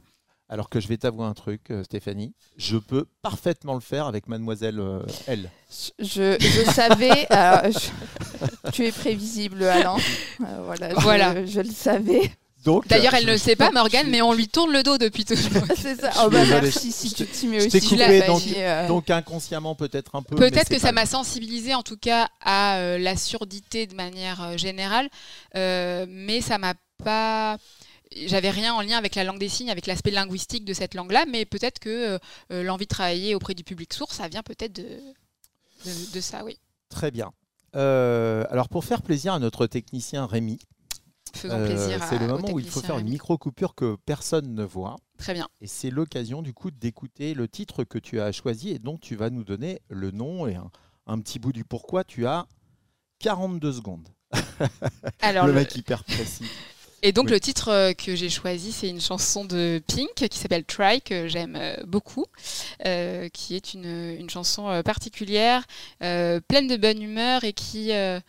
Alors 0.49 0.69
que 0.69 0.81
je 0.81 0.89
vais 0.89 0.99
t'avouer 0.99 1.25
un 1.25 1.33
truc, 1.33 1.73
Stéphanie, 1.85 2.35
je 2.59 2.77
peux 2.77 3.07
parfaitement 3.23 3.73
le 3.73 3.81
faire 3.81 4.07
avec 4.07 4.29
mademoiselle 4.29 4.81
euh, 4.81 5.01
L. 5.27 5.49
Je, 5.99 6.37
je 6.39 6.71
savais. 6.71 7.27
je- 7.31 8.71
Tu 8.73 8.85
es 8.85 8.93
prévisible, 8.93 9.65
Alain. 9.65 9.97
Euh, 10.43 10.61
voilà, 10.65 10.91
je, 10.91 10.95
Voilà. 11.01 11.47
je 11.47 11.61
le 11.61 11.71
savais. 11.71 12.31
Donc, 12.65 12.87
D'ailleurs, 12.89 13.15
euh, 13.15 13.19
elle 13.19 13.27
ne 13.27 13.33
le 13.33 13.39
sait 13.39 13.57
pas, 13.57 13.71
Morgane, 13.71 14.09
mais 14.09 14.23
on 14.23 14.33
lui 14.33 14.49
tourne 14.49 14.73
le 14.73 14.83
dos 14.83 14.99
depuis 14.99 15.25
toujours. 15.25 15.51
C'est 15.77 16.01
ça. 16.01 16.11
Oh, 16.25 16.31
bah, 16.31 16.45
merci 16.49 16.93
si 16.93 17.09
je 17.09 17.15
tu 17.15 17.27
t'y 17.27 17.47
mets 17.49 17.67
aussi. 17.67 17.81
coupé, 17.89 18.23
donc- 18.27 18.43
euh, 18.57 18.89
donc 18.89 19.11
inconsciemment 19.11 19.75
peut-être 19.75 20.15
un 20.15 20.23
peu. 20.23 20.37
Peut-être 20.37 20.69
que 20.69 20.79
ça 20.79 20.93
m'a 20.93 21.07
sensibilisée 21.07 21.75
en 21.75 21.83
tout 21.83 21.97
cas 21.97 22.29
à 22.41 22.77
euh, 22.79 22.99
la 22.99 23.17
surdité 23.17 23.87
de 23.87 23.95
manière 23.95 24.43
euh, 24.43 24.57
générale, 24.57 25.09
euh, 25.57 26.07
mais 26.09 26.41
ça 26.41 26.59
m'a 26.59 26.75
pas. 27.03 27.59
J'avais 28.27 28.51
rien 28.51 28.75
en 28.75 28.83
lien 28.83 28.99
avec 28.99 29.15
la 29.15 29.25
langue 29.25 29.39
des 29.39 29.49
signes, 29.49 29.71
avec 29.71 29.87
l'aspect 29.87 30.11
linguistique 30.11 30.65
de 30.67 30.75
cette 30.75 30.95
langue-là, 30.95 31.25
mais 31.29 31.47
peut-être 31.47 31.79
que 31.79 32.19
l'envie 32.51 32.85
de 32.85 32.91
travailler 32.91 33.35
auprès 33.35 33.55
du 33.55 33.65
public 33.65 33.93
sourd, 33.95 34.13
ça 34.13 34.29
vient 34.29 34.43
peut-être 34.43 34.75
de, 34.75 34.83
de, 35.87 36.13
de 36.15 36.21
ça, 36.21 36.45
oui. 36.45 36.59
Très 36.91 37.11
bien. 37.11 37.33
Euh, 37.75 38.45
alors 38.51 38.69
pour 38.69 38.85
faire 38.85 39.01
plaisir 39.01 39.33
à 39.33 39.39
notre 39.39 39.67
technicien 39.67 40.27
Rémi, 40.27 40.59
Faisons 41.35 41.55
euh, 41.59 41.67
plaisir 41.67 42.03
c'est 42.09 42.19
le 42.19 42.27
moment 42.27 42.51
où 42.53 42.59
il 42.59 42.69
faut 42.69 42.81
faire 42.81 42.99
une 42.99 43.09
micro-coupure 43.09 43.75
que 43.75 43.97
personne 44.07 44.55
ne 44.55 44.65
voit. 44.65 44.97
Très 45.19 45.35
bien. 45.35 45.49
Et 45.61 45.67
c'est 45.67 45.91
l'occasion 45.91 46.43
du 46.43 46.53
coup 46.53 46.71
d'écouter 46.71 47.35
le 47.35 47.49
titre 47.49 47.85
que 47.85 47.99
tu 47.99 48.21
as 48.21 48.33
choisi 48.33 48.71
et 48.71 48.79
dont 48.79 48.99
tu 48.99 49.17
vas 49.17 49.31
nous 49.31 49.45
donner 49.45 49.81
le 49.89 50.11
nom 50.11 50.47
et 50.47 50.55
un, 50.57 50.71
un 51.07 51.19
petit 51.21 51.39
bout 51.39 51.53
du 51.53 51.65
pourquoi. 51.65 52.05
Tu 52.05 52.27
as 52.27 52.47
42 53.21 53.73
secondes. 53.73 54.09
Alors, 55.21 55.47
le 55.47 55.53
le- 55.53 55.59
mec 55.61 55.75
hyper 55.77 56.05
précis. 56.05 56.45
Et 57.05 57.11
donc 57.11 57.25
Oui. 57.27 57.33
le 57.33 57.41
titre 57.41 57.69
euh, 57.71 57.93
que 57.95 58.15
j'ai 58.15 58.29
choisi, 58.31 58.71
c'est 58.71 58.89
une 58.89 59.01
chanson 59.01 59.45
de 59.45 59.83
Pink 59.89 60.15
qui 60.31 60.39
s'appelle 60.39 60.65
Try, 60.65 61.01
que 61.03 61.27
j'aime 61.27 61.57
euh, 61.57 61.75
beaucoup, 61.85 62.27
euh, 62.87 63.29
qui 63.31 63.57
est 63.57 63.75
une, 63.75 63.87
une 64.21 64.31
chanson 64.31 64.81
particulière, 64.85 65.65
euh, 66.05 66.39
pleine 66.47 66.69
de 66.69 66.77
bonne 66.77 67.03
humeur 67.03 67.43
et 67.43 67.53
qui... 67.55 67.91
euh, 67.93 68.21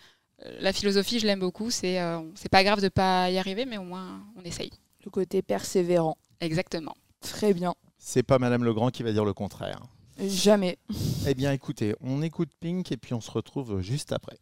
la 0.60 0.74
philosophie, 0.74 1.20
je 1.20 1.26
l'aime 1.26 1.40
beaucoup, 1.40 1.70
c'est 1.70 2.00
euh, 2.02 2.22
c'est 2.36 2.50
pas 2.50 2.64
grave 2.64 2.82
de 2.82 2.90
pas 2.90 3.30
y 3.30 3.38
arriver, 3.38 3.66
mais 3.66 3.78
au 3.78 3.84
moins 3.84 4.22
on 4.38 4.44
essaye. 4.44 4.72
Le 5.06 5.12
côté 5.12 5.42
persévérant. 5.42 6.18
Exactement. 6.40 6.96
Très 7.22 7.54
bien. 7.54 7.74
C'est 7.98 8.24
pas 8.24 8.40
Madame 8.40 8.64
Legrand 8.64 8.90
qui 8.90 9.04
va 9.04 9.12
dire 9.12 9.26
le 9.26 9.34
contraire. 9.34 9.82
Jamais. 10.20 10.78
Eh 11.28 11.34
bien 11.34 11.52
écoutez, 11.52 11.96
on 12.02 12.22
écoute 12.22 12.50
Pink 12.60 12.92
et 12.92 12.98
puis 12.98 13.14
on 13.14 13.22
se 13.22 13.32
retrouve 13.32 13.82
juste 13.82 14.12
après. 14.12 14.38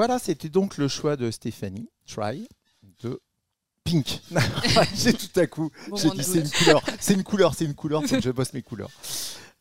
Voilà, 0.00 0.18
c'était 0.18 0.48
donc 0.48 0.78
le 0.78 0.88
choix 0.88 1.16
de 1.16 1.30
Stéphanie, 1.30 1.90
Try, 2.06 2.48
de 3.02 3.20
Pink. 3.84 4.22
J'ai 4.94 5.12
tout 5.12 5.38
à 5.38 5.46
coup, 5.46 5.68
Bon, 5.90 5.96
j'ai 5.96 6.08
dit 6.08 6.24
c'est 6.24 6.40
une 6.40 6.48
couleur, 6.48 6.82
c'est 6.98 7.12
une 7.12 7.22
couleur, 7.22 7.54
c'est 7.54 7.64
une 7.66 7.74
couleur, 7.74 8.02
faut 8.04 8.16
que 8.16 8.22
je 8.22 8.30
bosse 8.30 8.54
mes 8.54 8.62
couleurs. 8.62 8.88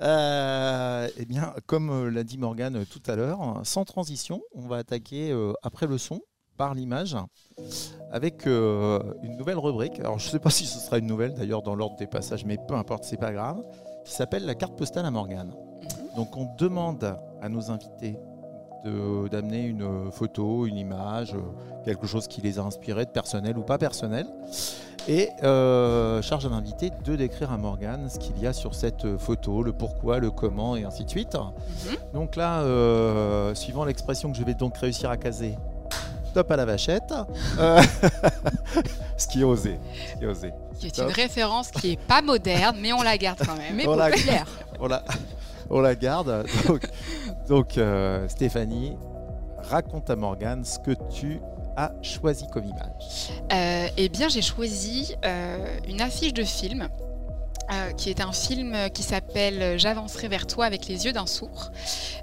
Euh, 0.02 1.10
eh 1.18 1.26
bien, 1.26 1.54
comme 1.66 1.90
euh, 1.90 2.10
l'a 2.10 2.24
dit 2.24 2.38
Morgane 2.38 2.86
tout 2.86 3.02
à 3.08 3.18
l'heure, 3.18 3.60
sans 3.66 3.84
transition, 3.84 4.42
on 4.54 4.66
va 4.66 4.78
attaquer 4.78 5.30
euh, 5.32 5.52
après 5.62 5.88
le 5.88 5.98
son 5.98 6.22
par 6.56 6.74
l'image 6.74 7.18
avec 8.10 8.48
euh, 8.48 9.02
une 9.24 9.36
nouvelle 9.36 9.58
rubrique. 9.58 10.00
Alors, 10.00 10.20
je 10.20 10.28
ne 10.28 10.32
sais 10.32 10.40
pas 10.40 10.50
si 10.52 10.66
ce 10.66 10.80
sera 10.80 11.00
une 11.00 11.08
nouvelle 11.08 11.34
d'ailleurs 11.34 11.64
dans 11.64 11.76
l'ordre 11.76 11.98
des 11.98 12.08
passages, 12.08 12.46
mais 12.46 12.58
peu 12.66 12.76
importe, 12.76 13.04
c'est 13.04 13.20
pas 13.20 13.34
grave. 13.34 13.62
Qui 14.06 14.14
s'appelle 14.14 14.46
la 14.46 14.56
carte 14.56 14.78
postale 14.78 15.06
à 15.06 15.12
Morgane. 15.12 15.54
Donc, 16.16 16.38
on 16.38 16.48
demande 16.58 17.20
à 17.42 17.50
nos 17.50 17.72
invités 17.72 18.16
d'amener 18.84 19.64
une 19.64 20.12
photo, 20.12 20.66
une 20.66 20.78
image, 20.78 21.34
euh, 21.34 21.40
quelque 21.86 22.08
chose 22.08 22.28
qui 22.28 22.42
les 22.42 22.60
a 22.60 22.64
inspirés, 22.64 23.06
de 23.06 23.12
personnel 23.12 23.58
ou 23.58 23.64
pas 23.64 23.78
personnel. 23.78 24.26
Et 25.08 25.30
euh, 25.44 26.22
charge 26.22 26.46
à 26.46 26.50
l'invité 26.50 26.92
de 27.04 27.16
décrire 27.16 27.52
à 27.52 27.58
Morgane 27.58 28.10
ce 28.10 28.20
qu'il 28.20 28.38
y 28.40 28.46
a 28.46 28.54
sur 28.54 28.76
cette 28.76 29.18
photo, 29.18 29.64
le 29.64 29.74
pourquoi, 29.74 30.20
le 30.20 30.30
comment 30.30 30.76
et 30.76 30.84
ainsi 30.84 31.04
de 31.04 31.10
suite. 31.10 31.36
Mhm. 31.36 31.98
Donc 32.14 32.36
là, 32.36 32.62
euh, 32.62 33.56
suivant 33.56 33.86
l'expression 33.86 34.32
que 34.32 34.38
je 34.38 34.44
vais 34.44 34.54
donc 34.54 34.78
réussir 34.78 35.10
à 35.10 35.18
caser, 35.18 35.56
top 36.34 36.52
à 36.52 36.58
la 36.58 36.66
vachette. 36.66 37.14
Euh, 37.58 37.82
ce 39.18 39.28
qui 39.28 39.42
est 39.42 39.46
osé. 39.46 39.80
Ce 40.14 40.18
qui 40.20 40.24
est 40.24 40.28
osé. 40.28 40.54
Qui 40.80 40.88
est 40.88 40.96
Top. 40.96 41.10
une 41.10 41.14
référence 41.16 41.72
qui 41.72 41.94
est 41.94 42.00
pas 42.00 42.22
moderne, 42.22 42.78
mais 42.80 42.94
on 42.94 43.02
la 43.02 43.18
garde 43.18 43.40
quand 43.46 43.58
même. 43.58 43.76
Mais 43.76 43.88
On 43.88 43.96
la-. 43.96 44.12
On 44.82 44.88
la, 44.88 45.04
on 45.70 45.82
la 45.82 45.94
garde. 45.94 46.46
Donc, 46.66 46.88
donc, 47.50 47.78
euh, 47.78 48.28
Stéphanie, 48.30 48.96
raconte 49.58 50.10
à 50.10 50.16
Morgane 50.16 50.64
ce 50.64 50.80
que 50.80 50.92
tu 51.12 51.42
as 51.76 51.92
choisi 52.02 52.46
comme 52.48 52.64
image. 52.66 53.30
Euh, 53.52 53.88
eh 53.98 54.08
bien, 54.08 54.30
j'ai 54.30 54.42
choisi 54.42 55.16
euh, 55.26 55.78
une 55.88 56.00
affiche 56.02 56.34
de 56.34 56.44
film. 56.44 56.88
euh, 57.72 57.92
qui 57.92 58.10
est 58.10 58.20
un 58.20 58.32
film 58.32 58.76
qui 58.96 59.04
s'appelle 59.04 59.78
J'avancerai 59.78 60.28
vers 60.28 60.48
toi 60.48 60.66
avec 60.66 60.88
les 60.88 61.06
yeux 61.06 61.12
d'un 61.12 61.28
sourd. 61.28 61.70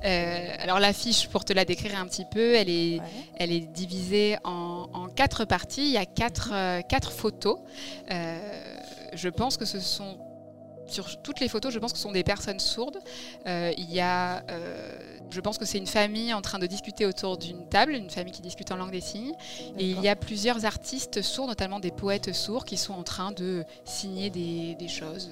Euh, 0.04 0.48
alors 0.58 0.80
l'affiche, 0.80 1.28
pour 1.28 1.44
te 1.44 1.52
la 1.52 1.64
décrire 1.64 1.96
un 2.00 2.06
petit 2.06 2.24
peu, 2.24 2.54
elle 2.56 2.68
est, 2.68 2.98
Ouais. 2.98 3.06
elle 3.38 3.52
est 3.52 3.60
divisée 3.60 4.38
en, 4.42 4.88
en 4.92 5.06
quatre 5.06 5.44
parties. 5.44 5.82
Il 5.86 5.92
y 5.92 5.98
a 5.98 6.04
quatre, 6.04 6.50
euh, 6.52 6.80
quatre 6.82 7.12
photos. 7.12 7.58
Euh, 8.10 8.38
je 9.14 9.28
pense 9.28 9.56
que 9.56 9.64
ce 9.66 9.78
sont 9.78 10.16
sur 10.88 11.20
toutes 11.22 11.38
les 11.40 11.48
photos, 11.48 11.72
je 11.72 11.78
pense 11.80 11.92
que 11.92 11.98
ce 11.98 12.02
sont 12.04 12.12
des 12.12 12.24
personnes 12.24 12.58
sourdes. 12.60 12.98
Euh, 13.46 13.72
il 13.78 13.92
y 13.92 14.00
a, 14.00 14.42
euh, 14.50 14.98
je 15.30 15.40
pense 15.40 15.58
que 15.58 15.64
c'est 15.64 15.78
une 15.78 15.86
famille 15.86 16.32
en 16.32 16.42
train 16.42 16.58
de 16.58 16.66
discuter 16.66 17.06
autour 17.06 17.38
d'une 17.38 17.68
table, 17.68 17.92
une 17.92 18.10
famille 18.10 18.32
qui 18.32 18.42
discute 18.42 18.70
en 18.72 18.76
langue 18.76 18.92
des 18.92 19.00
signes. 19.00 19.34
Et 19.78 19.90
il 19.90 20.00
y 20.00 20.08
a 20.08 20.16
plusieurs 20.16 20.64
artistes 20.64 21.22
sourds, 21.22 21.46
notamment 21.46 21.80
des 21.80 21.90
poètes 21.90 22.32
sourds, 22.32 22.64
qui 22.64 22.76
sont 22.76 22.94
en 22.94 23.02
train 23.02 23.32
de 23.32 23.64
signer 23.84 24.30
des, 24.30 24.88
choses. 24.88 25.30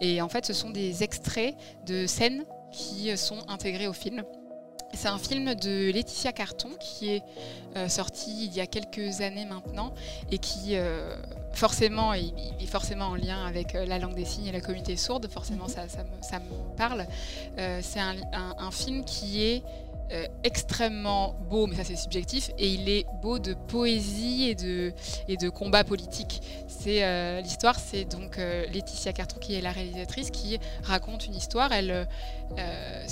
Et 0.00 0.20
en 0.20 0.28
fait, 0.28 0.44
ce 0.44 0.52
sont 0.52 0.70
des 0.70 1.02
extraits 1.02 1.54
de 1.86 2.06
scènes 2.06 2.44
qui 2.70 3.16
sont 3.16 3.38
intégrés 3.48 3.86
au 3.86 3.92
film. 3.92 4.22
C'est 4.94 5.08
un 5.08 5.18
film 5.18 5.54
de 5.54 5.90
Laetitia 5.90 6.32
Carton 6.32 6.68
qui 6.78 7.10
est 7.10 7.22
euh, 7.76 7.88
sorti 7.88 8.46
il 8.46 8.54
y 8.54 8.60
a 8.60 8.66
quelques 8.66 9.20
années 9.20 9.44
maintenant 9.46 9.92
et 10.30 10.38
qui 10.38 10.76
euh, 10.76 11.16
forcément 11.52 12.12
il, 12.12 12.32
il 12.58 12.62
est 12.64 12.66
forcément 12.68 13.06
en 13.06 13.14
lien 13.16 13.44
avec 13.44 13.74
euh, 13.74 13.84
la 13.86 13.98
langue 13.98 14.14
des 14.14 14.24
signes 14.24 14.46
et 14.46 14.52
la 14.52 14.60
communauté 14.60 14.96
sourde. 14.96 15.28
Forcément, 15.30 15.66
ça, 15.66 15.88
ça, 15.88 16.04
me, 16.04 16.22
ça 16.22 16.38
me 16.38 16.76
parle. 16.76 17.06
Euh, 17.58 17.80
c'est 17.82 18.00
un, 18.00 18.16
un- 18.32 18.54
un 18.58 18.70
film 18.70 19.04
qui 19.04 19.42
est 19.42 19.62
extrêmement 20.44 21.34
beau, 21.48 21.66
mais 21.66 21.74
ça 21.74 21.84
c'est 21.84 21.96
subjectif, 21.96 22.50
et 22.58 22.68
il 22.68 22.86
est 22.90 23.06
beau 23.22 23.38
de 23.38 23.54
poésie 23.54 24.50
et 24.50 24.54
de, 24.54 24.92
et 25.26 25.38
de 25.38 25.48
combat 25.48 25.84
politique. 25.84 26.42
C'est 26.68 27.02
euh, 27.02 27.40
l'histoire, 27.40 27.80
c'est 27.80 28.04
donc 28.04 28.36
euh, 28.36 28.66
Laetitia 28.66 29.14
Carton 29.14 29.38
qui 29.40 29.54
est 29.54 29.62
la 29.62 29.72
réalisatrice 29.72 30.30
qui 30.30 30.58
raconte 30.82 31.24
une 31.24 31.34
histoire. 31.34 31.72
Elle, 31.72 32.06
euh, 32.58 33.06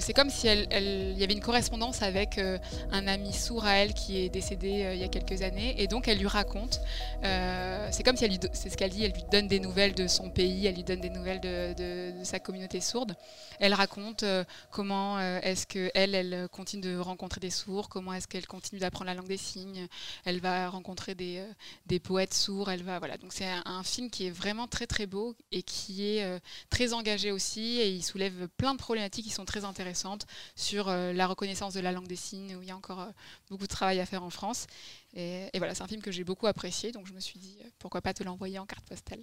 c'est 0.00 0.12
comme 0.12 0.30
si 0.30 0.48
elle, 0.48 0.66
il 0.72 1.18
y 1.18 1.24
avait 1.24 1.32
une 1.32 1.40
correspondance 1.40 2.02
avec 2.02 2.38
euh, 2.38 2.58
un 2.90 3.06
ami 3.06 3.32
sourd 3.32 3.64
à 3.64 3.74
elle 3.76 3.94
qui 3.94 4.18
est 4.18 4.28
décédé 4.28 4.84
euh, 4.84 4.94
il 4.94 5.00
y 5.00 5.04
a 5.04 5.08
quelques 5.08 5.42
années, 5.42 5.80
et 5.80 5.86
donc 5.86 6.08
elle 6.08 6.18
lui 6.18 6.26
raconte. 6.26 6.80
euh, 7.24 7.88
c'est 7.92 8.02
comme 8.02 8.16
si 8.16 8.24
elle 8.24 8.30
lui, 8.30 8.40
c'est 8.52 8.70
ce 8.70 8.76
qu'elle 8.76 8.90
dit, 8.90 9.04
elle 9.04 9.12
lui 9.12 9.24
donne 9.30 9.46
des 9.46 9.60
nouvelles 9.60 9.94
de 9.94 10.06
son 10.06 10.30
pays, 10.30 10.66
elle 10.66 10.74
lui 10.74 10.84
donne 10.84 11.00
des 11.00 11.10
nouvelles 11.10 11.40
de, 11.40 12.12
sa 12.24 12.40
communauté 12.40 12.80
sourde. 12.80 13.16
Elle 13.60 13.74
raconte 13.74 14.24
comment 14.70 15.20
est-ce 15.20 15.66
que 15.66 15.90
elle, 15.94 16.48
continue 16.50 16.82
de 16.82 16.98
rencontrer 16.98 17.40
des 17.40 17.50
sourds, 17.50 17.88
comment 17.88 18.12
est-ce 18.12 18.26
qu'elle 18.26 18.46
continue 18.46 18.80
d'apprendre 18.80 19.06
la 19.06 19.14
langue 19.14 19.28
des 19.28 19.36
signes. 19.36 19.86
Elle 20.24 20.40
va 20.40 20.68
rencontrer 20.68 21.14
des, 21.14 22.00
poètes 22.00 22.34
sourds. 22.34 22.70
Elle 22.70 22.82
va 22.82 22.98
voilà. 22.98 23.16
Donc 23.16 23.32
c'est 23.32 23.46
un, 23.46 23.62
un 23.64 23.82
film 23.82 24.10
qui 24.10 24.26
est 24.26 24.30
vraiment 24.30 24.66
très 24.66 24.86
très 24.86 25.06
beau 25.06 25.36
et 25.52 25.62
qui 25.62 26.04
est 26.04 26.40
très 26.70 26.92
engagé 26.92 27.30
aussi 27.30 27.78
et 27.78 27.88
il 27.90 28.02
soulève 28.02 28.48
plein 28.56 28.74
de 28.74 28.78
problématiques 28.78 29.26
sont 29.36 29.44
très 29.44 29.64
intéressantes 29.64 30.26
sur 30.54 30.88
euh, 30.88 31.12
la 31.12 31.26
reconnaissance 31.26 31.74
de 31.74 31.80
la 31.80 31.92
langue 31.92 32.06
des 32.08 32.16
signes 32.16 32.56
où 32.56 32.62
il 32.62 32.68
y 32.68 32.70
a 32.70 32.76
encore 32.76 33.00
euh, 33.00 33.10
beaucoup 33.50 33.64
de 33.64 33.68
travail 33.68 34.00
à 34.00 34.06
faire 34.06 34.22
en 34.22 34.30
France. 34.30 34.66
Et, 35.14 35.48
et 35.52 35.58
voilà, 35.58 35.74
c'est 35.74 35.82
un 35.82 35.88
film 35.88 36.02
que 36.02 36.10
j'ai 36.10 36.24
beaucoup 36.24 36.46
apprécié, 36.46 36.92
donc 36.92 37.06
je 37.06 37.12
me 37.12 37.20
suis 37.20 37.38
dit 37.38 37.58
euh, 37.64 37.68
pourquoi 37.78 38.00
pas 38.00 38.14
te 38.14 38.24
l'envoyer 38.24 38.58
en 38.58 38.66
carte 38.66 38.86
postale. 38.86 39.20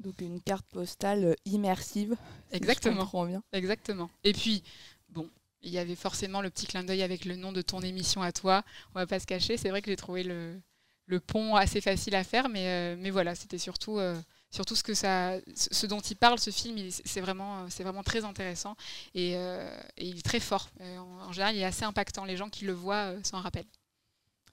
Donc 0.00 0.20
une 0.20 0.40
carte 0.42 0.66
postale 0.66 1.36
immersive. 1.46 2.16
si 2.50 2.56
Exactement. 2.56 3.00
comprends 3.00 3.26
bien. 3.26 3.42
Exactement. 3.52 4.10
Et 4.24 4.32
puis, 4.34 4.62
bon, 5.08 5.28
il 5.62 5.70
y 5.72 5.78
avait 5.78 5.96
forcément 5.96 6.42
le 6.42 6.50
petit 6.50 6.66
clin 6.66 6.84
d'œil 6.84 7.02
avec 7.02 7.24
le 7.24 7.36
nom 7.36 7.52
de 7.52 7.62
ton 7.62 7.80
émission 7.80 8.20
à 8.22 8.32
toi. 8.32 8.62
On 8.94 8.98
va 8.98 9.06
pas 9.06 9.18
se 9.18 9.26
cacher. 9.26 9.56
C'est 9.56 9.70
vrai 9.70 9.80
que 9.80 9.90
j'ai 9.90 9.96
trouvé 9.96 10.22
le, 10.22 10.60
le 11.06 11.20
pont 11.20 11.56
assez 11.56 11.80
facile 11.80 12.14
à 12.14 12.24
faire, 12.24 12.48
mais, 12.48 12.68
euh, 12.68 12.96
mais 12.98 13.10
voilà, 13.10 13.34
c'était 13.34 13.58
surtout, 13.58 13.98
euh, 13.98 14.20
surtout 14.50 14.74
ce, 14.74 14.82
que 14.82 14.94
ça, 14.94 15.38
ce 15.54 15.68
ce 15.72 15.86
dont 15.86 16.00
il 16.00 16.16
parle, 16.16 16.38
ce 16.38 16.50
film. 16.50 16.78
il- 16.78 16.92
C'est 16.92 17.20
vraiment, 17.20 17.68
c'est 17.68 17.82
vraiment 17.82 18.02
très 18.02 18.24
intéressant 18.24 18.74
et, 19.14 19.36
euh, 19.36 19.68
et 19.96 20.06
il 20.06 20.18
est 20.18 20.22
très 20.22 20.40
fort. 20.40 20.68
Euh, 20.80 20.98
en, 20.98 21.28
en 21.28 21.32
général, 21.32 21.54
il 21.56 21.60
est 21.60 21.64
assez 21.64 21.84
impactant. 21.84 22.24
Les 22.24 22.36
gens 22.36 22.48
qui 22.48 22.64
le 22.64 22.72
voient 22.72 23.12
euh, 23.12 23.20
s'en 23.22 23.40
rappellent. 23.40 23.66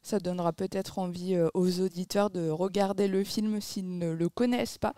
Ça 0.02 0.20
donnera 0.20 0.52
peut-être 0.52 1.00
envie 1.00 1.38
aux 1.54 1.80
auditeurs 1.80 2.30
de 2.30 2.50
regarder 2.50 3.08
le 3.08 3.24
film 3.24 3.62
s'ils 3.62 3.98
ne 3.98 4.12
le 4.12 4.28
connaissent 4.28 4.78
pas. 4.78 4.94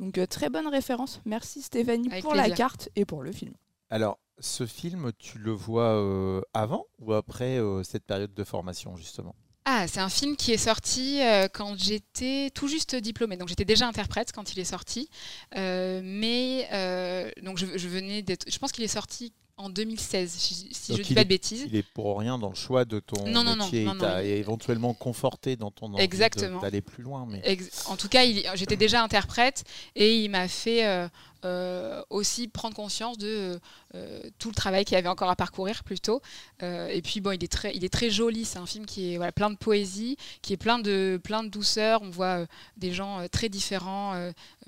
Donc 0.00 0.18
très 0.28 0.50
bonne 0.50 0.66
référence. 0.66 1.20
Merci 1.24 1.62
Stéphanie 1.62 2.08
Avec 2.10 2.24
pour 2.24 2.34
la 2.34 2.50
carte 2.50 2.88
et 2.96 3.04
pour 3.04 3.22
le 3.22 3.30
film. 3.30 3.54
Alors, 3.88 4.18
ce 4.40 4.66
film, 4.66 5.12
tu 5.18 5.38
le 5.38 5.52
vois 5.52 5.94
euh, 5.94 6.40
avant 6.54 6.86
ou 6.98 7.12
après 7.12 7.58
euh, 7.58 7.84
cette 7.84 8.04
période 8.04 8.34
de 8.34 8.42
formation, 8.44 8.96
justement? 8.96 9.36
Ah, 9.70 9.86
c'est 9.86 10.00
un 10.00 10.08
film 10.08 10.34
qui 10.34 10.50
est 10.52 10.56
sorti 10.56 11.20
euh, 11.20 11.46
quand 11.52 11.78
j'étais 11.78 12.50
tout 12.54 12.68
juste 12.68 12.96
diplômée. 12.96 13.36
Donc 13.36 13.48
j'étais 13.48 13.66
déjà 13.66 13.86
interprète 13.86 14.32
quand 14.32 14.54
il 14.54 14.60
est 14.60 14.64
sorti. 14.64 15.10
Euh, 15.56 16.00
mais 16.02 16.66
euh, 16.72 17.30
donc 17.42 17.58
je, 17.58 17.66
je 17.76 17.86
venais 17.86 18.22
d'être. 18.22 18.50
Je 18.50 18.58
pense 18.58 18.72
qu'il 18.72 18.82
est 18.82 18.88
sorti 18.88 19.34
en 19.58 19.70
2016, 19.70 20.30
si, 20.30 20.68
si 20.70 20.92
je 20.92 20.98
Donc 20.98 21.06
dis 21.06 21.14
pas 21.14 21.24
de 21.24 21.28
bêtises. 21.28 21.64
Il 21.66 21.74
est 21.76 21.82
pour 21.82 22.18
rien 22.18 22.38
dans 22.38 22.48
le 22.48 22.54
choix 22.54 22.84
de 22.84 23.00
ton 23.00 23.26
Non, 23.28 23.42
non, 23.42 23.56
non, 23.56 23.64
métier. 23.64 23.84
non, 23.84 23.94
il- 24.20 24.26
éventuellement 24.26 24.94
conforté 24.94 25.56
dans 25.56 25.70
ton 25.72 25.92
envie 25.92 26.02
Exactement. 26.02 26.60
d'aller 26.60 26.80
plus 26.80 27.02
loin. 27.02 27.26
Mais... 27.28 27.42
En 27.86 27.96
tout 27.96 28.08
cas, 28.08 28.22
j'étais 28.54 28.76
déjà 28.76 29.02
interprète 29.02 29.64
et 29.96 30.16
il 30.16 30.30
m'a 30.30 30.46
fait 30.46 30.86
euh, 30.86 31.08
euh, 31.44 32.02
aussi 32.08 32.46
prendre 32.46 32.76
conscience 32.76 33.18
de 33.18 33.58
euh, 33.94 34.20
tout 34.38 34.48
le 34.48 34.54
travail 34.54 34.84
qu'il 34.84 34.94
y 34.94 34.98
avait 34.98 35.08
encore 35.08 35.30
à 35.30 35.36
parcourir 35.36 35.82
plutôt. 35.82 36.22
Et 36.62 37.02
puis 37.02 37.20
bon, 37.20 37.32
il 37.32 37.42
est 37.42 37.52
très, 37.52 37.74
il 37.74 37.84
est 37.84 37.92
très 37.92 38.10
joli. 38.10 38.44
C'est 38.44 38.58
un 38.58 38.66
film 38.66 38.86
qui 38.86 39.12
est 39.12 39.16
voilà, 39.16 39.32
plein 39.32 39.50
de 39.50 39.56
poésie, 39.56 40.16
qui 40.40 40.52
est 40.52 40.56
plein 40.56 40.78
de, 40.78 41.20
plein 41.22 41.42
de 41.42 41.48
douceur. 41.48 42.00
On 42.02 42.10
voit 42.10 42.46
des 42.76 42.92
gens 42.92 43.26
très 43.30 43.48
différents 43.48 44.14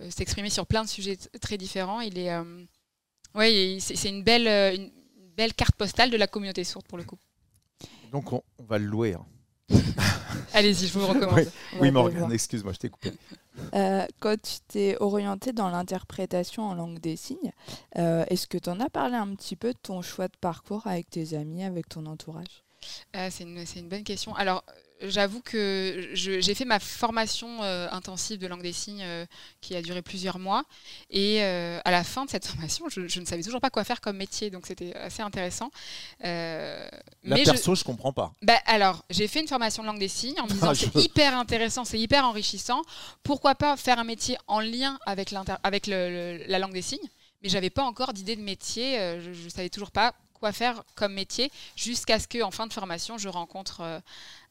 s'exprimer 0.09 0.51
sur 0.51 0.66
plein 0.66 0.82
de 0.82 0.88
sujets 0.88 1.16
très 1.41 1.59
différents. 1.59 2.01
Il 2.01 2.18
est, 2.18 2.30
ouais, 3.35 3.55
il- 3.76 3.81
c'est 3.81 4.09
une 4.09 4.22
belle, 4.22 4.47
euh, 4.49 4.74
une 4.74 4.91
belle 5.37 5.55
carte 5.55 5.74
postale 5.76 6.11
de 6.11 6.16
la 6.16 6.26
communauté 6.26 6.64
sourde 6.64 6.87
pour 6.87 6.99
le 6.99 7.05
coup. 7.05 7.18
Donc, 8.12 8.33
on, 8.33 8.43
on 8.59 8.64
va 8.64 8.78
le 8.78 8.87
louer. 8.87 9.14
hein. 9.14 9.24
Allez-y, 10.53 10.89
je 10.89 10.99
vous 10.99 11.07
recommande. 11.07 11.37
Oui. 11.39 11.45
Oui, 11.81 11.91
Morgane, 11.93 12.33
excuse-moi, 12.33 12.72
je 12.72 12.78
t'ai 12.78 12.89
coupé. 12.91 13.12
Euh, 13.74 14.05
quand 14.18 14.35
tu 14.41 14.55
t'es 14.66 14.97
orienté 15.01 15.53
dans 15.53 15.68
l'interprétation 15.70 16.64
en 16.64 16.74
langue 16.74 16.99
des 16.99 17.16
signes, 17.16 17.53
euh, 17.99 18.24
est-ce 18.28 18.47
que 18.49 18.59
tu 18.59 18.68
en 18.68 18.81
as 18.81 18.91
parlé 18.91 19.14
un 19.16 19.33
petit 19.35 19.55
peu 19.55 19.72
de 19.72 19.78
ton 19.81 20.03
choix 20.03 20.26
de 20.28 20.37
parcours 20.41 20.87
avec 20.87 21.09
tes 21.11 21.35
amis, 21.35 21.62
avec 21.62 21.89
ton 21.89 22.07
entourage? 22.07 22.64
C'est 23.12 23.45
une, 23.45 23.64
c'est 23.66 23.78
une 23.81 23.89
bonne 23.89 24.05
question. 24.05 24.35
Alors, 24.35 24.64
euh, 24.68 24.72
j'avoue 25.03 25.40
que 25.40 26.11
j'ai 26.12 26.55
fait 26.55 26.64
ma 26.64 26.78
formation 26.78 27.62
euh, 27.62 27.88
intensive 27.90 28.38
de 28.38 28.46
langue 28.46 28.62
des 28.62 28.72
signes 28.72 29.03
euh, 29.03 29.24
qui 29.61 29.74
a 29.74 29.82
duré 29.82 30.03
plusieurs 30.03 30.38
mois. 30.38 30.64
Et 31.11 31.42
euh, 31.42 31.80
à 31.84 31.90
la 31.90 32.05
fin 32.05 32.24
de 32.24 32.30
cette 32.30 32.46
formation, 32.46 32.88
je, 32.88 33.09
je 33.09 33.20
ne 33.20 33.24
savais 33.24 33.42
toujours 33.42 33.61
pas 33.61 33.70
quoi 33.70 33.84
faire 33.84 34.01
comme 34.01 34.16
métier. 34.16 34.51
Donc, 34.51 34.66
c'était 34.66 34.94
assez 34.94 35.22
intéressant. 35.22 35.70
La 36.22 36.90
mais 37.24 37.42
perso, 37.44 37.74
je... 37.74 37.84
comprends 37.84 38.12
pas. 38.12 38.32
bah, 38.42 38.59
alors, 38.66 39.05
j'ai 39.11 39.28
fait 39.28 39.40
une 39.40 39.48
formation 39.48 39.82
de 39.82 39.88
langue 39.88 39.98
des 39.98 40.09
signes 40.09 40.38
en 40.40 40.44
me 40.44 40.51
disant 40.51 40.70
Ah, 40.70 40.74
c'est 40.74 40.94
hyper 40.96 41.36
intéressant, 41.36 41.84
c'est 41.84 41.98
hyper 41.98 42.24
enrichissant. 42.24 42.82
Pourquoi 43.22 43.55
pas 43.55 43.76
faire 43.76 43.98
un 43.98 44.05
métier 44.05 44.36
en 44.46 44.61
lien 44.61 44.98
avec, 45.07 45.34
avec 45.62 45.86
le- 45.86 46.38
le- 46.38 46.44
la 46.46 46.59
langue 46.59 46.72
des 46.72 46.82
signes? 46.82 47.09
Mais 47.42 47.48
j'avais 47.48 47.70
pas 47.70 47.84
encore 47.84 48.12
d'idée 48.12 48.36
de 48.36 48.42
métier. 48.42 48.96
Je, 49.20 49.32
je 49.32 49.48
savais 49.48 49.70
toujours 49.70 49.90
pas 49.90 50.14
quoi 50.34 50.53
faire 50.53 50.82
comme 50.94 51.12
métier 51.12 51.51
jusqu'à 51.76 52.18
ce 52.18 52.26
qu'en 52.26 52.51
fin 52.51 52.66
de 52.66 52.72
formation, 52.72 53.18
je 53.18 53.28
rencontre 53.28 54.03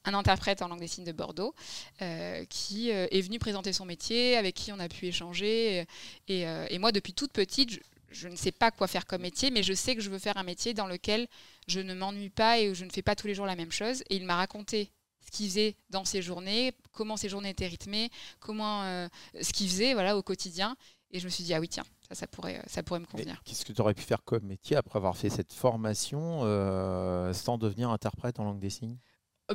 un 0.05 0.13
interprète 0.13 0.61
en 0.61 0.67
langue 0.67 0.79
des 0.79 0.87
signes 0.87 1.05
de 1.05 1.11
Bordeaux 1.11 1.53
euh, 2.01 2.45
qui 2.45 2.91
euh, 2.91 3.07
est 3.11 3.21
venu 3.21 3.39
présenter 3.39 3.73
son 3.73 3.85
métier, 3.85 4.37
avec 4.37 4.55
qui 4.55 4.71
on 4.71 4.79
a 4.79 4.87
pu 4.87 5.07
échanger. 5.07 5.85
Et, 6.27 6.47
euh, 6.47 6.65
et 6.69 6.79
moi, 6.79 6.91
depuis 6.91 7.13
toute 7.13 7.31
petite, 7.31 7.71
je, 7.71 7.79
je 8.11 8.27
ne 8.27 8.35
sais 8.35 8.51
pas 8.51 8.71
quoi 8.71 8.87
faire 8.87 9.05
comme 9.05 9.21
métier, 9.21 9.51
mais 9.51 9.63
je 9.63 9.73
sais 9.73 9.95
que 9.95 10.01
je 10.01 10.09
veux 10.09 10.19
faire 10.19 10.37
un 10.37 10.43
métier 10.43 10.73
dans 10.73 10.87
lequel 10.87 11.27
je 11.67 11.79
ne 11.79 11.93
m'ennuie 11.93 12.29
pas 12.29 12.59
et 12.59 12.69
où 12.69 12.73
je 12.73 12.85
ne 12.85 12.89
fais 12.89 13.01
pas 13.01 13.15
tous 13.15 13.27
les 13.27 13.35
jours 13.35 13.45
la 13.45 13.55
même 13.55 13.71
chose. 13.71 14.03
Et 14.09 14.15
il 14.15 14.25
m'a 14.25 14.35
raconté 14.35 14.91
ce 15.25 15.31
qu'il 15.31 15.47
faisait 15.47 15.75
dans 15.89 16.05
ses 16.05 16.21
journées, 16.21 16.73
comment 16.91 17.17
ses 17.17 17.29
journées 17.29 17.49
étaient 17.49 17.67
rythmées, 17.67 18.09
comment 18.39 18.83
euh, 18.83 19.07
ce 19.41 19.53
qu'il 19.53 19.69
faisait 19.69 19.93
voilà, 19.93 20.17
au 20.17 20.23
quotidien. 20.23 20.75
Et 21.11 21.19
je 21.19 21.25
me 21.25 21.29
suis 21.29 21.43
dit, 21.43 21.53
ah 21.53 21.59
oui, 21.59 21.67
tiens, 21.67 21.85
ça, 22.07 22.15
ça 22.15 22.27
pourrait, 22.27 22.61
ça 22.67 22.83
pourrait 22.83 22.99
me 22.99 23.05
convenir. 23.05 23.41
Qu'est-ce 23.43 23.65
que 23.65 23.73
tu 23.73 23.81
aurais 23.81 23.95
pu 23.95 24.03
faire 24.03 24.23
comme 24.23 24.43
métier 24.43 24.75
après 24.75 24.97
avoir 24.97 25.17
fait 25.17 25.29
cette 25.29 25.53
formation 25.53 26.41
euh, 26.43 27.33
sans 27.33 27.57
devenir 27.57 27.89
interprète 27.89 28.39
en 28.39 28.43
langue 28.43 28.59
des 28.59 28.69
signes? 28.69 28.97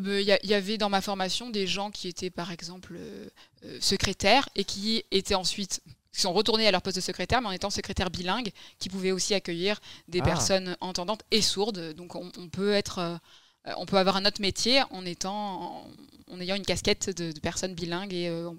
Il 0.03 0.21
y, 0.23 0.33
a- 0.33 0.41
il 0.43 0.51
y 0.51 0.55
avait 0.55 0.79
dans 0.79 0.89
ma 0.91 1.01
formation 1.01 1.51
des 1.51 1.67
gens 1.67 1.91
qui 1.91 2.09
étaient 2.09 2.31
par 2.31 2.51
exemple 2.51 2.97
euh, 2.99 3.29
euh, 3.65 3.79
secrétaires 3.81 4.49
et 4.57 4.65
qui 4.65 5.05
étaient 5.11 5.35
ensuite 5.37 5.81
qui 6.13 6.21
sont 6.21 6.33
retournés 6.33 6.67
à 6.69 6.71
leur 6.71 6.81
poste 6.81 6.95
de 6.97 7.01
secrétaire, 7.01 7.41
mais 7.41 7.49
en 7.49 7.53
étant 7.53 7.71
secrétaire 7.71 8.09
bilingue, 8.09 8.51
qui 8.79 8.89
pouvaient 8.89 9.11
aussi 9.11 9.35
accueillir 9.35 9.81
des 10.07 10.21
Ah. 10.21 10.25
personnes 10.25 10.77
entendantes 10.81 11.23
et 11.33 11.43
sourdes. 11.43 11.93
Donc 11.95 12.15
on, 12.15 12.31
on 12.39 12.49
peut 12.49 12.73
être, 12.73 12.99
euh, 13.01 13.17
euh, 13.67 13.73
on 13.79 13.85
peut 13.87 13.99
avoir 13.99 14.15
un 14.17 14.25
autre 14.25 14.41
métier 14.41 14.83
en 14.91 15.05
étant, 15.05 15.35
en, 15.89 15.91
en 16.31 16.41
ayant 16.41 16.55
une 16.55 16.65
casquette 16.65 17.11
de, 17.17 17.33
de 17.33 17.41
personne 17.41 17.75
bilingue 17.75 18.15
et 18.15 18.29
euh, 18.29 18.51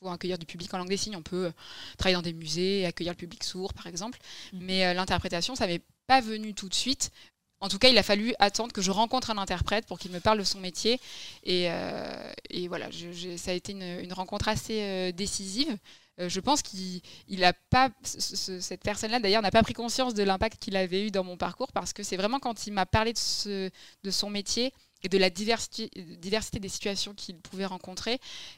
pour 0.00 0.10
accueillir 0.10 0.38
du 0.38 0.46
public 0.46 0.72
en 0.72 0.78
langue 0.78 0.88
des 0.88 0.96
signes. 0.96 1.16
On 1.16 1.22
peut 1.22 1.46
euh, 1.46 1.50
travailler 1.98 2.16
dans 2.16 2.22
des 2.22 2.32
musées, 2.32 2.86
accueillir 2.86 3.12
le 3.12 3.18
public 3.18 3.44
sourd, 3.44 3.74
par 3.74 3.86
exemple. 3.88 4.18
Mhm. 4.54 4.60
Mais 4.62 4.86
euh, 4.86 4.94
l'interprétation, 4.94 5.54
ça 5.54 5.66
m'est 5.66 5.82
pas 6.06 6.22
venu 6.22 6.54
tout 6.54 6.68
de 6.70 6.74
suite. 6.74 7.10
En 7.66 7.68
tout 7.68 7.80
cas, 7.80 7.88
il 7.88 7.98
a 7.98 8.04
fallu 8.04 8.32
attendre 8.38 8.72
que 8.72 8.80
je 8.80 8.92
rencontre 8.92 9.30
un 9.30 9.38
interprète 9.38 9.86
pour 9.86 9.98
qu'il 9.98 10.12
me 10.12 10.20
parle 10.20 10.38
de 10.38 10.44
son 10.44 10.60
métier. 10.60 11.00
Et, 11.42 11.66
euh, 11.68 12.32
voilà, 12.68 12.88
je- 12.92 13.36
ça 13.36 13.50
a 13.50 13.54
été 13.54 13.72
une, 13.72 14.12
rencontre 14.12 14.46
assez 14.46 14.80
euh, 14.82 15.10
décisive. 15.10 15.76
Euh, 16.20 16.28
je 16.28 16.38
pense 16.38 16.62
qu'il 16.62 17.00
il 17.26 17.42
a 17.44 17.52
pas, 17.52 17.90
ce- 18.04 18.36
ce- 18.36 18.60
cette 18.60 18.82
personne-là 18.84 19.18
d'ailleurs 19.18 19.42
n'a 19.42 19.50
pas 19.50 19.64
pris 19.64 19.74
conscience 19.74 20.14
de 20.14 20.22
l'impact 20.22 20.62
qu'il 20.62 20.76
avait 20.76 21.08
eu 21.08 21.10
dans 21.10 21.24
mon 21.24 21.36
parcours 21.36 21.72
parce 21.72 21.92
que 21.92 22.04
c'est 22.04 22.16
vraiment 22.16 22.38
quand 22.38 22.68
il 22.68 22.72
m'a 22.72 22.86
parlé 22.86 23.12
de 23.12 24.10
son 24.12 24.30
métier 24.30 24.72
et 25.06 25.08
de 25.08 25.18
la 25.18 25.30
diversité, 25.30 25.88
diversité 26.20 26.58
des 26.58 26.68
situations 26.68 27.14
qu'il 27.14 27.38
pouvait 27.38 27.64
rencontrer. 27.64 28.14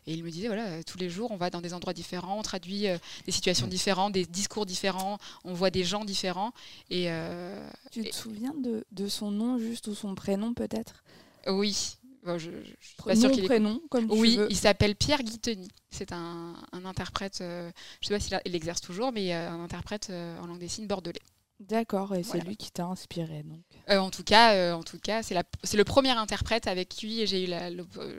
Et 0.06 0.14
il 0.14 0.24
me 0.24 0.30
disait, 0.30 0.46
voilà, 0.48 0.66
euh, 0.66 0.82
tous 0.86 0.96
les 0.98 1.10
jours, 1.10 1.30
on 1.30 1.36
va 1.36 1.50
dans 1.50 1.60
des 1.60 1.74
endroits 1.74 1.92
différents, 1.92 2.38
on 2.38 2.42
traduit 2.42 2.88
euh, 2.88 2.96
des 3.26 3.32
situations 3.32 3.66
différentes, 3.66 4.12
des 4.14 4.24
discours 4.24 4.64
différents, 4.64 5.18
on 5.44 5.52
voit 5.52 5.70
des 5.70 5.84
gens 5.84 6.04
différents. 6.06 6.52
Et 6.90 7.10
euh, 7.10 7.68
Tu 7.92 8.00
Et- 8.00 8.10
te 8.10 8.14
souviens 8.16 8.54
de, 8.54 8.84
de 8.92 9.08
son 9.08 9.30
nom 9.30 9.58
juste 9.58 9.88
ou 9.88 9.94
son 9.94 10.14
prénom 10.14 10.54
peut-être? 10.54 11.04
Oui, 11.46 11.96
Bon, 12.24 12.36
je, 12.36 12.50
je 12.50 12.86
suis 12.86 12.96
pas 13.04 13.14
sûre 13.14 13.30
qu'il 13.30 13.44
est 13.44 13.46
prénom, 13.46 13.80
comme 13.90 14.08
tu 14.08 14.18
Oui, 14.18 14.36
veux. 14.36 14.48
il 14.50 14.56
s'appelle 14.56 14.96
Pierre 14.96 15.22
Guiteny. 15.22 15.68
C'est 15.90 16.12
un, 16.12 16.54
un 16.72 16.84
interprète, 16.84 17.38
euh, 17.42 17.70
je 18.00 18.12
ne 18.12 18.18
sais 18.18 18.28
pas 18.30 18.40
s'il 18.42 18.54
exerce 18.56 18.80
toujours, 18.80 19.12
mais 19.12 19.32
euh, 19.34 19.48
un 19.50 19.62
interprète 19.62 20.08
euh, 20.10 20.38
en 20.40 20.46
langue 20.46 20.58
des 20.58 20.68
signes 20.68 20.88
bordelais. 20.88 21.22
D'accord, 21.60 22.14
et 22.14 22.22
c'est 22.22 22.32
Voilà. 22.38 22.44
lui 22.44 22.56
qui 22.56 22.70
t'a 22.70 22.84
inspiré 22.86 23.42
donc. 23.42 23.62
Euh, 23.90 23.98
en 23.98 24.10
tout 24.10 24.22
cas, 24.22 24.54
euh, 24.54 24.72
en 24.74 24.84
tout 24.84 24.98
cas, 25.00 25.24
c'est 25.24 25.34
la- 25.34 25.42
c'est 25.64 25.76
le 25.76 25.82
premier 25.84 26.10
interprète 26.12 26.68
avec 26.68 26.88
qui 26.88 27.26
j'ai 27.26 27.44
eu 27.44 27.50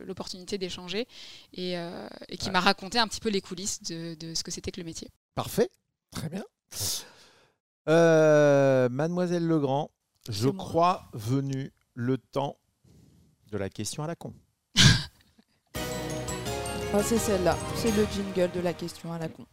l'opportunité 0.05 0.57
d'échanger 0.57 1.07
et, 1.53 1.77
euh, 1.77 2.07
et 2.27 2.35
qui 2.37 2.47
Ouais. 2.47 2.51
m'a 2.51 2.59
raconté 2.59 2.99
un 2.99 3.07
petit 3.07 3.21
peu 3.21 3.29
les 3.29 3.39
coulisses 3.39 3.81
de, 3.83 4.15
de 4.15 4.33
ce 4.33 4.43
que 4.43 4.51
c'était 4.51 4.71
que 4.71 4.81
le 4.81 4.85
métier. 4.85 5.09
Parfait, 5.35 5.69
très 6.11 6.27
bien. 6.27 6.43
Euh, 7.87 8.89
Mademoiselle 8.89 9.47
Legrand, 9.47 9.89
je 10.27 10.49
crois 10.49 11.09
venu 11.13 11.71
le 11.93 12.17
temps 12.17 12.57
de 13.51 13.57
la 13.57 13.69
question 13.69 14.03
à 14.03 14.07
la 14.07 14.15
con. 14.17 14.33
Ah, 16.91 17.03
c'est 17.03 17.19
celle-là, 17.19 17.57
c'est 17.75 17.91
le 17.95 18.05
jingle 18.07 18.51
de 18.51 18.59
la 18.59 18.73
question 18.73 19.13
à 19.13 19.19
la 19.19 19.29
con. 19.29 19.45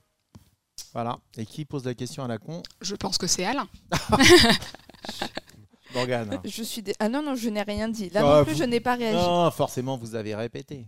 Voilà. 0.96 1.18
Et 1.36 1.44
qui 1.44 1.66
pose 1.66 1.84
la 1.84 1.94
question 1.94 2.24
à 2.24 2.26
la 2.26 2.38
con 2.38 2.62
Je 2.80 2.94
pense 2.94 3.18
que 3.18 3.26
c'est 3.26 3.44
Alain. 3.44 3.68
Morgane. 5.94 6.40
Je 6.42 6.62
suis 6.62 6.80
dé- 6.82 6.94
Ah 6.98 7.10
non, 7.10 7.22
non, 7.22 7.34
je 7.34 7.50
n'ai 7.50 7.60
rien 7.60 7.90
dit. 7.90 8.08
Là 8.08 8.22
Ah, 8.24 8.38
non 8.38 8.44
plus, 8.44 8.54
vous- 8.54 8.58
je 8.60 8.64
n'ai 8.64 8.80
pas 8.80 8.94
réagi. 8.96 9.14
Non, 9.16 9.50
forcément, 9.50 9.98
vous 9.98 10.14
avez 10.14 10.34
répété. 10.34 10.86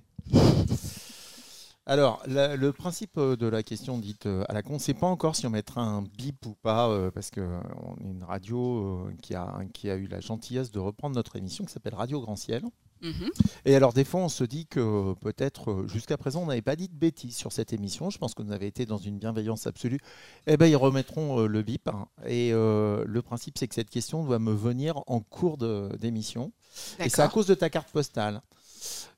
Alors, 1.84 2.22
la- 2.26 2.56
le 2.56 2.72
principe 2.72 3.18
euh, 3.18 3.36
de 3.36 3.46
la 3.46 3.62
question 3.62 3.98
dite 3.98 4.24
euh, 4.24 4.44
à 4.48 4.54
la 4.54 4.62
con, 4.62 4.78
c'est 4.78 4.94
pas 4.94 5.06
encore 5.06 5.36
si 5.36 5.46
on 5.46 5.50
mettra 5.50 5.82
un 5.82 6.00
bip 6.02 6.44
ou 6.46 6.54
pas, 6.62 6.88
euh, 6.88 7.10
parce 7.10 7.30
qu'on 7.30 7.96
est 8.00 8.04
une 8.10 8.24
radio 8.24 9.08
euh, 9.08 9.12
qui, 9.22 9.34
a, 9.34 9.58
qui 9.74 9.90
a 9.90 9.96
eu 9.96 10.06
la 10.06 10.20
gentillesse 10.20 10.70
de 10.70 10.78
reprendre 10.78 11.16
notre 11.16 11.36
émission 11.36 11.66
qui 11.66 11.72
s'appelle 11.72 11.94
Radio 11.94 12.20
Grand 12.22 12.36
Ciel. 12.36 12.62
Mhm. 13.00 13.30
Et 13.64 13.76
alors, 13.76 13.92
des 13.92 14.04
fois, 14.04 14.20
on 14.20 14.28
se 14.28 14.42
dit 14.44 14.66
que 14.66 15.14
peut-être, 15.20 15.70
euh, 15.70 15.88
jusqu'à 15.88 16.16
présent, 16.16 16.42
on 16.42 16.46
n'avait 16.46 16.62
pas 16.62 16.74
dit 16.76 16.88
de 16.88 16.94
bêtises 16.94 17.36
sur 17.36 17.52
cette 17.52 17.72
émission. 17.72 18.10
Je 18.10 18.18
pense 18.18 18.34
que 18.34 18.42
vous 18.42 18.50
avez 18.52 18.66
été 18.66 18.86
dans 18.86 18.98
une 18.98 19.18
bienveillance 19.18 19.66
absolue. 19.66 20.00
Eh 20.46 20.56
bien, 20.56 20.66
ils 20.66 20.76
remettront 20.76 21.40
euh, 21.40 21.46
le 21.46 21.62
bip. 21.62 21.86
hein. 21.88 22.08
Et 22.26 22.50
euh, 22.52 23.04
le 23.06 23.22
principe, 23.22 23.56
c'est 23.58 23.68
que 23.68 23.74
cette 23.74 23.90
question 23.90 24.24
doit 24.24 24.38
me 24.40 24.52
venir 24.52 25.00
en 25.06 25.20
cours 25.20 25.58
d'émission. 25.98 26.52
Et 26.98 27.08
c'est 27.08 27.22
à 27.22 27.28
cause 27.28 27.46
de 27.46 27.54
ta 27.54 27.70
carte 27.70 27.90
postale. 27.92 28.42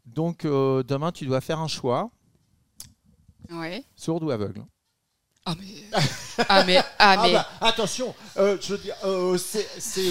Donc, 0.07 0.45
euh, 0.45 0.83
demain, 0.83 1.13
tu 1.13 1.25
dois 1.27 1.41
faire 1.41 1.61
un 1.61 1.69
choix, 1.69 2.11
Ouais. 3.51 3.85
sourde 3.97 4.23
ou 4.25 4.31
aveugle. 4.31 4.65
Ah 5.51 5.57
mais, 5.59 6.45
ah 6.49 6.65
mais, 6.65 6.83
ah 6.99 7.23
mais, 7.25 7.33
bah, 7.33 7.49
attention, 7.61 8.15
euh, 8.37 8.57
je 8.61 8.73
veux 8.75 8.79
dire, 8.79 8.95
euh, 9.05 9.37
c'est 9.39 9.67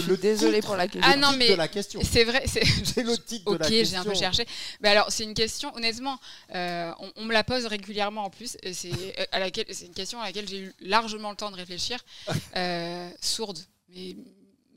le 0.08 0.18
désolée 0.18 0.56
titre- 0.56 0.68
pour 0.68 0.76
la 0.76 0.88
question. 0.88 1.10
Ah 1.12 1.16
non, 1.18 1.32
mais 1.38 1.50
de 1.50 1.54
la 1.56 1.68
question. 1.68 2.02
c'est 2.04 2.24
vrai, 2.26 2.44
c'est. 2.46 2.64
Le 3.02 3.16
titre 3.18 3.46
de 3.52 3.56
Ok, 3.56 3.60
la 3.62 3.70
j'ai 3.70 3.80
question. 3.80 4.00
un 4.02 4.04
peu 4.04 4.14
cherché. 4.14 4.46
Mais 4.82 4.90
alors, 4.90 5.12
c'est 5.12 5.24
une 5.24 5.34
question, 5.34 5.74
honnêtement, 5.76 6.20
euh, 6.54 6.92
on, 7.00 7.12
on 7.16 7.26
me 7.26 7.34
la 7.34 7.44
pose 7.44 7.66
régulièrement 7.66 8.26
en 8.26 8.30
plus. 8.30 8.58
et 8.64 8.74
C'est 8.74 8.92
euh, 8.92 9.26
à 9.32 9.40
laquelle, 9.40 9.66
c'est 9.72 9.86
une 9.86 9.94
question 9.94 10.20
à 10.22 10.26
laquelle 10.26 10.48
j'ai 10.48 10.60
eu 10.60 10.74
largement 10.82 11.30
le 11.32 11.36
temps 11.38 11.52
de 11.52 11.56
réfléchir. 11.56 12.00
Euh, 12.56 13.10
sourde, 13.22 13.60
mais 13.90 14.16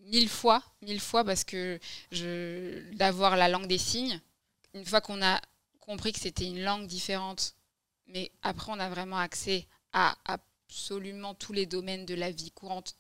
mille 0.07 0.29
fois, 0.29 0.63
mille 0.83 1.01
fois, 1.01 1.25
parce 1.25 1.43
que 1.45 1.79
je, 2.13 2.81
d'avoir 2.95 3.37
la 3.37 3.49
langue 3.49 3.67
des 3.67 3.79
signes, 3.79 4.21
une 4.75 4.85
fois 4.85 5.01
qu'on 5.01 5.23
a 5.23 5.41
compris 5.81 6.13
que 6.13 6.21
c'était 6.21 6.45
une 6.47 6.63
langue 6.63 6.87
différente, 6.87 7.55
mais 8.07 8.31
après 8.43 8.71
on 8.73 8.79
a 8.79 8.89
vraiment 8.89 9.19
accès 9.19 9.67
à 9.93 10.15
absolument 10.73 11.35
tous 11.35 11.53
les 11.53 11.67
domaines 11.67 12.07
de 12.07 12.15
la 12.15 12.31
vie 12.31 12.51
courante 12.51 12.95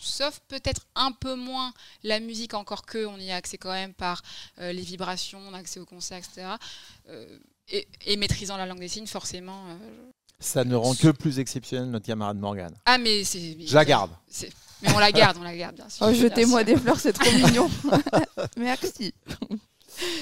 sauf 0.00 0.40
peut-être 0.48 0.86
un 0.96 1.12
peu 1.12 1.34
moins 1.36 1.72
la 2.02 2.18
musique, 2.20 2.52
encore 2.52 2.84
que 2.84 3.06
on 3.06 3.16
y 3.18 3.30
a 3.30 3.36
accès 3.36 3.56
quand 3.56 3.70
même 3.72 3.94
par 3.94 4.22
euh, 4.58 4.72
les 4.72 4.82
vibrations, 4.82 5.38
on 5.48 5.54
a 5.54 5.58
accès 5.58 5.78
au 5.80 5.86
concert, 5.86 6.18
etc. 6.18 6.48
Euh, 7.08 7.38
et, 7.68 7.86
et 8.04 8.16
maîtrisant 8.16 8.56
la 8.56 8.66
langue 8.66 8.80
des 8.80 8.88
signes, 8.88 9.06
forcément. 9.06 9.64
euh, 9.68 10.10
Ça 10.40 10.64
ne 10.64 10.74
rend 10.74 10.94
que 10.94 11.08
plus 11.12 11.38
exceptionnel 11.38 11.88
notre 11.90 12.04
camarade 12.04 12.36
Morgane. 12.36 12.74
Ah, 12.84 12.98
mais 12.98 13.22
c'est. 13.24 13.56
Je 13.66 13.74
la 13.74 13.84
garde. 13.84 14.10
Mais 14.82 14.92
on 14.92 14.98
la 14.98 15.12
garde, 15.12 15.38
on 15.38 15.42
la 15.42 15.56
garde, 15.56 15.76
bien 15.76 15.88
sûr. 15.88 16.04
Oh, 16.06 16.12
jetez-moi 16.12 16.64
des 16.64 16.76
fleurs, 16.76 16.98
c'est 17.00 17.12
trop 17.14 17.30
mignon. 17.32 17.70
Merci. 18.58 19.14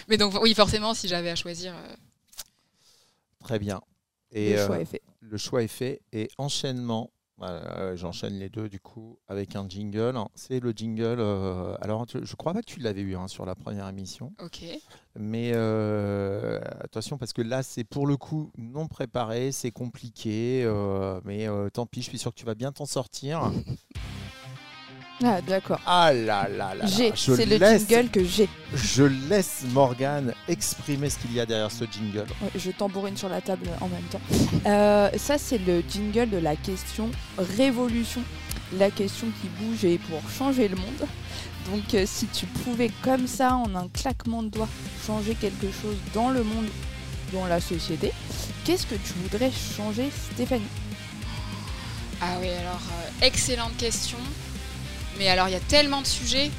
Mais 0.07 0.19
donc, 0.19 0.35
oui, 0.43 0.55
forcément, 0.55 0.95
si 0.95 1.09
j'avais 1.09 1.31
à 1.31 1.35
choisir. 1.37 1.75
euh, 1.75 1.95
Très 3.43 3.59
bien. 3.59 3.81
Et 4.33 4.53
Le 4.53 4.57
choix 4.67 4.77
euh, 4.77 4.81
est 4.81 4.85
fait. 4.87 5.03
le 5.21 5.37
choix 5.37 5.63
est 5.63 5.69
fait. 5.69 6.01
Et 6.13 6.29
enchaînement, 6.39 7.11
euh, 7.43 7.97
j'enchaîne 7.97 8.39
les 8.39 8.49
deux 8.49 8.69
du 8.69 8.81
coup 8.81 9.19
avec 9.29 9.57
un 9.57 9.69
jingle. 9.69 10.15
C'est 10.35 10.61
le 10.61 10.71
jingle. 10.73 11.17
euh, 11.19 11.75
alors, 11.81 12.07
tu- 12.07 12.25
je 12.25 12.37
crois 12.37 12.53
pas 12.55 12.61
que 12.61 12.67
tu 12.67 12.81
l'avais 12.81 13.01
eu 13.03 13.15
hein, 13.17 13.29
sur 13.29 13.45
la 13.45 13.55
première 13.55 13.89
émission. 13.89 14.33
ok. 14.43 14.65
Mais 15.17 15.51
euh, 15.55 16.59
attention, 16.81 17.19
parce 17.19 17.33
que 17.35 17.43
là, 17.43 17.63
c'est 17.63 17.85
pour 17.85 18.07
le 18.07 18.17
coup 18.17 18.51
non 18.57 18.87
préparé, 18.89 19.53
c'est 19.53 19.71
compliqué. 19.73 20.63
euh, 20.65 21.21
mais 21.25 21.47
tant 21.75 21.85
pis, 21.87 22.01
je 22.03 22.09
suis 22.09 22.19
sûr 22.19 22.33
que 22.33 22.39
tu 22.39 22.47
vas 22.47 22.55
bien 22.55 22.73
t'en 22.73 22.87
sortir. 22.87 23.51
Ah, 25.25 25.41
d'accord. 25.41 25.79
Ah 25.87 26.13
là 26.13 26.49
là 26.49 26.75
là 26.75 26.75
là. 26.75 26.87
J'ai, 26.87 27.13
c'est 27.15 27.47
le 27.47 27.57
laisse- 27.57 27.87
jingle 27.89 28.11
que 28.11 28.25
j'ai. 28.25 28.49
Je 28.75 29.05
laisse 29.05 29.63
Morgane 29.71 30.35
exprimer 30.49 31.11
ce 31.11 31.19
qu'il 31.19 31.33
y 31.33 31.41
a 31.41 31.47
derrière 31.47 31.71
ce 31.71 31.85
jingle. 31.85 32.27
Ouais, 32.41 32.51
je 32.57 32.71
tambourine 32.71 33.17
sur 33.17 33.29
la 33.29 33.41
table 33.41 33.69
en 33.81 33.89
même 33.89 34.03
temps. 34.11 34.21
Euh, 34.67 35.11
ça, 35.17 35.39
c'est 35.39 35.59
le 35.59 35.83
jingle 35.89 36.31
de 36.31 36.39
la 36.39 36.57
question 36.57 37.11
révolution. 37.39 38.23
La 38.79 38.91
question 38.91 39.27
qui 39.41 39.49
bouge 39.63 39.85
et 39.85 39.99
pour 39.99 40.21
changer 40.31 40.67
le 40.69 40.77
monde. 40.77 41.07
Donc, 41.71 41.95
euh, 41.95 42.05
si 42.07 42.27
tu 42.27 42.47
pouvais, 42.47 42.91
comme 43.03 43.27
ça, 43.27 43.55
en 43.55 43.75
un 43.77 43.87
claquement 43.89 44.43
de 44.43 44.49
doigts, 44.49 44.69
changer 45.07 45.35
quelque 45.35 45.67
chose 45.71 45.97
dans 46.15 46.31
le 46.31 46.43
monde, 46.43 46.67
dans 47.33 47.47
la 47.47 47.61
société, 47.61 48.13
qu'est-ce 48.65 48.87
que 48.87 48.95
tu 48.95 49.13
voudrais 49.23 49.51
changer, 49.77 50.11
Stéphanie? 50.35 50.63
Ah 52.21 52.37
oui, 52.41 52.49
alors, 52.49 52.81
euh, 52.93 53.27
excellente 53.27 53.77
question. 53.77 54.19
Mais 55.19 55.29
alors, 55.29 55.49
il 55.49 55.53
y 55.53 55.57
a 55.57 55.61
tellement 55.61 56.01
de 56.01 56.07
sujets. 56.07 56.51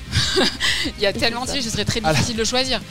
Il 0.98 1.04
y 1.04 1.06
a 1.06 1.14
tellement 1.14 1.46
de 1.46 1.50
sujets, 1.50 1.62
ce 1.62 1.70
serait 1.70 1.86
très 1.86 2.02
difficile 2.02 2.36
de 2.36 2.44
choisir. 2.44 2.82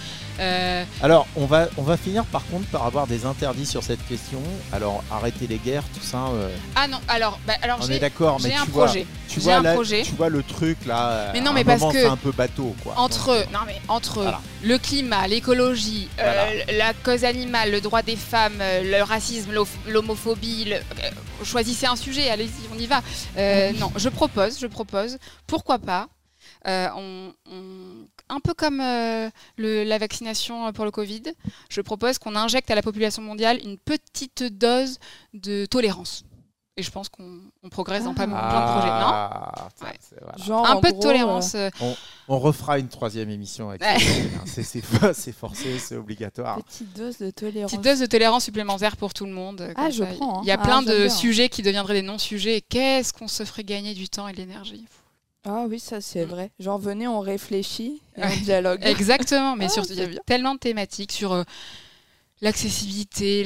Euh, 0.41 0.85
Alors, 1.03 1.27
on 1.37 1.47
va, 1.47 1.69
on 1.77 1.83
va 1.83 1.97
finir 1.97 2.25
par 2.25 2.45
contre 2.47 2.67
par 2.69 2.85
avoir 2.87 3.07
des 3.07 3.27
interdits 3.27 3.67
sur 3.67 3.83
cette 3.83 4.05
question. 4.07 4.43
Alors, 4.73 5.05
arrêter 5.11 5.47
les 5.47 5.59
guerres, 5.59 5.85
tout 5.95 6.05
ça, 6.05 6.27
euh, 6.29 6.55
Ah 6.75 6.89
non, 6.89 6.99
alors, 7.09 7.39
bah, 7.47 7.55
alors 7.63 7.79
on 7.83 7.89
est 7.89 7.99
d'accord, 7.99 8.39
mais 8.43 8.55
un 8.55 8.65
tu 8.65 8.71
vois, 8.71 8.87
projet. 8.87 9.07
tu 9.29 9.41
vois, 9.41 9.55
un 9.57 9.63
là, 9.63 9.75
projet. 9.75 10.03
tu 10.03 10.15
vois 10.15 10.29
le 10.31 10.43
truc 10.43 10.85
là. 10.87 11.31
Mais 11.33 11.41
non, 11.41 11.51
à 11.51 11.55
mais 11.55 11.61
un 11.61 11.65
parce 11.65 11.81
moment, 11.81 11.93
que 11.93 11.99
c'est 12.01 12.07
un 12.07 12.17
peu 12.17 12.33
bateau, 12.33 12.75
quoi. 12.83 12.95
Entre, 12.97 13.27
Donc, 13.37 13.53
non 13.53 13.59
mais 13.67 13.81
entre 13.89 14.23
Voilà. 14.23 14.41
le 14.63 14.79
climat, 14.79 15.27
l'écologie, 15.27 16.09
euh, 16.19 16.63
la 16.79 16.93
cause 16.95 17.25
animale, 17.25 17.71
le 17.71 17.81
droit 17.81 18.03
des 18.03 18.17
femmes, 18.17 18.59
le 18.59 19.03
racisme, 19.03 19.53
l'homophobie, 19.87 20.65
le- 20.67 21.45
choisissez 21.45 21.87
un 21.87 21.97
sujet, 21.97 22.31
allez-y, 22.31 22.69
on 22.75 22.79
y 22.79 22.87
va. 22.87 23.03
Non, 23.79 23.93
je 23.97 24.09
propose, 24.09 24.59
je 24.61 24.67
propose, 24.67 25.19
pourquoi 25.47 25.79
pas, 25.79 26.09
on- 26.67 27.33
on- 27.51 28.07
un 28.29 28.41
peu 28.41 28.55
comme 28.55 28.81
euh, 28.81 29.29
le- 29.57 29.85
la 29.85 29.99
vaccination 29.99 30.73
pour 30.73 30.85
le 30.85 30.91
Covid, 30.91 31.23
je 31.69 31.81
propose 31.81 32.19
qu'on 32.19 32.35
injecte 32.37 32.71
à 32.71 32.75
la 32.75 32.83
population 32.83 33.23
mondiale 33.23 33.59
une 33.65 33.79
petite 33.79 34.43
dose 34.45 34.99
de 35.35 35.67
tolérance. 35.67 36.25
Et 36.79 36.83
je 36.83 36.91
pense 36.91 37.11
qu'on 37.11 37.39
on 37.63 37.69
progresse 37.69 38.05
dans 38.05 38.15
pas 38.15 38.27
mal 38.27 38.41
plein 38.49 38.61
de 38.61 38.73
projets. 38.73 38.87
Non 38.89 39.07
Ah, 39.13 39.69
ça, 39.79 39.85
Ouais. 39.85 39.93
c'est- 40.01 40.17
voilà. 40.23 40.39
Genre, 40.43 40.67
Un 40.67 40.73
en 40.77 40.81
peu 40.81 40.89
de 40.89 40.93
gros, 40.95 41.03
tolérance. 41.03 41.55
euh, 41.55 41.69
On 42.29 42.39
refera 42.39 42.79
une 42.79 42.89
troisième 42.89 43.29
émission 43.29 43.69
avec 43.69 43.83
Ouais. 43.83 43.99
ça. 43.99 44.07
C'est- 44.47 44.63
C'est 44.63 44.83
c'est 45.13 45.33
forcé, 45.33 45.79
c'est 45.79 45.97
euh, 45.97 45.99
obligatoire. 45.99 46.63
petite 46.65 46.97
dose 46.97 47.19
de 47.19 47.31
tolérance. 47.31 47.71
Petite 47.73 47.85
dose 47.85 47.99
de 48.01 48.07
tolérance 48.07 48.45
supplémentaire 48.45 48.97
pour 48.97 49.13
tout 49.13 49.27
le 49.27 49.33
monde. 49.33 49.61
euh, 49.61 49.75
Ah, 49.77 49.83
comme 49.83 49.93
je 49.93 49.99
ça. 49.99 50.07
prends, 50.17 50.39
hein. 50.39 50.43
Il 50.45 50.49
y 50.49 50.51
a 50.51 50.55
Ah, 50.59 50.65
plein 50.65 50.81
j'aime 50.81 50.95
de 50.95 50.99
bien. 51.09 51.11
sujets 51.11 51.51
qui 51.51 51.61
deviendraient 51.61 51.93
des 52.01 52.03
non-sujets. 52.03 52.63
Qu'est-ce 52.67 53.13
qu'on 53.13 53.29
se 53.29 53.45
ferait 53.45 53.65
gagner 53.65 53.93
du 53.93 54.09
temps 54.09 54.27
et 54.29 54.33
de 54.33 54.39
l'énergie? 54.39 54.87
Ah 55.45 55.65
oui, 55.69 55.81
ça 55.81 56.01
c'est 56.01 56.25
vrai. 56.25 56.53
Genre, 56.61 56.79
venez, 56.79 57.09
on 57.09 57.21
réfléchit 57.21 58.01
et 58.17 58.21
Ouais. 58.23 58.29
on 58.39 58.45
dialogue. 58.45 58.81
Exactement, 58.85 59.57
mais 59.57 59.65
Ah, 59.67 59.69
surtout, 59.69 59.91
il 59.93 59.97
y 59.97 59.99
c'est 59.99 60.05
a 60.05 60.09
bien. 60.09 60.21
tellement 60.27 60.55
de 60.55 60.61
thématiques 60.61 61.11
sur 61.13 61.33
euh, 61.33 61.43
l'accessibilité, 62.41 63.45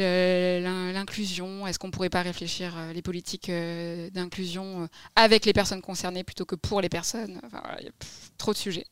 l'inclusion. 0.93 1.67
Est-ce 1.67 1.79
qu'on 1.79 1.91
pourrait 1.91 2.11
pas 2.11 2.23
réfléchir 2.23 2.75
euh, 2.77 2.93
les 2.93 3.03
politiques 3.03 3.49
euh, 3.49 4.11
d'inclusion 4.11 4.83
euh, 4.83 4.87
avec 5.15 5.45
les 5.47 5.53
personnes 5.53 5.81
concernées 5.83 6.25
plutôt 6.25 6.45
que 6.45 6.55
pour 6.55 6.81
les 6.81 6.89
personnes? 6.91 7.41
Enfin, 7.45 7.61
voilà, 7.65 7.81
il 7.81 7.87
y 7.87 7.89
a 7.89 7.93
pff, 7.99 8.31
trop 8.37 8.53
de 8.53 8.59
sujets. 8.59 8.87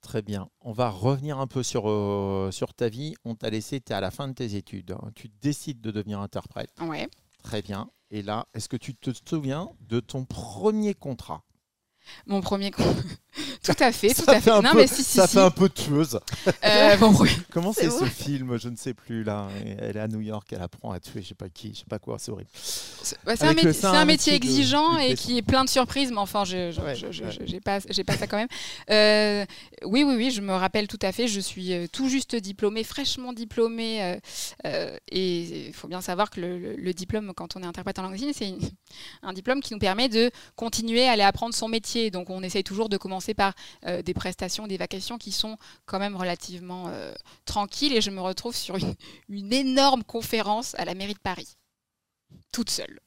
Très 0.00 0.20
bien. 0.20 0.48
On 0.60 0.72
va 0.72 0.90
revenir 0.90 1.38
un 1.38 1.46
peu 1.46 1.62
sur, 1.62 1.88
euh, 1.88 2.50
sur 2.50 2.74
ta 2.74 2.88
vie. 2.88 3.14
On 3.24 3.34
t'a 3.36 3.50
laissé, 3.50 3.80
tu 3.80 3.92
es 3.92 3.94
à 3.94 4.00
la 4.00 4.10
fin 4.10 4.28
de 4.28 4.34
tes 4.34 4.54
études. 4.56 4.90
hein. 4.92 5.10
Tu 5.14 5.30
décides 5.40 5.80
de 5.80 5.90
devenir 5.90 6.20
interprète. 6.20 6.70
Ouais. 6.80 7.08
Très 7.42 7.62
bien. 7.62 7.88
Et 8.10 8.20
là, 8.22 8.46
est-ce 8.52 8.68
que 8.68 8.76
tu 8.76 8.94
te 8.94 9.10
souviens 9.28 9.70
de 9.80 10.00
ton 10.00 10.24
premier 10.24 10.92
contrat? 10.94 11.42
Mon 12.26 12.40
premier 12.40 12.70
coup. 12.70 12.82
tout 13.64 13.72
à 13.80 13.90
fait, 13.92 14.14
tout 14.14 14.22
Ça 14.24 14.32
à 14.32 14.40
fait. 14.40 14.50
non, 14.50 14.62
peu- 14.72 14.76
mais 14.78 14.86
si, 14.86 15.02
si, 15.02 15.16
ça 15.18 15.26
si. 15.26 15.34
fait 15.34 15.40
un 15.40 15.50
peu 15.50 15.68
tueuse. 15.68 16.20
Euh, 16.64 16.96
Comment 17.50 17.72
C'est 17.72 17.90
ce 17.90 18.04
film? 18.04 18.56
Je 18.58 18.68
ne 18.68 18.76
sais 18.76 18.94
plus 18.94 19.24
là. 19.24 19.48
Elle 19.78 19.96
est 19.96 20.00
à 20.00 20.06
New 20.08 20.20
York, 20.20 20.46
elle 20.52 20.62
apprend 20.62 20.92
à 20.92 21.00
tuer, 21.00 21.22
je 21.22 21.28
sais 21.28 21.34
pas 21.34 21.48
qui, 21.48 21.72
je 21.74 21.80
sais 21.80 21.84
pas 21.88 21.98
quoi, 21.98 22.18
c'est 22.18 22.30
horrible. 22.30 22.50
C'est 22.54 23.16
bah, 23.24 23.32
un, 23.40 23.54
métier- 23.54 23.84
un 23.84 23.92
un 23.92 24.06
de- 24.06 24.10
exigeant 24.30 24.94
de 24.94 25.00
et 25.00 25.14
qui 25.14 25.38
est 25.38 25.42
plein 25.42 25.64
de 25.64 25.68
surprises, 25.70 26.10
mais 26.10 26.18
enfin, 26.18 26.44
je 26.44 26.70
je- 26.70 26.80
Ouais, 26.80 26.94
ouais. 26.94 27.32
j'ai 27.46 27.60
pas, 27.60 27.78
j'ai 27.90 28.04
pas 28.04 28.16
ça 28.16 28.26
quand 28.26 28.36
même. 28.36 28.48
Euh, 28.90 29.44
oui, 29.84 30.04
oui, 30.04 30.14
oui, 30.16 30.30
je 30.30 30.40
me 30.40 30.52
rappelle 30.52 30.86
tout 30.88 30.98
à 31.02 31.10
fait. 31.12 31.26
Je 31.26 31.40
suis 31.40 31.72
euh, 31.72 31.86
tout 31.90 32.08
juste 32.08 32.36
diplômée, 32.36 32.84
fraîchement 32.84 33.32
diplômée. 33.32 34.18
euh, 34.64 34.96
et 35.10 35.66
il 35.68 35.72
faut 35.72 35.88
bien 35.88 36.00
savoir 36.00 36.30
que 36.30 36.40
le, 36.40 36.58
le- 36.58 36.76
le 36.76 36.92
diplôme, 36.94 37.32
quand 37.34 37.56
on 37.56 37.62
est 37.62 37.66
interprète 37.66 37.98
en 37.98 38.02
langue 38.02 38.12
des 38.12 38.18
signes, 38.18 38.32
c'est 38.34 38.54
un 39.22 39.32
diplôme 39.32 39.60
qui 39.60 39.72
nous 39.72 39.78
permet 39.80 40.08
de 40.08 40.30
continuer 40.56 41.06
à 41.08 41.12
aller 41.12 41.22
apprendre 41.22 41.54
son 41.54 41.68
métier. 41.68 41.93
Donc, 42.10 42.30
on 42.30 42.42
essaye 42.42 42.64
toujours 42.64 42.88
de 42.88 42.96
commencer 42.96 43.34
par 43.34 43.54
euh, 43.86 44.02
des 44.02 44.14
prestations, 44.14 44.66
des 44.66 44.76
vacations 44.76 45.18
qui 45.18 45.32
sont 45.32 45.56
quand 45.86 45.98
même 45.98 46.16
relativement 46.16 46.88
euh, 46.88 47.14
tranquilles. 47.44 47.94
Et 47.94 48.00
je 48.00 48.10
me 48.10 48.20
retrouve 48.20 48.54
sur 48.54 48.76
une, 48.76 48.94
une 49.28 49.52
énorme 49.52 50.04
conférence 50.04 50.74
à 50.76 50.84
la 50.84 50.94
mairie 50.94 51.14
de 51.14 51.18
Paris, 51.18 51.56
toute 52.52 52.70
seule. 52.70 53.00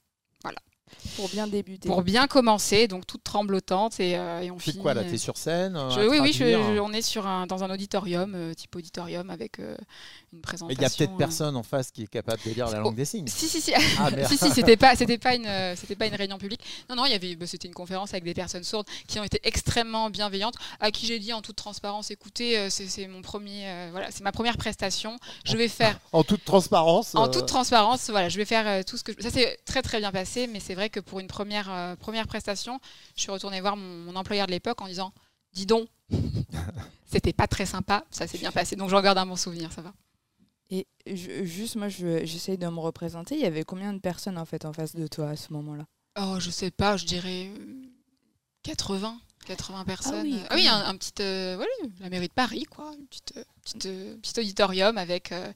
Pour 1.15 1.29
bien 1.29 1.47
débuter. 1.47 1.87
pour 1.87 2.01
bien 2.03 2.27
commencer, 2.27 2.87
donc 2.87 3.05
toute 3.07 3.23
tremblotante 3.23 3.99
et, 3.99 4.17
euh, 4.17 4.41
et 4.41 4.51
on 4.51 4.59
C'est 4.59 4.71
finit. 4.71 4.83
quoi 4.83 4.93
là 4.93 5.03
T'es 5.03 5.17
sur 5.17 5.37
scène 5.37 5.75
euh, 5.75 5.89
je- 5.89 6.01
oui, 6.01 6.19
oui, 6.19 6.31
je- 6.33 6.39
traduire 6.39 6.75
je- 6.75 6.79
on 6.79 6.91
est 6.93 7.01
sur 7.01 7.25
un, 7.27 7.47
dans 7.47 7.63
un 7.63 7.69
auditorium, 7.71 8.33
euh, 8.35 8.53
type 8.53 8.75
auditorium, 8.75 9.29
avec 9.29 9.59
euh, 9.59 9.75
une 10.33 10.39
Mais 10.39 10.41
présentation. 10.41 10.79
il 10.79 10.81
y 10.81 10.85
a 10.85 10.89
peut-être 10.89 11.13
euh. 11.13 11.17
personne 11.17 11.55
en 11.55 11.63
face 11.63 11.91
qui 11.91 12.03
est 12.03 12.07
capable 12.07 12.41
de 12.45 12.51
lire 12.51 12.69
la 12.69 12.79
Oh, 12.79 12.83
langue 12.83 12.95
des 12.95 13.05
signes. 13.05 13.27
Si, 13.27 13.47
si, 13.47 13.61
si, 13.61 13.73
Ah, 13.73 14.09
si, 14.27 14.37
si, 14.37 14.49
c'était 14.51 14.77
pas, 14.77 14.95
c'était 14.95 15.17
pas 15.17 15.35
une, 15.35 15.45
euh, 15.45 15.75
c'était 15.75 15.95
pas 15.95 16.07
une 16.07 16.15
réunion 16.15 16.37
publique. 16.37 16.61
Non, 16.89 16.95
non, 16.95 17.05
il 17.05 17.11
y 17.11 17.15
avait, 17.15 17.35
bah, 17.35 17.47
c'était 17.47 17.67
une 17.67 17.73
conférence 17.73 18.11
avec 18.11 18.23
des 18.23 18.33
personnes 18.33 18.63
sourdes 18.63 18.87
qui 19.07 19.19
ont 19.19 19.23
été 19.23 19.39
extrêmement 19.43 20.09
bienveillantes, 20.09 20.55
à 20.79 20.91
qui 20.91 21.05
j'ai 21.05 21.19
dit 21.19 21.33
en 21.33 21.41
toute 21.41 21.55
transparence, 21.55 22.11
écoutez, 22.11 22.57
euh, 22.57 22.69
c'est, 22.69 22.87
c'est 22.87 23.07
mon 23.07 23.21
premier, 23.21 23.67
euh, 23.67 23.89
voilà, 23.91 24.07
c'est 24.11 24.23
ma 24.23 24.31
première 24.31 24.57
prestation. 24.57 25.17
Je 25.45 25.57
vais 25.57 25.67
faire 25.67 25.99
En 26.11 26.23
toute 26.23 26.43
transparence. 26.45 27.15
En 27.15 27.27
toute 27.27 27.45
transparence, 27.47 28.09
voilà, 28.09 28.29
je 28.29 28.37
vais 28.37 28.45
faire 28.45 28.67
euh, 28.67 28.83
tout 28.83 28.97
ce 28.97 29.03
que 29.03 29.13
je- 29.17 29.21
ça 29.23 29.31
s'est 29.31 29.57
très 29.65 29.81
très 29.81 29.99
bien 29.99 30.11
passé, 30.11 30.47
mais 30.47 30.59
c'est 30.59 30.75
vrai 30.77 30.89
que 30.89 30.99
pour 30.99 31.19
une 31.19 31.27
première 31.27 31.69
euh, 31.71 31.95
première 31.95 32.27
prestation, 32.27 32.79
je 33.15 33.21
suis 33.21 33.31
retournée 33.31 33.59
voir 33.61 33.75
mon, 33.77 33.97
mon 34.05 34.15
employeur 34.15 34.47
de 34.47 34.51
l'époque 34.51 34.81
en 34.81 34.87
disant, 34.87 35.13
dis 35.53 35.65
donc, 35.65 35.87
c'était 37.05 37.33
pas 37.33 37.47
très 37.47 37.65
sympa, 37.65 38.05
ça 38.11 38.27
s'est 38.27 38.37
bien 38.37 38.51
passé, 38.51 38.75
donc 38.75 38.89
j'en 38.89 39.01
garde 39.01 39.17
un 39.17 39.25
bon 39.25 39.35
souvenir, 39.35 39.71
ça 39.71 39.81
va. 39.81 39.93
Et 40.69 40.85
je- 41.05 41.45
juste, 41.45 41.75
moi, 41.77 41.87
je- 41.87 42.25
j'essaye 42.25 42.57
de 42.57 42.67
me 42.67 42.79
représenter. 42.79 43.35
Il 43.35 43.41
y 43.41 43.45
avait 43.45 43.63
combien 43.63 43.93
de 43.93 43.99
personnes 43.99 44.37
en 44.37 44.45
fait 44.45 44.65
en 44.65 44.73
face 44.73 44.95
de 44.95 45.07
toi 45.07 45.29
à 45.29 45.35
ce 45.37 45.53
moment-là? 45.53 45.85
Oh, 46.19 46.37
je 46.39 46.49
sais 46.49 46.71
pas, 46.71 46.97
je 46.97 47.05
dirais 47.05 47.51
euh, 47.57 47.83
80. 48.63 49.17
80 49.45 49.85
personnes. 49.85 50.23
oui, 50.23 50.39
Ah 50.49 50.55
oui, 50.55 50.67
un, 50.67 50.85
un 50.87 50.97
petit, 50.97 51.13
euh, 51.21 51.53
voilà, 51.55 51.71
la 52.01 52.09
mairie 52.09 52.27
de 52.27 52.33
Paris, 52.33 52.65
quoi, 52.65 52.91
une 52.99 53.07
petite, 53.07 53.33
euh, 53.37 53.43
petite, 53.63 53.85
euh, 53.85 54.17
petit 54.17 54.39
auditorium 54.41 54.97
avec 54.97 55.31
euh, 55.31 55.53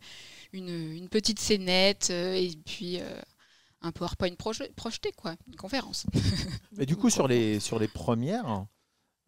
une, 0.54 0.70
une 0.70 1.10
petite 1.10 1.40
scénette 1.40 2.08
euh, 2.10 2.34
et 2.34 2.52
puis 2.66 3.02
euh, 3.02 3.22
un 3.82 3.92
PowerPoint 3.92 4.30
proje- 4.36 4.72
projeté, 4.76 5.12
quoi, 5.16 5.36
une 5.48 5.56
conférence. 5.56 6.06
Mais 6.78 6.86
du 6.86 6.96
coup, 6.96 7.10
sur 7.10 7.28
les, 7.28 7.60
sur 7.60 7.80
les 7.80 7.88
premières, 7.88 8.66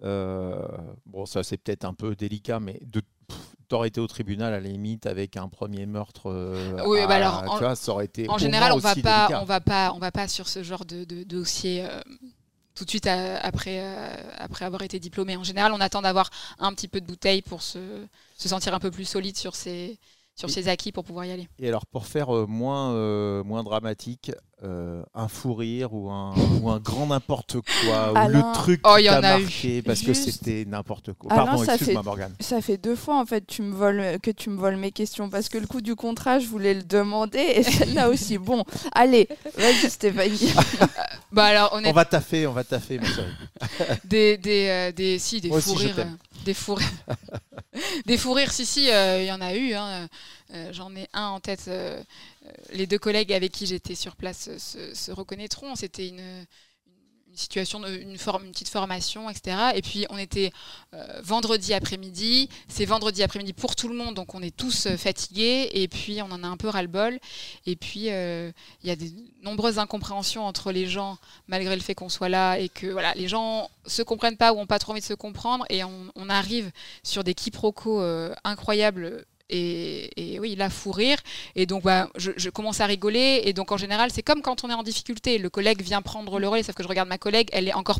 euh, 0.03 0.67
bon, 1.05 1.25
ça 1.25 1.43
c'est 1.43 1.57
peut-être 1.57 1.85
un 1.85 1.93
peu 1.93 2.15
délicat, 2.15 2.59
mais 2.59 2.79
de, 2.83 3.01
t'aurais 3.69 3.87
été 3.87 4.01
au 4.01 4.07
tribunal 4.07 4.53
à 4.53 4.59
la 4.59 4.67
limite 4.67 5.05
avec 5.05 5.37
un 5.37 5.47
premier 5.47 5.85
meurtre. 5.85 6.29
euh, 6.29 6.83
Oui, 6.85 6.99
à- 6.99 7.07
bah 7.07 7.15
alors, 7.15 7.43
tu 7.43 7.49
en- 7.49 7.57
vois, 7.59 7.75
ça 7.75 7.91
aurait 7.91 8.05
été. 8.05 8.29
En 8.29 8.37
général, 8.37 8.71
on 8.73 8.77
va 8.77 8.95
pas, 8.95 9.27
délicat. 9.27 9.41
on 9.41 9.45
va 9.45 9.61
pas, 9.61 9.93
on 9.93 9.99
va 9.99 10.11
pas 10.11 10.27
sur 10.27 10.47
ce 10.49 10.61
genre 10.63 10.85
de, 10.85 11.03
de- 11.05 11.15
de 11.17 11.23
dossier 11.23 11.85
euh, 11.85 12.01
tout 12.75 12.83
de 12.85 12.89
suite 12.89 13.07
à- 13.07 13.37
après, 13.39 13.79
après 14.37 14.65
avoir 14.65 14.81
été 14.81 14.99
diplômé. 14.99 15.37
En 15.37 15.43
général, 15.43 15.71
on 15.73 15.79
attend 15.79 16.01
d'avoir 16.01 16.29
un 16.59 16.73
petit 16.73 16.87
peu 16.87 16.99
de 16.99 17.05
bouteille 17.05 17.41
pour 17.41 17.61
se, 17.61 17.79
se 18.37 18.49
sentir 18.49 18.73
un 18.73 18.79
peu 18.79 18.91
plus 18.91 19.05
solide 19.05 19.37
sur 19.37 19.55
ses, 19.55 19.99
sur 20.35 20.49
Et- 20.49 20.51
ses 20.51 20.67
acquis 20.67 20.91
pour 20.91 21.03
pouvoir 21.03 21.25
y 21.25 21.31
aller. 21.31 21.47
Et 21.59 21.67
alors, 21.67 21.85
pour 21.85 22.05
faire 22.07 22.35
euh, 22.35 22.45
moins, 22.47 22.91
euh, 22.93 23.43
moins 23.43 23.63
dramatique, 23.63 24.31
euh, 24.63 25.03
un 25.13 25.27
fou 25.27 25.53
rire 25.53 25.93
ou 25.93 26.09
un, 26.09 26.33
ou 26.61 26.69
un 26.69 26.79
grand 26.79 27.07
n'importe 27.07 27.57
quoi, 27.61 28.13
ou 28.13 28.17
Alain- 28.17 28.27
le 28.49 28.53
truc 28.55 28.81
Oh, 28.85 28.95
qui 28.97 29.05
t'a 29.05 29.19
marqué 29.21 29.81
parce 29.81 30.01
que 30.01 30.13
c'était 30.13 30.63
n'importe 30.65 31.13
quoi. 31.13 31.31
Alain, 31.33 31.45
Pardon, 31.45 31.63
ça 31.63 31.75
excuse-moi, 31.75 32.01
fait- 32.01 32.05
Morgane. 32.05 32.33
Ça 32.39 32.61
fait 32.61 32.77
deux 32.77 32.95
fois 32.95 33.19
en 33.19 33.25
fait 33.25 33.45
tu 33.45 33.61
me 33.61 33.73
voles, 33.75 34.19
que 34.23 34.31
tu 34.31 34.49
me 34.49 34.57
voles 34.57 34.77
mes 34.77 34.91
questions 34.91 35.29
parce 35.29 35.49
que 35.49 35.57
le 35.57 35.67
coup 35.67 35.81
du 35.81 35.95
contrat, 35.95 36.39
je 36.39 36.47
voulais 36.47 36.73
le 36.73 36.83
demander 36.83 37.39
et 37.39 37.63
celle-là 37.63 38.09
aussi. 38.09 38.37
Bon, 38.37 38.63
allez, 38.93 39.27
vas-y 39.57 39.89
Stéphanie. 39.89 40.53
Bah 41.31 41.45
alors, 41.45 41.69
On 41.73 41.77
honnêtement, 41.77 41.93
va 41.95 42.05
taffer, 42.05 42.45
on 42.45 42.53
va 42.53 42.63
taffer, 42.63 42.99
ma 42.99 43.05
chérie. 43.07 43.97
des, 44.05 44.37
des, 44.37 44.67
euh, 44.69 44.91
des, 44.91 45.17
si, 45.17 45.41
des 45.41 45.49
Moi 45.49 45.61
fous 45.61 45.73
rires. 45.73 45.95
Des 46.43 46.53
fous 46.53 46.75
rires. 46.75 46.89
des 48.05 48.17
si, 48.51 48.65
si, 48.65 48.91
euh, 48.91 49.21
il 49.21 49.27
y 49.27 49.31
en 49.31 49.41
a 49.41 49.53
eu. 49.55 49.73
hein. 49.73 50.09
Euh, 50.53 50.73
J'en 50.73 50.95
ai 50.95 51.07
un 51.13 51.27
en 51.27 51.39
tête. 51.39 51.65
euh, 51.67 52.03
les 52.71 52.87
deux 52.87 52.99
collègues 52.99 53.33
avec 53.33 53.51
qui 53.51 53.65
j'étais 53.65 53.95
sur 53.95 54.15
place 54.15 54.49
se 54.93 55.11
reconnaîtront. 55.11 55.75
C'était 55.75 56.07
une, 56.09 56.45
une 57.33 57.37
situation, 57.37 57.79
de- 57.79 57.89
une, 57.89 58.15
petite 58.51 58.69
formation, 58.69 59.27
etc. 59.27 59.71
Et 59.73 59.81
puis, 59.81 60.05
on 60.11 60.19
était 60.19 60.51
euh, 60.93 61.19
vendredi 61.23 61.73
après-midi. 61.73 62.47
C'est 62.67 62.85
vendredi 62.85 63.23
après-midi 63.23 63.53
pour 63.53 63.75
tout 63.75 63.87
le 63.87 63.95
monde, 63.95 64.13
donc 64.13 64.35
on 64.35 64.43
est 64.43 64.55
tous 64.55 64.85
euh, 64.85 64.97
fatigués. 64.97 65.67
Et 65.73 65.87
puis, 65.87 66.21
on 66.21 66.31
en 66.31 66.43
a 66.43 66.47
un 66.47 66.57
peu 66.57 66.67
ras-le-bol. 66.67 67.19
Et 67.65 67.75
puis, 67.75 68.11
euh, 68.11 68.51
il 68.83 68.89
y 68.89 68.91
a 68.91 68.95
des 68.95 69.11
nombreuses 69.41 69.79
incompréhensions 69.79 70.45
entre 70.45 70.71
les 70.71 70.85
gens 70.85 71.17
malgré 71.47 71.75
le 71.75 71.81
fait 71.81 71.95
qu'on 71.95 72.09
soit 72.09 72.29
là 72.29 72.59
et 72.59 72.69
que 72.69 72.85
voilà, 72.85 73.15
les 73.15 73.27
gens 73.27 73.67
se 73.87 74.03
comprennent 74.03 74.37
pas 74.37 74.53
ou 74.53 74.59
ont 74.59 74.67
pas 74.67 74.77
trop 74.77 74.91
envie 74.91 75.01
de 75.01 75.05
se 75.05 75.15
comprendre 75.15 75.65
et 75.69 75.83
on, 75.83 76.11
on 76.13 76.29
arrive 76.29 76.71
sur 77.01 77.23
des 77.23 77.33
quiproquos 77.33 77.99
incroyables. 78.43 79.25
Et, 79.49 80.37
oui, 80.39 80.55
là, 80.55 80.69
fou 80.69 80.91
rire. 80.91 81.17
Et 81.55 81.65
donc, 81.65 81.83
bah, 81.83 82.09
je, 82.15 82.31
je 82.37 82.49
commence 82.49 82.81
à 82.81 82.85
rigoler. 82.85 83.41
Et 83.45 83.53
donc, 83.53 83.71
en 83.71 83.77
général, 83.77 84.11
c'est 84.11 84.23
comme 84.23 84.41
quand 84.41 84.63
on 84.63 84.69
est 84.69 84.73
en 84.73 84.83
difficulté. 84.83 85.37
Le 85.37 85.49
collègue 85.49 85.81
vient 85.81 86.01
prendre 86.01 86.39
le 86.39 86.47
relais, 86.47 86.63
sauf 86.63 86.75
que 86.75 86.83
je 86.83 86.87
regarde 86.87 87.09
ma 87.09 87.17
collègue, 87.17 87.49
elle 87.51 87.67
est 87.67 87.73
encore 87.73 87.99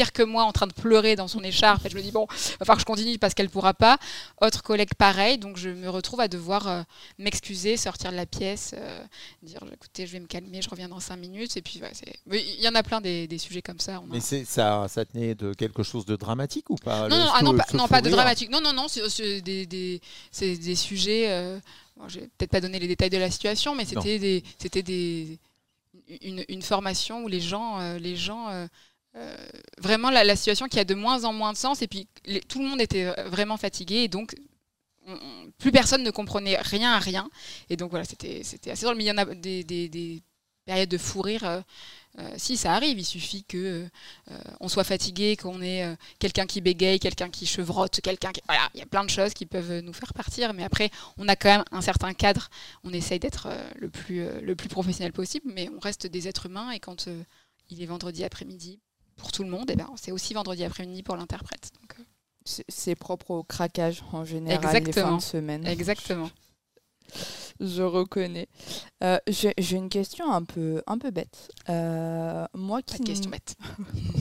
pire 0.00 0.12
que 0.12 0.22
moi 0.22 0.44
en 0.44 0.52
train 0.52 0.66
de 0.66 0.72
pleurer 0.72 1.14
dans 1.14 1.28
son 1.28 1.42
écharpe. 1.44 1.84
Et 1.84 1.90
je 1.90 1.96
me 1.96 2.00
dis, 2.00 2.10
bon, 2.10 2.26
va 2.30 2.36
falloir 2.64 2.76
que 2.76 2.80
je 2.80 2.86
continue 2.86 3.18
parce 3.18 3.34
qu'elle 3.34 3.50
pourra 3.50 3.74
pas. 3.74 3.98
Autre 4.40 4.62
collègue 4.62 4.94
pareil, 4.96 5.36
donc 5.36 5.58
je 5.58 5.68
me 5.68 5.90
retrouve 5.90 6.20
à 6.20 6.28
devoir 6.28 6.68
euh, 6.68 6.82
m'excuser, 7.18 7.76
sortir 7.76 8.10
de 8.10 8.16
la 8.16 8.24
pièce, 8.24 8.74
euh, 8.74 9.04
dire 9.42 9.60
écoutez, 9.70 10.06
je 10.06 10.12
vais 10.12 10.20
me 10.20 10.26
calmer, 10.26 10.62
je 10.62 10.70
reviens 10.70 10.88
dans 10.88 11.00
cinq 11.00 11.16
minutes. 11.18 11.58
Et 11.58 11.62
puis, 11.62 11.82
ouais, 11.82 11.92
il 12.30 12.62
y 12.62 12.68
en 12.68 12.74
a 12.74 12.82
plein 12.82 13.02
des, 13.02 13.26
des 13.26 13.36
sujets 13.36 13.60
comme 13.60 13.78
ça. 13.78 14.00
on 14.00 14.06
Mais 14.06 14.20
ça, 14.20 14.88
ça 14.88 15.04
tenait 15.04 15.34
de 15.34 15.52
quelque 15.52 15.82
chose 15.82 16.06
de 16.06 16.16
dramatique 16.16 16.70
ou 16.70 16.76
pas 16.76 17.08
non, 17.08 17.28
ah 17.34 17.42
non, 17.42 17.54
pas, 17.54 17.64
feu 17.64 17.76
non, 17.76 17.86
pas 17.86 18.00
de 18.00 18.08
dramatique. 18.08 18.50
Non, 18.50 18.62
non, 18.62 18.72
non, 18.72 18.86
c'est 18.88 19.42
des, 19.42 19.66
des, 19.66 20.00
des 20.40 20.74
sujets. 20.76 21.26
Euh, 21.28 21.58
bon, 21.96 22.08
je 22.08 22.20
vais 22.20 22.28
peut-être 22.38 22.50
pas 22.50 22.62
donner 22.62 22.78
les 22.78 22.88
détails 22.88 23.10
de 23.10 23.18
la 23.18 23.30
situation, 23.30 23.74
mais 23.74 23.84
c'était 23.84 24.18
des, 24.18 24.42
c'était 24.58 24.82
des, 24.82 25.38
une, 26.22 26.42
une 26.48 26.62
formation 26.62 27.24
où 27.24 27.28
les 27.28 27.40
gens, 27.40 27.80
euh, 27.80 27.98
les 27.98 28.16
gens, 28.16 28.48
euh, 28.48 28.66
euh, 29.20 29.36
vraiment 29.78 30.10
la, 30.10 30.34
situation 30.36 30.66
qui 30.68 30.78
a 30.78 30.84
de 30.84 30.94
moins 30.94 31.24
en 31.24 31.32
moins 31.32 31.52
de 31.52 31.58
sens, 31.58 31.82
et 31.82 31.88
puis 31.88 32.08
tout 32.48 32.62
le 32.62 32.68
monde 32.68 32.80
était 32.80 33.04
euh, 33.06 33.28
vraiment 33.28 33.56
fatigué, 33.58 33.96
et 34.04 34.08
donc 34.08 34.34
on- 35.06 35.12
on- 35.14 35.50
plus 35.58 35.72
personne 35.72 36.02
ne 36.02 36.10
comprenait 36.10 36.56
rien 36.56 36.92
à 36.92 36.98
rien, 36.98 37.28
et 37.68 37.76
donc 37.76 37.90
voilà, 37.90 38.04
c'était, 38.06 38.40
assez 38.70 38.84
drôle. 38.84 38.96
Mais 38.96 39.04
il 39.04 39.08
y 39.08 39.10
en 39.10 39.18
a 39.18 39.26
des, 39.26 39.62
des, 39.64 39.88
des 39.88 40.22
périodes 40.64 40.88
de 40.88 40.98
fou 40.98 41.20
rire. 41.22 41.44
euh, 41.44 41.60
si 42.36 42.56
ça 42.56 42.72
arrive, 42.74 42.98
il 42.98 43.04
suffit 43.04 43.44
que 43.44 43.86
on 44.60 44.68
soit 44.68 44.84
fatigué, 44.84 45.36
qu'on 45.36 45.62
ait 45.62 45.96
quelqu'un 46.18 46.46
qui 46.46 46.60
bégaye, 46.60 46.98
quelqu'un 46.98 47.30
qui 47.30 47.46
chevrotte, 47.46 48.00
quelqu'un 48.00 48.32
qui... 48.32 48.40
Voilà, 48.48 48.68
il 48.74 48.80
y 48.80 48.82
a 48.82 48.86
plein 48.86 49.04
de 49.04 49.10
choses 49.10 49.32
qui 49.32 49.46
peuvent 49.46 49.78
nous 49.80 49.92
faire 49.92 50.12
partir, 50.12 50.52
mais 50.52 50.64
après, 50.64 50.90
on 51.18 51.28
a 51.28 51.36
quand 51.36 51.50
même 51.50 51.64
un 51.70 51.80
certain 51.82 52.12
cadre. 52.12 52.48
On 52.84 52.92
essaye 52.92 53.20
d'être 53.20 53.48
le, 53.76 53.88
plus, 53.88 54.26
le 54.40 54.56
plus 54.56 54.68
professionnel 54.68 55.12
possible, 55.12 55.50
mais 55.54 55.68
on 55.76 55.78
reste 55.78 56.06
des 56.08 56.26
êtres 56.26 56.46
humains, 56.46 56.72
et 56.72 56.80
quand 56.80 57.08
il 57.70 57.80
est 57.82 57.86
vendredi 57.86 58.24
après-midi 58.24 58.80
pour 59.20 59.32
tout 59.32 59.42
le 59.44 59.50
monde, 59.50 59.70
eh 59.70 59.76
ben, 59.76 59.88
c'est 59.96 60.12
aussi 60.12 60.34
vendredi 60.34 60.64
après-midi 60.64 61.02
pour 61.02 61.16
l'interprète. 61.16 61.70
Euh, 61.98 62.02
C'est 62.68 62.94
propre 62.96 63.30
au 63.30 63.42
craquage 63.42 64.02
en 64.12 64.24
général, 64.24 64.60
les 64.62 64.68
fins 64.68 64.74
Exactement. 64.78 65.16
de 65.18 65.22
semaine. 65.22 65.66
exactement. 65.66 66.30
Je 67.58 67.82
reconnais. 67.82 68.48
Euh, 69.04 69.18
J'ai 69.28 69.76
une 69.76 69.90
question 69.90 70.32
un 70.32 70.42
peu, 70.44 70.82
un 70.86 70.96
peu 70.96 71.10
bête. 71.10 71.48
Euh, 71.68 72.46
moi 72.54 72.80
Pas 72.80 72.92
qui 72.94 72.98
de 73.02 73.02
n- 73.02 73.06
question 73.14 73.30
bête. 73.30 73.54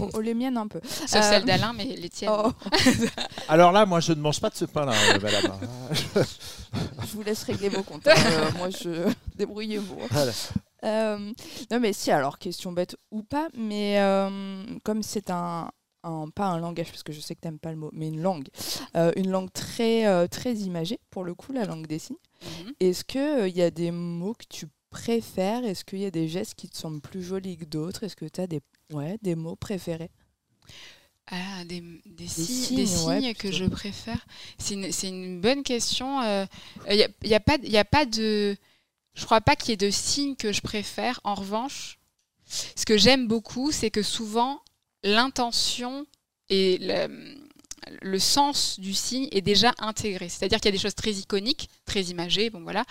Oh, 0.02 0.10
oh, 0.14 0.20
les 0.20 0.34
miennes 0.34 0.58
un 0.58 0.68
peu. 0.68 0.82
Sauf 0.84 1.16
Euh, 1.16 1.22
celle 1.22 1.45
d'Alain, 1.45 1.72
mais 1.74 1.86
les 1.86 2.10
tiennes. 2.10 2.32
Oh, 2.34 2.52
Alors 3.47 3.72
là, 3.72 3.86
moi, 3.86 4.02
je 4.02 4.12
ne 4.12 4.20
mange 4.20 4.41
pas 4.41 4.50
de 4.50 4.56
ce 4.56 4.66
pain-là, 4.66 4.91
euh, 5.14 5.20
madame. 5.22 5.58
je 7.02 7.14
vous 7.14 7.22
laisse 7.24 7.43
régler 7.43 7.70
vos 7.70 7.84
comptes. 7.84 8.08
hein. 8.08 8.14
Euh, 8.18 8.52
moi, 8.58 8.70
je 8.72 9.10
débrouillez-vous. 9.38 10.00
Voilà. 10.12 10.32
Euh, 10.86 11.34
non, 11.72 11.80
mais 11.80 11.94
si, 11.94 12.12
alors, 12.12 12.40
question 12.40 12.72
bête 12.72 12.96
ou 13.12 13.24
pas, 13.24 13.50
mais 13.54 14.00
euh, 14.00 14.64
comme 14.84 15.04
c'est 15.04 15.30
un, 15.30 15.70
un- 16.04 16.30
Pas 16.30 16.46
un 16.48 16.60
langage, 16.60 16.90
parce 16.92 17.04
que 17.04 17.12
je 17.12 17.20
sais 17.20 17.36
que 17.36 17.42
t'aimes 17.42 17.60
pas 17.60 17.72
le 17.72 17.78
mot, 17.78 17.90
mais 17.94 18.08
une 18.08 18.22
langue. 18.22 18.48
euh, 18.96 19.12
une 19.18 19.30
langue 19.30 19.52
très, 19.52 20.08
euh, 20.08 20.28
très 20.28 20.54
imagée, 20.56 21.00
pour 21.10 21.24
le 21.26 21.36
coup, 21.36 21.52
la 21.52 21.66
langue 21.66 21.88
des 21.88 22.00
signes. 22.00 22.16
Mhm. 22.44 22.74
Est-ce 22.80 23.04
qu'il 23.04 23.56
y 23.58 23.62
a 23.62 23.72
des 23.72 23.92
mots 23.92 24.34
que 24.34 24.46
tu 24.50 24.68
préfères? 24.90 25.66
Est-ce 25.66 25.84
qu'il 25.84 26.00
y 26.00 26.06
a 26.06 26.12
des 26.12 26.30
gestes 26.30 26.56
qui 26.56 26.70
te 26.70 26.78
semblent 26.78 27.02
plus 27.02 27.22
jolis 27.24 27.58
que 27.58 27.66
d'autres? 27.66 28.04
Est-ce 28.06 28.16
que 28.16 28.26
tu 28.26 28.40
as 28.40 28.48
des, 28.48 28.62
ouais, 28.94 29.18
des 29.22 29.36
mots 29.36 29.58
préférés? 29.58 30.10
Ah, 31.32 31.64
des, 31.66 31.84
des 32.08 32.28
signes, 32.28 32.46
signes, 32.46 32.76
des 32.78 33.06
ouais, 33.06 33.22
signes 33.22 33.34
que 33.36 33.52
je 33.52 33.66
préfère. 33.66 34.26
C'est 34.58 34.74
une, 34.74 34.90
une 35.04 35.42
bonne 35.42 35.62
question. 35.64 36.22
Il 36.90 36.96
n'y 36.96 37.04
a, 37.04 37.08
y 37.24 37.34
a, 37.36 37.40
pas 37.40 37.58
y 37.62 37.78
a 37.78 37.86
pas 37.86 38.06
de. 38.06 38.56
Je 39.14 39.26
crois 39.26 39.41
pas 39.41 39.55
qu'il 39.55 39.70
y 39.70 39.74
ait 39.74 39.78
de 39.78 39.89
signes 39.91 40.36
que 40.36 40.51
je 40.51 40.62
préfère. 40.62 41.20
En 41.24 41.36
revanche, 41.36 41.99
ce 42.45 42.86
que 42.86 42.97
j'aime 42.97 43.28
beaucoup, 43.28 43.72
c'est 43.72 43.91
que 43.91 44.01
souvent, 44.01 44.62
l'intention 45.03 46.05
et 46.49 46.78
le, 46.80 47.38
le 48.01 48.20
sens 48.20 48.80
du 48.80 48.93
signe 48.93 49.28
est 49.32 49.41
déjà 49.41 49.74
intégré. 49.80 50.30
C'est-à-dire 50.30 50.60
qu'il 50.60 50.68
y 50.68 50.74
a 50.74 50.78
des 50.78 50.82
choses 50.82 50.95
très 50.95 51.12
iconiques, 51.12 51.70
très 51.86 52.03
imagées, 52.03 52.49
bon 52.49 52.62
voilà. 52.62 52.86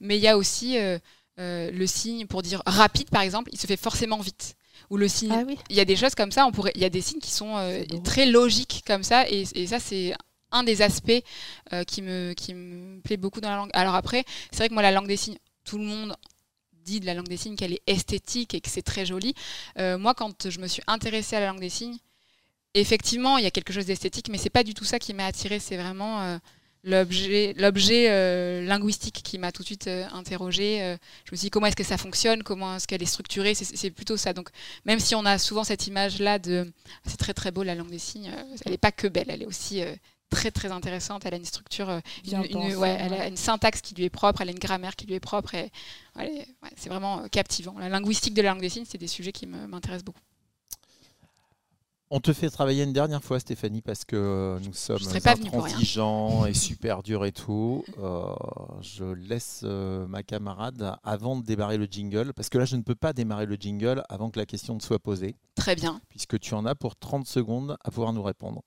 Mais 0.00 0.16
il 0.16 0.22
y 0.22 0.28
a 0.28 0.36
aussi 0.36 0.78
euh, 0.78 0.98
euh, 1.38 1.70
le 1.70 1.86
signe 1.86 2.26
pour 2.26 2.42
dire 2.42 2.62
rapide, 2.66 3.10
par 3.10 3.22
exemple, 3.22 3.50
il 3.52 3.60
se 3.60 3.66
fait 3.66 3.76
forcément 3.76 4.18
vite. 4.18 4.56
Ou 4.88 4.96
le 4.96 5.08
signe 5.08 5.44
oui. 5.46 5.56
il 5.68 5.76
y 5.76 5.80
a 5.80 5.84
des 5.84 5.94
choses 5.94 6.14
comme 6.14 6.32
ça, 6.32 6.46
on 6.46 6.52
pourrait, 6.52 6.72
il 6.74 6.80
y 6.80 6.84
a 6.84 6.90
des 6.90 7.00
signes 7.00 7.20
qui 7.20 7.30
sont 7.30 7.56
euh, 7.56 7.84
très 8.02 8.26
logiques 8.26 8.82
comme 8.86 9.04
ça, 9.04 9.28
et, 9.28 9.44
et 9.54 9.66
ça 9.66 9.78
c'est 9.78 10.14
un 10.50 10.64
des 10.64 10.82
aspects 10.82 11.22
qui, 11.86 12.02
me, 12.02 12.32
qui 12.32 12.54
me 12.54 13.00
plaît 13.02 13.16
beaucoup 13.16 13.40
dans 13.40 13.50
la 13.50 13.56
langue. 13.56 13.70
Alors 13.72 13.94
après, 13.94 14.24
c'est 14.50 14.58
vrai 14.58 14.68
que 14.68 14.74
moi 14.74 14.82
la 14.82 14.90
langue 14.90 15.06
des 15.06 15.16
signes, 15.16 15.38
tout 15.70 15.78
le 15.78 15.84
monde 15.84 16.16
dit 16.84 16.98
de 16.98 17.06
la 17.06 17.14
langue 17.14 17.28
des 17.28 17.36
signes 17.36 17.54
qu'elle 17.54 17.74
est 17.74 17.82
esthétique 17.86 18.54
et 18.54 18.60
que 18.60 18.68
c'est 18.68 18.82
très 18.82 19.06
joli. 19.06 19.34
Euh, 19.78 19.98
moi 19.98 20.14
quand 20.14 20.50
je 20.50 20.58
me 20.58 20.66
suis 20.66 20.82
intéressée 20.88 21.36
à 21.36 21.40
la 21.40 21.46
langue 21.46 21.60
des 21.60 21.68
signes, 21.68 21.96
effectivement 22.74 23.38
il 23.38 23.44
y 23.44 23.46
a 23.46 23.52
quelque 23.52 23.72
chose 23.72 23.86
d'esthétique, 23.86 24.30
mais 24.30 24.38
c'est 24.38 24.50
pas 24.50 24.64
du 24.64 24.74
tout 24.74 24.84
ça 24.84 24.98
qui 24.98 25.14
m'a 25.14 25.26
attirée, 25.26 25.60
c'est 25.60 25.76
vraiment 25.76 26.22
euh, 26.22 26.38
l'objet 26.82 27.54
euh, 28.10 28.64
linguistique 28.64 29.20
qui 29.22 29.38
m'a 29.38 29.52
tout 29.52 29.62
de 29.62 29.66
suite 29.66 29.86
interrogée. 29.86 30.96
Je 31.24 31.30
me 31.30 31.36
suis 31.36 31.46
dit 31.46 31.50
comment 31.50 31.66
est-ce 31.66 31.76
que 31.76 31.84
ça 31.84 31.98
fonctionne, 31.98 32.42
comment 32.42 32.74
est-ce 32.74 32.88
qu'elle 32.88 33.02
est 33.04 33.06
structurée, 33.06 33.54
c'est 33.54 33.76
c'est 33.76 33.92
plutôt 33.92 34.16
ça. 34.16 34.32
Donc 34.32 34.48
même 34.86 34.98
si 34.98 35.14
on 35.14 35.24
a 35.24 35.38
souvent 35.38 35.62
cette 35.62 35.86
image-là 35.86 36.40
de 36.40 36.72
c'est 37.06 37.16
très 37.16 37.34
très 37.34 37.52
beau 37.52 37.62
la 37.62 37.76
langue 37.76 37.90
des 37.90 38.00
signes, 38.00 38.32
elle 38.64 38.72
n'est 38.72 38.78
pas 38.78 38.90
que 38.90 39.06
belle, 39.06 39.26
elle 39.28 39.42
est 39.42 39.46
aussi 39.46 39.84
très 40.30 40.50
très 40.50 40.70
intéressante. 40.72 41.26
Elle 41.26 41.34
a 41.34 41.36
une 41.36 41.44
structure, 41.44 41.90
euh, 41.90 42.00
une, 42.24 42.76
ouais, 42.76 42.96
elle 42.98 43.12
a 43.14 43.26
une 43.28 43.36
syntaxe 43.36 43.80
qui 43.80 43.94
lui 43.94 44.04
est 44.04 44.10
propre, 44.10 44.40
elle 44.40 44.48
a 44.48 44.52
une 44.52 44.58
grammaire 44.58 44.96
qui 44.96 45.06
lui 45.06 45.14
est 45.14 45.20
propre. 45.20 45.54
Et, 45.54 45.70
ouais, 46.16 46.46
c'est 46.76 46.88
vraiment 46.88 47.20
euh, 47.20 47.26
captivant. 47.28 47.74
La 47.78 47.88
linguistique 47.88 48.34
de 48.34 48.42
la 48.42 48.50
langue 48.50 48.60
des 48.60 48.68
signes, 48.70 48.86
c'est 48.88 48.98
des 48.98 49.08
sujets 49.08 49.32
qui 49.32 49.46
me- 49.46 49.66
m'intéressent 49.66 50.04
beaucoup. 50.04 50.20
On 52.12 52.18
te 52.18 52.32
fait 52.32 52.50
travailler 52.50 52.82
une 52.82 52.92
dernière 52.92 53.22
fois, 53.22 53.38
Stéphanie, 53.38 53.82
parce 53.82 54.04
que 54.04 54.16
euh, 54.16 54.58
nous 54.64 54.72
sommes 54.72 54.98
intransigeants 55.14 56.44
et 56.44 56.54
super 56.54 57.04
durs 57.04 57.24
et 57.24 57.30
tout. 57.30 57.84
Euh, 58.00 58.24
je 58.80 59.04
laisse 59.04 59.60
euh, 59.62 60.08
ma 60.08 60.24
camarade 60.24 60.96
avant 61.04 61.36
de 61.36 61.44
démarrer 61.46 61.76
le 61.76 61.84
jingle, 61.88 62.32
parce 62.34 62.48
que 62.48 62.58
là, 62.58 62.64
je 62.64 62.74
ne 62.74 62.82
peux 62.82 62.96
pas 62.96 63.12
démarrer 63.12 63.46
le 63.46 63.54
jingle 63.54 64.02
avant 64.08 64.28
que 64.30 64.40
la 64.40 64.46
question 64.46 64.74
ne 64.74 64.80
soit 64.80 64.98
posée, 64.98 65.36
Très 65.54 65.76
bien. 65.76 66.00
puisque 66.08 66.40
tu 66.40 66.52
en 66.54 66.66
as 66.66 66.74
pour 66.74 66.96
30 66.96 67.28
secondes 67.28 67.76
à 67.84 67.92
pouvoir 67.92 68.12
nous 68.12 68.24
répondre. 68.24 68.62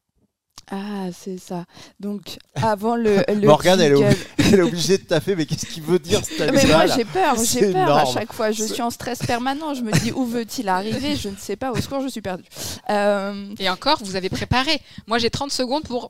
Ah, 0.71 1.07
c'est 1.13 1.37
ça. 1.37 1.65
Donc, 1.99 2.37
avant 2.55 2.95
le, 2.95 3.17
le 3.27 3.47
Morgane, 3.47 3.79
elle 3.81 3.93
est 3.93 3.95
jingle- 3.97 4.17
Elle 4.39 4.55
est 4.55 4.61
obligée 4.61 4.97
de 4.97 5.03
taffer, 5.03 5.35
mais 5.35 5.45
qu'est-ce 5.45 5.65
qu'il 5.65 5.83
veut 5.83 5.99
dire 5.99 6.23
cet 6.23 6.51
Mais 6.51 6.65
moi, 6.65 6.87
j'ai 6.87 7.05
peur, 7.05 7.35
j'ai 7.43 7.71
peur 7.71 7.97
à 7.97 8.05
chaque 8.05 8.33
fois. 8.33 8.51
Je 8.51 8.63
suis 8.63 8.81
en 8.81 8.89
stress 8.89 9.19
permanent. 9.19 9.73
Je 9.73 9.81
me 9.81 9.91
dis 9.99 10.11
où 10.11 10.25
veut-il 10.25 10.69
arriver? 10.69 11.15
Je 11.15 11.29
ne 11.29 11.35
sais 11.35 11.55
pas. 11.55 11.71
Au 11.71 11.77
secours, 11.77 12.01
je 12.01 12.07
suis 12.07 12.21
perdue. 12.21 12.43
Euh, 12.89 13.53
Et 13.59 13.69
encore, 13.69 13.99
vous 14.03 14.15
avez 14.15 14.29
préparé. 14.29 14.79
Moi, 15.07 15.17
j'ai 15.17 15.29
30 15.29 15.51
secondes 15.51 15.83
pour 15.83 16.09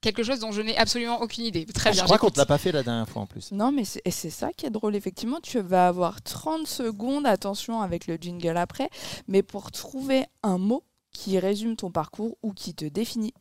quelque 0.00 0.22
chose 0.22 0.38
dont 0.38 0.52
je 0.52 0.62
n'ai 0.62 0.76
absolument 0.78 1.20
aucune 1.20 1.44
idée. 1.44 1.66
Très 1.66 1.90
Je 1.90 1.96
bien. 1.96 2.04
crois 2.04 2.18
qu'on 2.18 2.28
ne 2.28 2.36
l'a 2.36 2.46
pas 2.46 2.58
fait 2.58 2.70
la 2.70 2.84
dernière 2.84 3.08
fois 3.08 3.22
en 3.22 3.26
plus. 3.26 3.50
non, 3.50 3.72
mais 3.72 3.82
c'est 3.84 4.30
ça 4.30 4.50
qui 4.56 4.64
est 4.66 4.70
drôle. 4.70 4.94
Effectivement, 4.94 5.40
tu 5.42 5.60
vas 5.60 5.88
avoir 5.88 6.22
30 6.22 6.66
secondes, 6.68 7.26
attention 7.26 7.82
avec 7.82 8.06
le 8.06 8.16
jingle 8.20 8.56
après, 8.56 8.90
mais 9.26 9.42
pour 9.42 9.72
trouver 9.72 10.24
un 10.44 10.56
mot 10.58 10.84
qui 11.10 11.38
résume 11.40 11.74
ton 11.74 11.90
parcours 11.90 12.36
ou 12.44 12.52
qui 12.52 12.74
te 12.74 12.84
définit. 12.84 13.34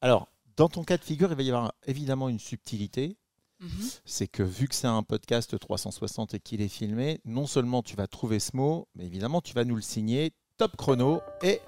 Alors, 0.00 0.28
dans 0.56 0.68
ton 0.68 0.84
cas 0.84 0.96
de 0.96 1.04
figure, 1.04 1.30
il 1.30 1.36
va 1.36 1.42
y 1.42 1.48
avoir 1.48 1.72
évidemment 1.86 2.28
une 2.28 2.38
subtilité. 2.38 3.16
Mhm. 3.62 3.90
c'est 4.06 4.26
que 4.26 4.42
vu 4.42 4.68
que 4.68 4.74
c'est 4.74 4.86
un 4.86 5.02
podcast 5.02 5.58
360 5.58 6.32
et 6.32 6.40
qu'il 6.40 6.62
est 6.62 6.68
filmé, 6.68 7.20
non 7.26 7.46
seulement 7.46 7.82
tu 7.82 7.94
vas 7.94 8.06
trouver 8.06 8.40
ce 8.40 8.56
mot, 8.56 8.88
mais 8.94 9.04
évidemment 9.04 9.42
tu 9.42 9.52
vas 9.52 9.64
nous 9.64 9.76
le 9.76 9.82
signer, 9.82 10.32
top 10.56 10.76
chrono. 10.76 11.20
Et 11.42 11.60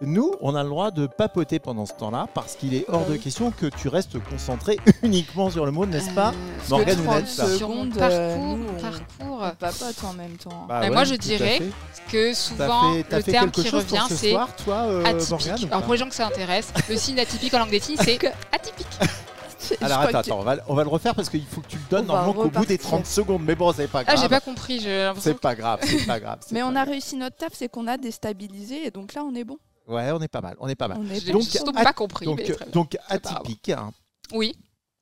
nous, 0.00 0.32
on 0.40 0.54
a 0.54 0.62
le 0.62 0.68
droit 0.68 0.90
de 0.90 1.06
papoter 1.06 1.58
pendant 1.58 1.84
ce 1.86 1.92
temps-là, 1.94 2.28
parce 2.32 2.54
qu'il 2.54 2.74
est 2.74 2.84
hors 2.88 3.04
de 3.06 3.12
oui. 3.12 3.18
question 3.18 3.50
que 3.50 3.66
tu 3.66 3.88
restes 3.88 4.16
concentré 4.30 4.78
uniquement 5.02 5.50
sur 5.50 5.66
le 5.66 5.72
mot, 5.72 5.86
n'est-ce 5.86 6.10
pas 6.10 6.28
Euh, 6.30 6.68
Morgane 6.70 7.00
ou 7.00 7.04
30 7.04 7.16
Ned, 7.16 7.26
ça 7.26 7.46
Sur 7.56 7.68
mon 7.68 7.74
secondes, 7.84 7.98
parcours, 7.98 8.16
euh, 8.18 8.36
nous, 8.36 8.56
mon 8.56 8.68
on- 8.68 8.80
parcours, 8.80 9.42
on 9.42 9.50
papote 9.56 10.04
en 10.04 10.12
même 10.12 10.36
temps. 10.36 10.66
Bah 10.68 10.78
Mais 10.82 10.90
moi, 10.90 11.04
je 11.04 11.14
dirais 11.16 11.62
que 12.10 12.28
T'as 12.30 12.34
souvent, 12.34 12.94
fait, 12.94 13.04
t'as 13.08 13.16
le 13.18 13.22
terme 13.24 13.50
qui 13.50 13.68
revient, 13.68 14.02
ce 14.08 14.14
c'est 14.14 14.30
soir, 14.30 14.48
toi, 14.56 14.76
euh, 14.86 15.04
atypique. 15.04 15.30
Morgane, 15.30 15.58
Alors 15.70 15.82
pour 15.82 15.92
les 15.94 15.98
gens 15.98 16.08
que 16.08 16.14
ça 16.14 16.26
intéresse, 16.26 16.72
le 16.88 16.96
signe 16.96 17.18
atypique 17.18 17.52
en 17.54 17.58
langue 17.58 17.70
des 17.70 17.80
signes, 17.80 17.96
c'est 18.00 18.18
atypique. 18.52 18.86
Alors 19.82 19.98
attends, 19.98 20.18
attends, 20.18 20.38
on 20.38 20.44
va, 20.44 20.56
on 20.68 20.74
va 20.74 20.82
le 20.84 20.88
refaire 20.88 21.14
parce 21.14 21.28
qu'il 21.28 21.44
faut 21.44 21.60
que 21.60 21.66
tu 21.66 21.76
le 21.76 21.82
donnes 21.90 22.04
On 22.04 22.14
normalement 22.14 22.32
qu'au 22.32 22.42
bout 22.44 22.64
des 22.64 22.74
repartir. 22.76 22.78
30 22.78 23.06
secondes. 23.06 23.42
Mais 23.44 23.54
bon, 23.56 23.70
c'est 23.72 23.88
pas 23.88 23.98
Ah, 24.00 24.04
grave. 24.04 24.18
j'ai 24.22 24.28
pas 24.28 24.40
compris. 24.40 24.80
j'ai 24.80 25.02
l'impression 25.02 25.32
C'est 25.32 25.40
pas 25.40 25.54
grave, 25.56 25.80
c'est 25.82 26.06
pas 26.06 26.20
grave. 26.20 26.38
c'est 26.40 26.52
Mais 26.52 26.60
pas 26.60 26.66
on 26.68 26.76
a 26.76 26.84
réussi 26.84 27.16
notre 27.16 27.36
taf, 27.36 27.50
c'est 27.52 27.68
qu'on 27.68 27.86
a 27.88 27.96
déstabilisé 27.98 28.86
et 28.86 28.90
donc 28.90 29.12
là 29.14 29.22
on 29.24 29.34
est 29.34 29.44
bon. 29.44 29.58
Ouais, 29.88 30.10
on 30.12 30.20
est 30.20 30.28
pas 30.28 30.40
mal, 30.42 30.54
on 30.60 30.68
est 30.68 30.74
pas 30.76 30.86
mal. 30.88 30.98
On 31.00 31.10
est. 31.10 31.30
Donc, 31.30 31.44
pas 31.74 31.92
compris. 31.92 32.26
Donc, 32.26 32.38
mais 32.38 32.70
donc 32.72 32.96
atypique. 33.08 33.70
hein. 33.70 33.92
Oui, 34.32 34.54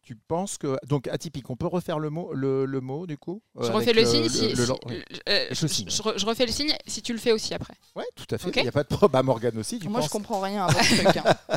Tu 0.03 0.14
penses 0.14 0.57
que 0.57 0.78
donc 0.87 1.09
atypique, 1.09 1.51
on 1.51 1.57
peut 1.57 1.66
refaire 1.66 1.99
le 1.99 2.11
mot, 2.11 2.32
le, 2.32 2.64
le 2.64 2.80
mot 2.80 3.09
du 3.09 3.18
coup 3.18 3.43
euh, 3.59 3.66
je 3.66 3.72
refais 3.72 3.93
le, 3.93 4.05
signe. 4.07 4.28
si, 4.28 4.55
le- 4.55 4.64
si- 4.64 4.72
oui. 4.87 5.03
euh, 5.28 5.47
Avec 5.47 5.55
je, 5.55 5.62
le 5.62 5.68
signe. 5.68 5.91
je 5.91 6.01
re- 6.03 6.16
je 6.16 6.24
refais 6.24 6.47
le 6.47 6.53
signe 6.53 6.72
si 6.87 7.03
tu 7.03 7.12
le 7.12 7.18
fais 7.18 7.32
aussi 7.32 7.53
après. 7.55 7.74
Ouais, 7.97 8.05
tout 8.14 8.26
à 8.32 8.39
fait. 8.39 8.51
Il 8.55 8.62
n'y 8.62 8.68
a 8.68 8.72
pas 8.72 8.84
de 8.84 8.89
problème. 8.89 9.11
Bah, 9.11 9.22
Morgane 9.24 9.59
aussi, 9.59 9.80
tu 9.80 9.89
Moi 9.89 10.01
je 10.03 10.09
comprends 10.09 10.39
rien 10.41 10.66
à 10.66 10.72
votre 10.72 10.84
truc. 11.03 11.16
hein. 11.16 11.34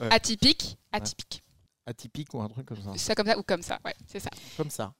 Ouais. 0.00 0.08
Atypique, 0.12 0.76
atypique. 0.92 1.42
atypique 1.86 2.34
ou 2.34 2.42
un 2.42 2.48
truc 2.48 2.66
comme 2.66 2.82
ça, 2.82 2.90
Ça 2.96 3.14
comme 3.14 3.26
ça 3.26 3.38
ou 3.38 3.42
comme 3.42 3.62
ça, 3.62 3.78
ouais, 3.84 3.94
c'est 4.06 4.20
ça. 4.20 4.30
comme 4.56 4.70
ça. 4.70 4.92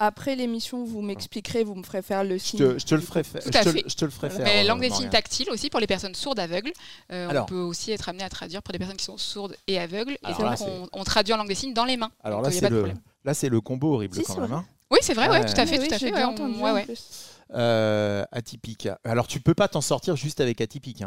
Après 0.00 0.36
l'émission, 0.36 0.84
vous 0.84 1.02
m'expliquerez, 1.02 1.64
vous 1.64 1.74
me 1.74 1.82
ferez 1.82 2.02
faire 2.02 2.22
le 2.22 2.38
Je 2.38 2.42
signe. 2.42 2.60
te, 2.60 2.78
je 2.78 2.84
te 2.86 2.94
le 2.94 3.00
ferai 3.00 3.24
faire. 3.24 3.42
Tout 3.42 3.50
Je 3.52 3.58
à 3.58 3.64
te, 3.64 3.72
fait. 3.72 3.82
je 3.84 3.94
te 3.96 4.04
le 4.04 4.10
ferai 4.12 4.30
faire. 4.30 4.44
Mais 4.44 4.62
euh, 4.64 4.68
langue 4.68 4.80
des 4.80 4.90
signes 4.90 5.08
tactile 5.08 5.50
aussi 5.50 5.70
pour 5.70 5.80
les 5.80 5.88
personnes 5.88 6.14
sourdes 6.14 6.38
aveugles. 6.38 6.72
Euh, 7.12 7.28
Alors. 7.28 7.44
on 7.44 7.46
peut 7.48 7.60
aussi 7.60 7.90
être 7.90 8.08
amené 8.08 8.22
à 8.22 8.28
traduire 8.28 8.62
pour 8.62 8.70
des 8.72 8.78
personnes 8.78 8.96
qui 8.96 9.04
sont 9.04 9.18
sourdes 9.18 9.56
et 9.66 9.78
aveugles. 9.80 10.12
Et 10.22 10.40
là, 10.40 10.54
donc, 10.56 10.60
on, 10.60 10.88
on 10.92 11.02
traduit 11.04 11.34
en 11.34 11.38
langue 11.38 11.48
des 11.48 11.56
signes 11.56 11.74
dans 11.74 11.84
les 11.84 11.96
mains. 11.96 12.12
Alors 12.22 12.42
Donc, 12.42 12.52
là, 12.52 12.58
c'est 12.60 12.70
le, 12.70 12.76
problème. 12.76 12.98
là, 13.24 13.34
c'est 13.34 13.48
le 13.48 13.60
combo 13.60 13.94
horrible 13.94 14.14
Si, 14.14 14.22
quand 14.22 14.38
même. 14.40 14.52
hein. 14.52 14.64
Oui, 14.90 14.98
c'est 15.02 15.14
vrai, 15.14 15.28
Ouais. 15.28 15.40
ouais, 15.40 15.52
tout 15.52 15.60
à 15.60 15.66
fait, 15.66 15.80
oui, 15.80 15.88
tout 15.88 15.94
à 15.94 15.98
fait. 15.98 16.12
ouais, 16.14 16.24
on- 16.24 16.28
entendu 16.28 16.58
ouais, 16.60 16.72
ouais. 16.72 16.86
Euh, 17.54 18.24
atypique. 18.30 18.88
Alors, 19.04 19.26
tu 19.26 19.40
peux 19.40 19.54
pas 19.54 19.66
t'en 19.68 19.80
sortir 19.80 20.14
juste 20.16 20.40
avec 20.40 20.60
atypique. 20.60 21.02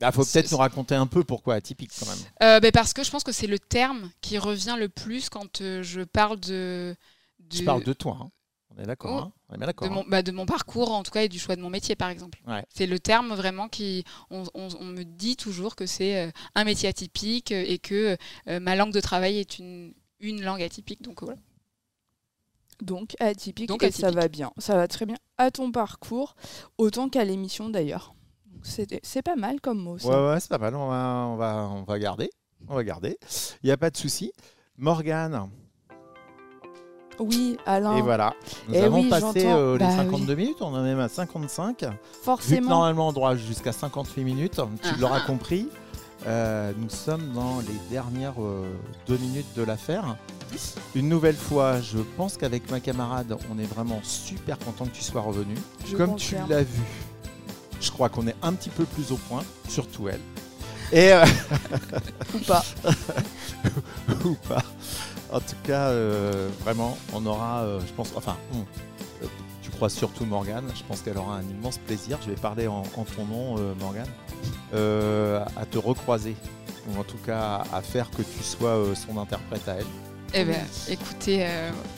Il 0.00 0.10
faut 0.12 0.24
C'est- 0.24 0.40
peut-être 0.40 0.52
nous 0.52 0.58
raconter 0.58 0.94
un 0.96 1.06
peu 1.06 1.22
pourquoi 1.22 1.54
atypique 1.54 1.90
quand 2.00 2.06
même. 2.06 2.18
Euh, 2.42 2.60
ben, 2.60 2.72
parce 2.72 2.92
que 2.92 3.04
je 3.04 3.10
pense 3.10 3.22
que 3.22 3.30
c'est 3.30 3.46
le 3.46 3.58
terme 3.60 4.10
qui 4.20 4.38
revient 4.38 4.74
le 4.78 4.88
plus 4.88 5.28
quand 5.28 5.60
euh, 5.60 5.82
je 5.82 6.00
parle 6.00 6.40
de. 6.40 6.96
Tu 7.58 7.64
parles 7.64 7.84
de 7.84 7.92
toi. 7.92 8.18
hein. 8.20 8.30
On 8.74 8.82
est 8.82 8.86
d'accord. 8.86 9.10
Oh. 9.14 9.18
hein. 9.26 9.32
On 9.50 9.54
est 9.54 9.58
bien 9.58 9.66
d'accord. 9.66 9.86
de 9.88 9.92
mon, 9.92 10.00
hein. 10.00 10.04
bah, 10.08 10.22
de 10.22 10.32
mon 10.32 10.46
parcours 10.46 10.92
en 10.92 11.02
tout 11.02 11.10
cas 11.10 11.22
et 11.24 11.28
du 11.28 11.38
choix 11.38 11.56
de 11.56 11.60
mon 11.60 11.68
métier 11.70 11.94
par 11.94 12.08
exemple. 12.08 12.40
Ouais. 12.46 12.64
C'est 12.74 12.86
le 12.86 12.98
terme 12.98 13.34
vraiment 13.34 13.68
qui 13.68 14.04
on, 14.30 14.44
on- 14.54 14.68
on 14.80 14.84
me 14.84 15.02
dit 15.04 15.36
toujours 15.36 15.76
que 15.76 15.84
c'est 15.86 16.26
euh, 16.26 16.30
un 16.54 16.64
métier 16.64 16.88
atypique 16.88 17.52
euh, 17.52 17.64
et 17.66 17.78
que 17.78 18.16
euh, 18.48 18.60
ma 18.60 18.74
langue 18.74 18.92
de 18.92 19.00
travail 19.00 19.38
est 19.38 19.58
une, 19.58 19.92
une 20.20 20.42
langue 20.42 20.62
atypique 20.62 21.02
donc 21.02 21.22
voilà. 21.22 21.38
Donc 22.80 23.14
atypique, 23.20 23.68
Donc, 23.68 23.82
et 23.82 23.92
ça 23.92 24.10
va 24.10 24.26
bien. 24.28 24.50
Ça 24.58 24.74
va 24.76 24.88
très 24.88 25.06
bien 25.06 25.16
à 25.38 25.50
ton 25.50 25.70
parcours, 25.70 26.34
autant 26.78 27.08
qu'à 27.08 27.24
l'émission 27.24 27.68
d'ailleurs. 27.68 28.14
C'est 28.64 28.98
c'est 29.04 29.22
pas 29.22 29.36
mal 29.36 29.60
comme 29.60 29.78
mot. 29.82 29.98
ça. 29.98 30.08
Ouais, 30.08 30.32
ouais, 30.34 30.40
c'est 30.40 30.48
pas 30.48 30.58
mal. 30.58 30.74
On 30.74 30.88
va, 30.88 31.26
on 31.28 31.36
va, 31.36 31.68
on 31.70 31.82
va 31.84 31.98
garder. 31.98 32.30
On 32.68 32.74
va 32.74 32.82
garder. 32.84 33.18
Il 33.62 33.66
n'y 33.66 33.70
a 33.72 33.76
pas 33.76 33.90
de 33.90 33.96
souci. 33.96 34.32
Morgane. 34.78 35.48
Oui, 37.18 37.56
Alain, 37.66 37.96
Et 37.96 38.02
voilà. 38.02 38.34
Nous 38.68 38.74
Eh 38.74 38.80
avons 38.82 39.00
oui, 39.02 39.08
passé 39.08 39.46
euh, 39.46 39.78
les 39.78 39.84
Bah 39.84 39.96
52 39.96 40.34
minutes. 40.34 40.56
On 40.60 40.66
en 40.74 40.78
est 40.80 40.88
même 40.88 41.00
à 41.00 41.08
55. 41.08 41.80
Vu 41.82 41.86
que 41.88 41.94
forcément. 42.24 42.68
normalement 42.70 43.08
on 43.08 43.12
doit 43.12 43.36
jusqu'à 43.36 43.72
58 43.72 44.24
minutes, 44.24 44.54
tu 44.82 44.88
Ah 44.92 44.96
l'auras 45.00 45.20
ah. 45.22 45.26
compris. 45.26 45.68
euh, 46.26 46.72
nous 46.78 46.88
sommes 46.90 47.32
dans 47.32 47.58
les 47.60 47.78
dernières 47.90 48.40
euh, 48.42 48.64
deux 49.06 49.18
minutes 49.18 49.54
de 49.56 49.62
l'affaire. 49.62 50.16
Une 50.94 51.08
nouvelle 51.08 51.36
fois, 51.36 51.80
je 51.80 51.98
pense 52.16 52.36
qu'avec 52.36 52.70
ma 52.70 52.78
camarade, 52.80 53.34
on 53.50 53.58
est 53.58 53.64
vraiment 53.66 54.00
super 54.02 54.58
content 54.58 54.84
que 54.84 54.90
tu 54.90 55.02
sois 55.02 55.22
revenu. 55.22 55.54
Comme 55.96 56.16
tu 56.16 56.36
l'as 56.48 56.62
vu, 56.62 56.82
je 57.80 57.90
crois 57.90 58.08
qu'on 58.08 58.26
est 58.26 58.36
un 58.42 58.52
petit 58.52 58.68
peu 58.70 58.84
plus 58.84 59.12
au 59.12 59.16
point, 59.16 59.42
surtout 59.68 60.08
elle. 60.08 60.20
Et 60.92 61.10
euh, 61.12 61.24
Ou 62.34 62.38
pas. 62.40 62.62
ou 64.26 64.34
pas. 64.46 64.62
En 65.32 65.40
tout 65.40 65.56
cas, 65.64 65.88
euh, 65.88 66.48
vraiment, 66.62 66.98
on 67.14 67.24
aura, 67.24 67.60
euh, 67.62 67.80
je 67.86 67.92
pense, 67.94 68.12
enfin, 68.14 68.36
on- 68.52 68.58
euh, 69.24 69.28
tu 69.62 69.70
crois 69.70 69.88
surtout 69.88 70.26
Morgane, 70.26 70.70
je 70.76 70.82
pense 70.82 71.00
qu'elle 71.00 71.16
aura 71.16 71.36
un 71.36 71.42
immense 71.42 71.78
plaisir, 71.78 72.18
je 72.22 72.28
vais 72.30 72.36
parler 72.36 72.66
en, 72.66 72.82
ton 72.82 73.24
nom, 73.24 73.56
Morgane, 73.80 74.08
à 74.72 75.66
te 75.66 75.78
recroiser, 75.78 76.36
ou 76.88 77.00
en 77.00 77.04
tout 77.04 77.16
cas 77.24 77.62
à 77.72 77.80
faire 77.80 78.10
que 78.10 78.22
tu 78.22 78.42
sois 78.42 78.82
son 78.94 79.18
interprète 79.18 79.66
à 79.68 79.74
elle. 79.76 79.86
Eh 80.34 80.44
ben, 80.44 80.56
écoutez, 80.88 81.46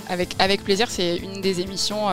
avec, 0.09 0.35
avec 0.41 0.63
plaisir, 0.65 0.91
c'est 0.91 1.17
une 1.17 1.41
des 1.41 1.61
émissions. 1.61 2.09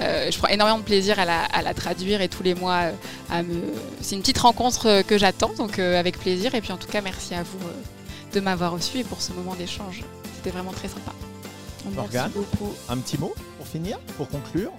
je 0.00 0.38
prends 0.38 0.48
énormément 0.48 0.78
de 0.78 0.84
plaisir 0.84 1.18
à 1.18 1.24
la, 1.24 1.44
à 1.44 1.62
la 1.62 1.74
traduire 1.74 2.20
et 2.20 2.28
tous 2.28 2.42
les 2.42 2.54
mois 2.54 2.90
à 3.30 3.42
me. 3.42 3.72
C'est 4.00 4.14
une 4.14 4.20
petite 4.20 4.38
rencontre 4.38 5.02
que 5.02 5.18
j'attends, 5.18 5.52
donc 5.58 5.78
avec 5.78 6.18
plaisir. 6.18 6.54
Et 6.54 6.60
puis 6.60 6.72
en 6.72 6.76
tout 6.78 6.88
cas, 6.88 7.00
merci 7.00 7.34
à 7.34 7.42
vous 7.42 7.58
de 8.32 8.40
m'avoir 8.40 8.72
reçu 8.72 8.98
et 8.98 9.04
pour 9.04 9.20
ce 9.22 9.32
moment 9.32 9.54
d'échange. 9.54 10.02
C'était 10.44 10.58
vraiment 10.58 10.72
très 10.72 10.88
sympa. 10.88 11.12
Morgane 11.94 12.30
Merci 12.34 12.38
beaucoup. 12.38 12.74
Un 12.90 12.98
petit 12.98 13.16
mot 13.16 13.32
pour 13.56 13.66
finir, 13.66 13.98
pour 14.18 14.28
conclure 14.28 14.72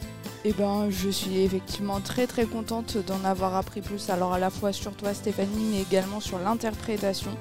Eh 0.44 0.54
ben, 0.54 0.92
je 0.92 1.10
suis 1.10 1.40
effectivement 1.40 2.02
très 2.02 2.28
très 2.28 2.46
contente 2.46 2.98
d'en 2.98 3.24
avoir 3.26 3.56
appris 3.56 3.82
plus. 3.82 4.12
Alors 4.12 4.34
à 4.34 4.38
la 4.38 4.52
fois 4.52 4.72
sur 4.74 4.92
toi 4.92 5.16
Stéphanie, 5.16 5.72
mais 5.72 5.82
également 5.82 6.20
sur 6.20 6.38
l'interprétation. 6.38 7.32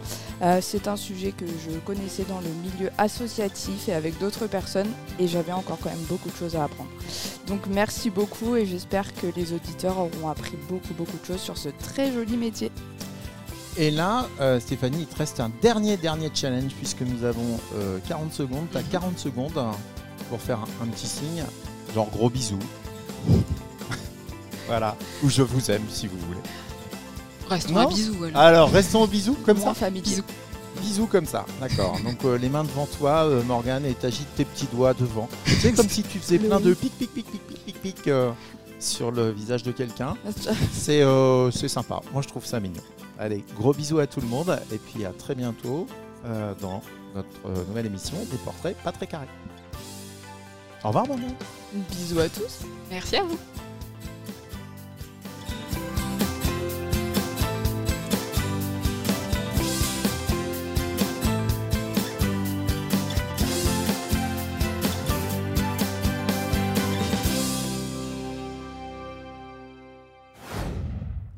Euh, 0.41 0.61
c'est 0.63 0.89
un 0.89 0.97
sujet 0.97 1.33
que 1.33 1.45
je 1.47 1.79
connaissais 1.81 2.25
dans 2.25 2.41
le 2.41 2.49
milieu 2.49 2.91
associatif 2.97 3.91
et 3.91 3.93
avec 3.93 4.19
d'autres 4.19 4.47
personnes, 4.47 4.91
et 5.19 5.29
j'avais 5.29 5.53
encore 5.53 5.77
quand 5.83 5.91
même 5.91 5.99
beaucoup 6.09 6.31
de 6.31 6.37
choses 6.37 6.57
à 6.57 6.65
apprendre. 6.65 6.89
Donc 7.47 7.67
merci 7.69 8.09
beaucoup, 8.09 8.57
et 8.57 8.65
j'espère 8.65 9.13
que 9.13 9.27
les 9.37 9.53
auditeurs 9.53 9.99
auront 9.99 10.31
appris 10.31 10.57
beaucoup 10.71 10.95
beaucoup 10.95 11.19
de 11.19 11.27
choses 11.27 11.43
sur 11.43 11.59
ce 11.59 11.69
très 11.69 12.11
joli 12.11 12.39
métier. 12.39 12.73
Et 13.77 13.91
là, 13.91 14.29
euh, 14.41 14.61
Stéphanie, 14.61 14.99
il 15.01 15.07
te 15.07 15.17
reste 15.17 15.41
un 15.41 15.51
dernier, 15.61 15.97
dernier 15.97 16.31
challenge 16.33 16.73
puisque 16.79 17.01
nous 17.03 17.25
avons 17.25 17.59
euh, 17.75 17.99
40 18.09 18.33
secondes. 18.33 18.67
Tu 18.71 18.79
as 18.79 18.83
40 18.83 19.19
secondes 19.19 19.53
pour 20.29 20.41
faire 20.41 20.61
un, 20.61 20.85
un 20.85 20.87
petit 20.89 21.07
signe, 21.07 21.43
genre 21.95 22.09
gros 22.11 22.31
bisous. 22.31 22.59
voilà. 24.67 24.97
Ou 25.23 25.29
je 25.29 25.43
vous 25.43 25.71
aime 25.71 25.83
si 25.91 26.07
vous 26.07 26.19
voulez. 26.27 26.41
Restons 27.49 27.75
Non 27.75 27.81
un 27.81 27.87
bisou. 27.89 28.25
alors. 28.25 28.41
Alors, 28.41 28.71
restons 28.71 29.03
au 29.03 29.07
bisou 29.07 29.35
comme 29.45 29.59
ça. 29.59 29.75
familier. 29.75 30.03
Bisous. 30.03 30.23
Bisous 30.81 31.07
comme 31.07 31.27
ça. 31.27 31.45
D'accord. 31.61 31.99
Donc, 32.05 32.25
euh, 32.25 32.37
les 32.39 32.49
mains 32.49 32.65
devant 32.65 32.87
toi, 32.87 33.25
euh, 33.25 33.43
Morgane, 33.43 33.85
et 33.87 33.95
t'agites 33.95 34.33
tes 34.37 34.45
petits 34.45 34.67
doigts 34.73 34.95
devant. 34.95 35.29
C'est 35.47 35.73
comme 35.73 35.89
si 35.89 36.03
tu 36.03 36.19
faisais 36.19 36.39
plein 36.39 36.61
de 36.61 36.75
pic, 36.75 36.97
pic, 36.99 37.13
pic, 37.13 37.27
pic, 37.31 37.47
pic, 37.47 37.65
pic, 37.65 37.83
pic 37.83 38.09
euh, 38.09 38.31
sur 38.81 39.11
le 39.11 39.31
visage 39.31 39.63
de 39.63 39.73
quelqu'un. 39.73 40.15
C'est 40.73 41.03
euh, 41.03 41.51
c'est 41.51 41.69
sympa. 41.69 42.01
Moi, 42.13 42.23
je 42.23 42.29
trouve 42.29 42.45
ça 42.45 42.61
mignon. 42.61 42.83
Allez, 43.19 43.45
gros 43.55 43.73
bisous 43.73 43.99
à 43.99 44.07
tout 44.07 44.21
le 44.21 44.27
monde 44.27 44.59
et 44.73 44.79
puis 44.79 45.05
à 45.05 45.13
très 45.13 45.35
bientôt 45.35 45.87
euh, 46.25 46.55
dans 46.61 46.83
notre 47.15 47.29
euh, 47.47 47.65
nouvelle 47.69 47.87
émission 47.87 48.17
des 48.31 48.39
portraits 48.39 48.77
pas 48.83 48.93
très 48.93 49.07
carrés. 49.07 49.29
Au 50.83 50.89
revoir, 50.89 51.07
maman. 51.07 51.29
Bisous 51.91 52.21
à 52.21 52.29
tous. 52.29 52.61
Merci 52.91 53.17
à 53.17 53.23
vous. 53.23 53.39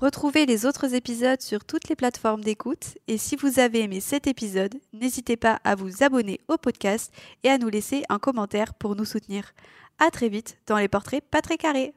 Retrouvez 0.06 0.46
les 0.46 0.66
autres 0.66 0.94
épisodes 0.94 1.42
sur 1.42 1.64
toutes 1.64 1.88
les 1.88 1.96
plateformes 1.96 2.44
d'écoute 2.44 2.96
et 3.08 3.18
si 3.18 3.34
vous 3.34 3.58
avez 3.58 3.80
aimé 3.80 3.98
cet 3.98 4.28
épisode, 4.28 4.72
n'hésitez 4.92 5.36
pas 5.36 5.58
à 5.64 5.74
vous 5.74 6.04
abonner 6.04 6.38
au 6.46 6.58
podcast 6.58 7.12
et 7.42 7.50
à 7.50 7.58
nous 7.58 7.68
laisser 7.68 8.04
un 8.08 8.20
commentaire 8.20 8.74
pour 8.74 8.94
nous 8.94 9.04
soutenir. 9.04 9.52
À 9.98 10.12
très 10.12 10.28
vite 10.28 10.58
dans 10.68 10.76
les 10.76 10.86
portraits 10.86 11.24
pas 11.28 11.42
très 11.42 11.56
carrés. 11.56 11.92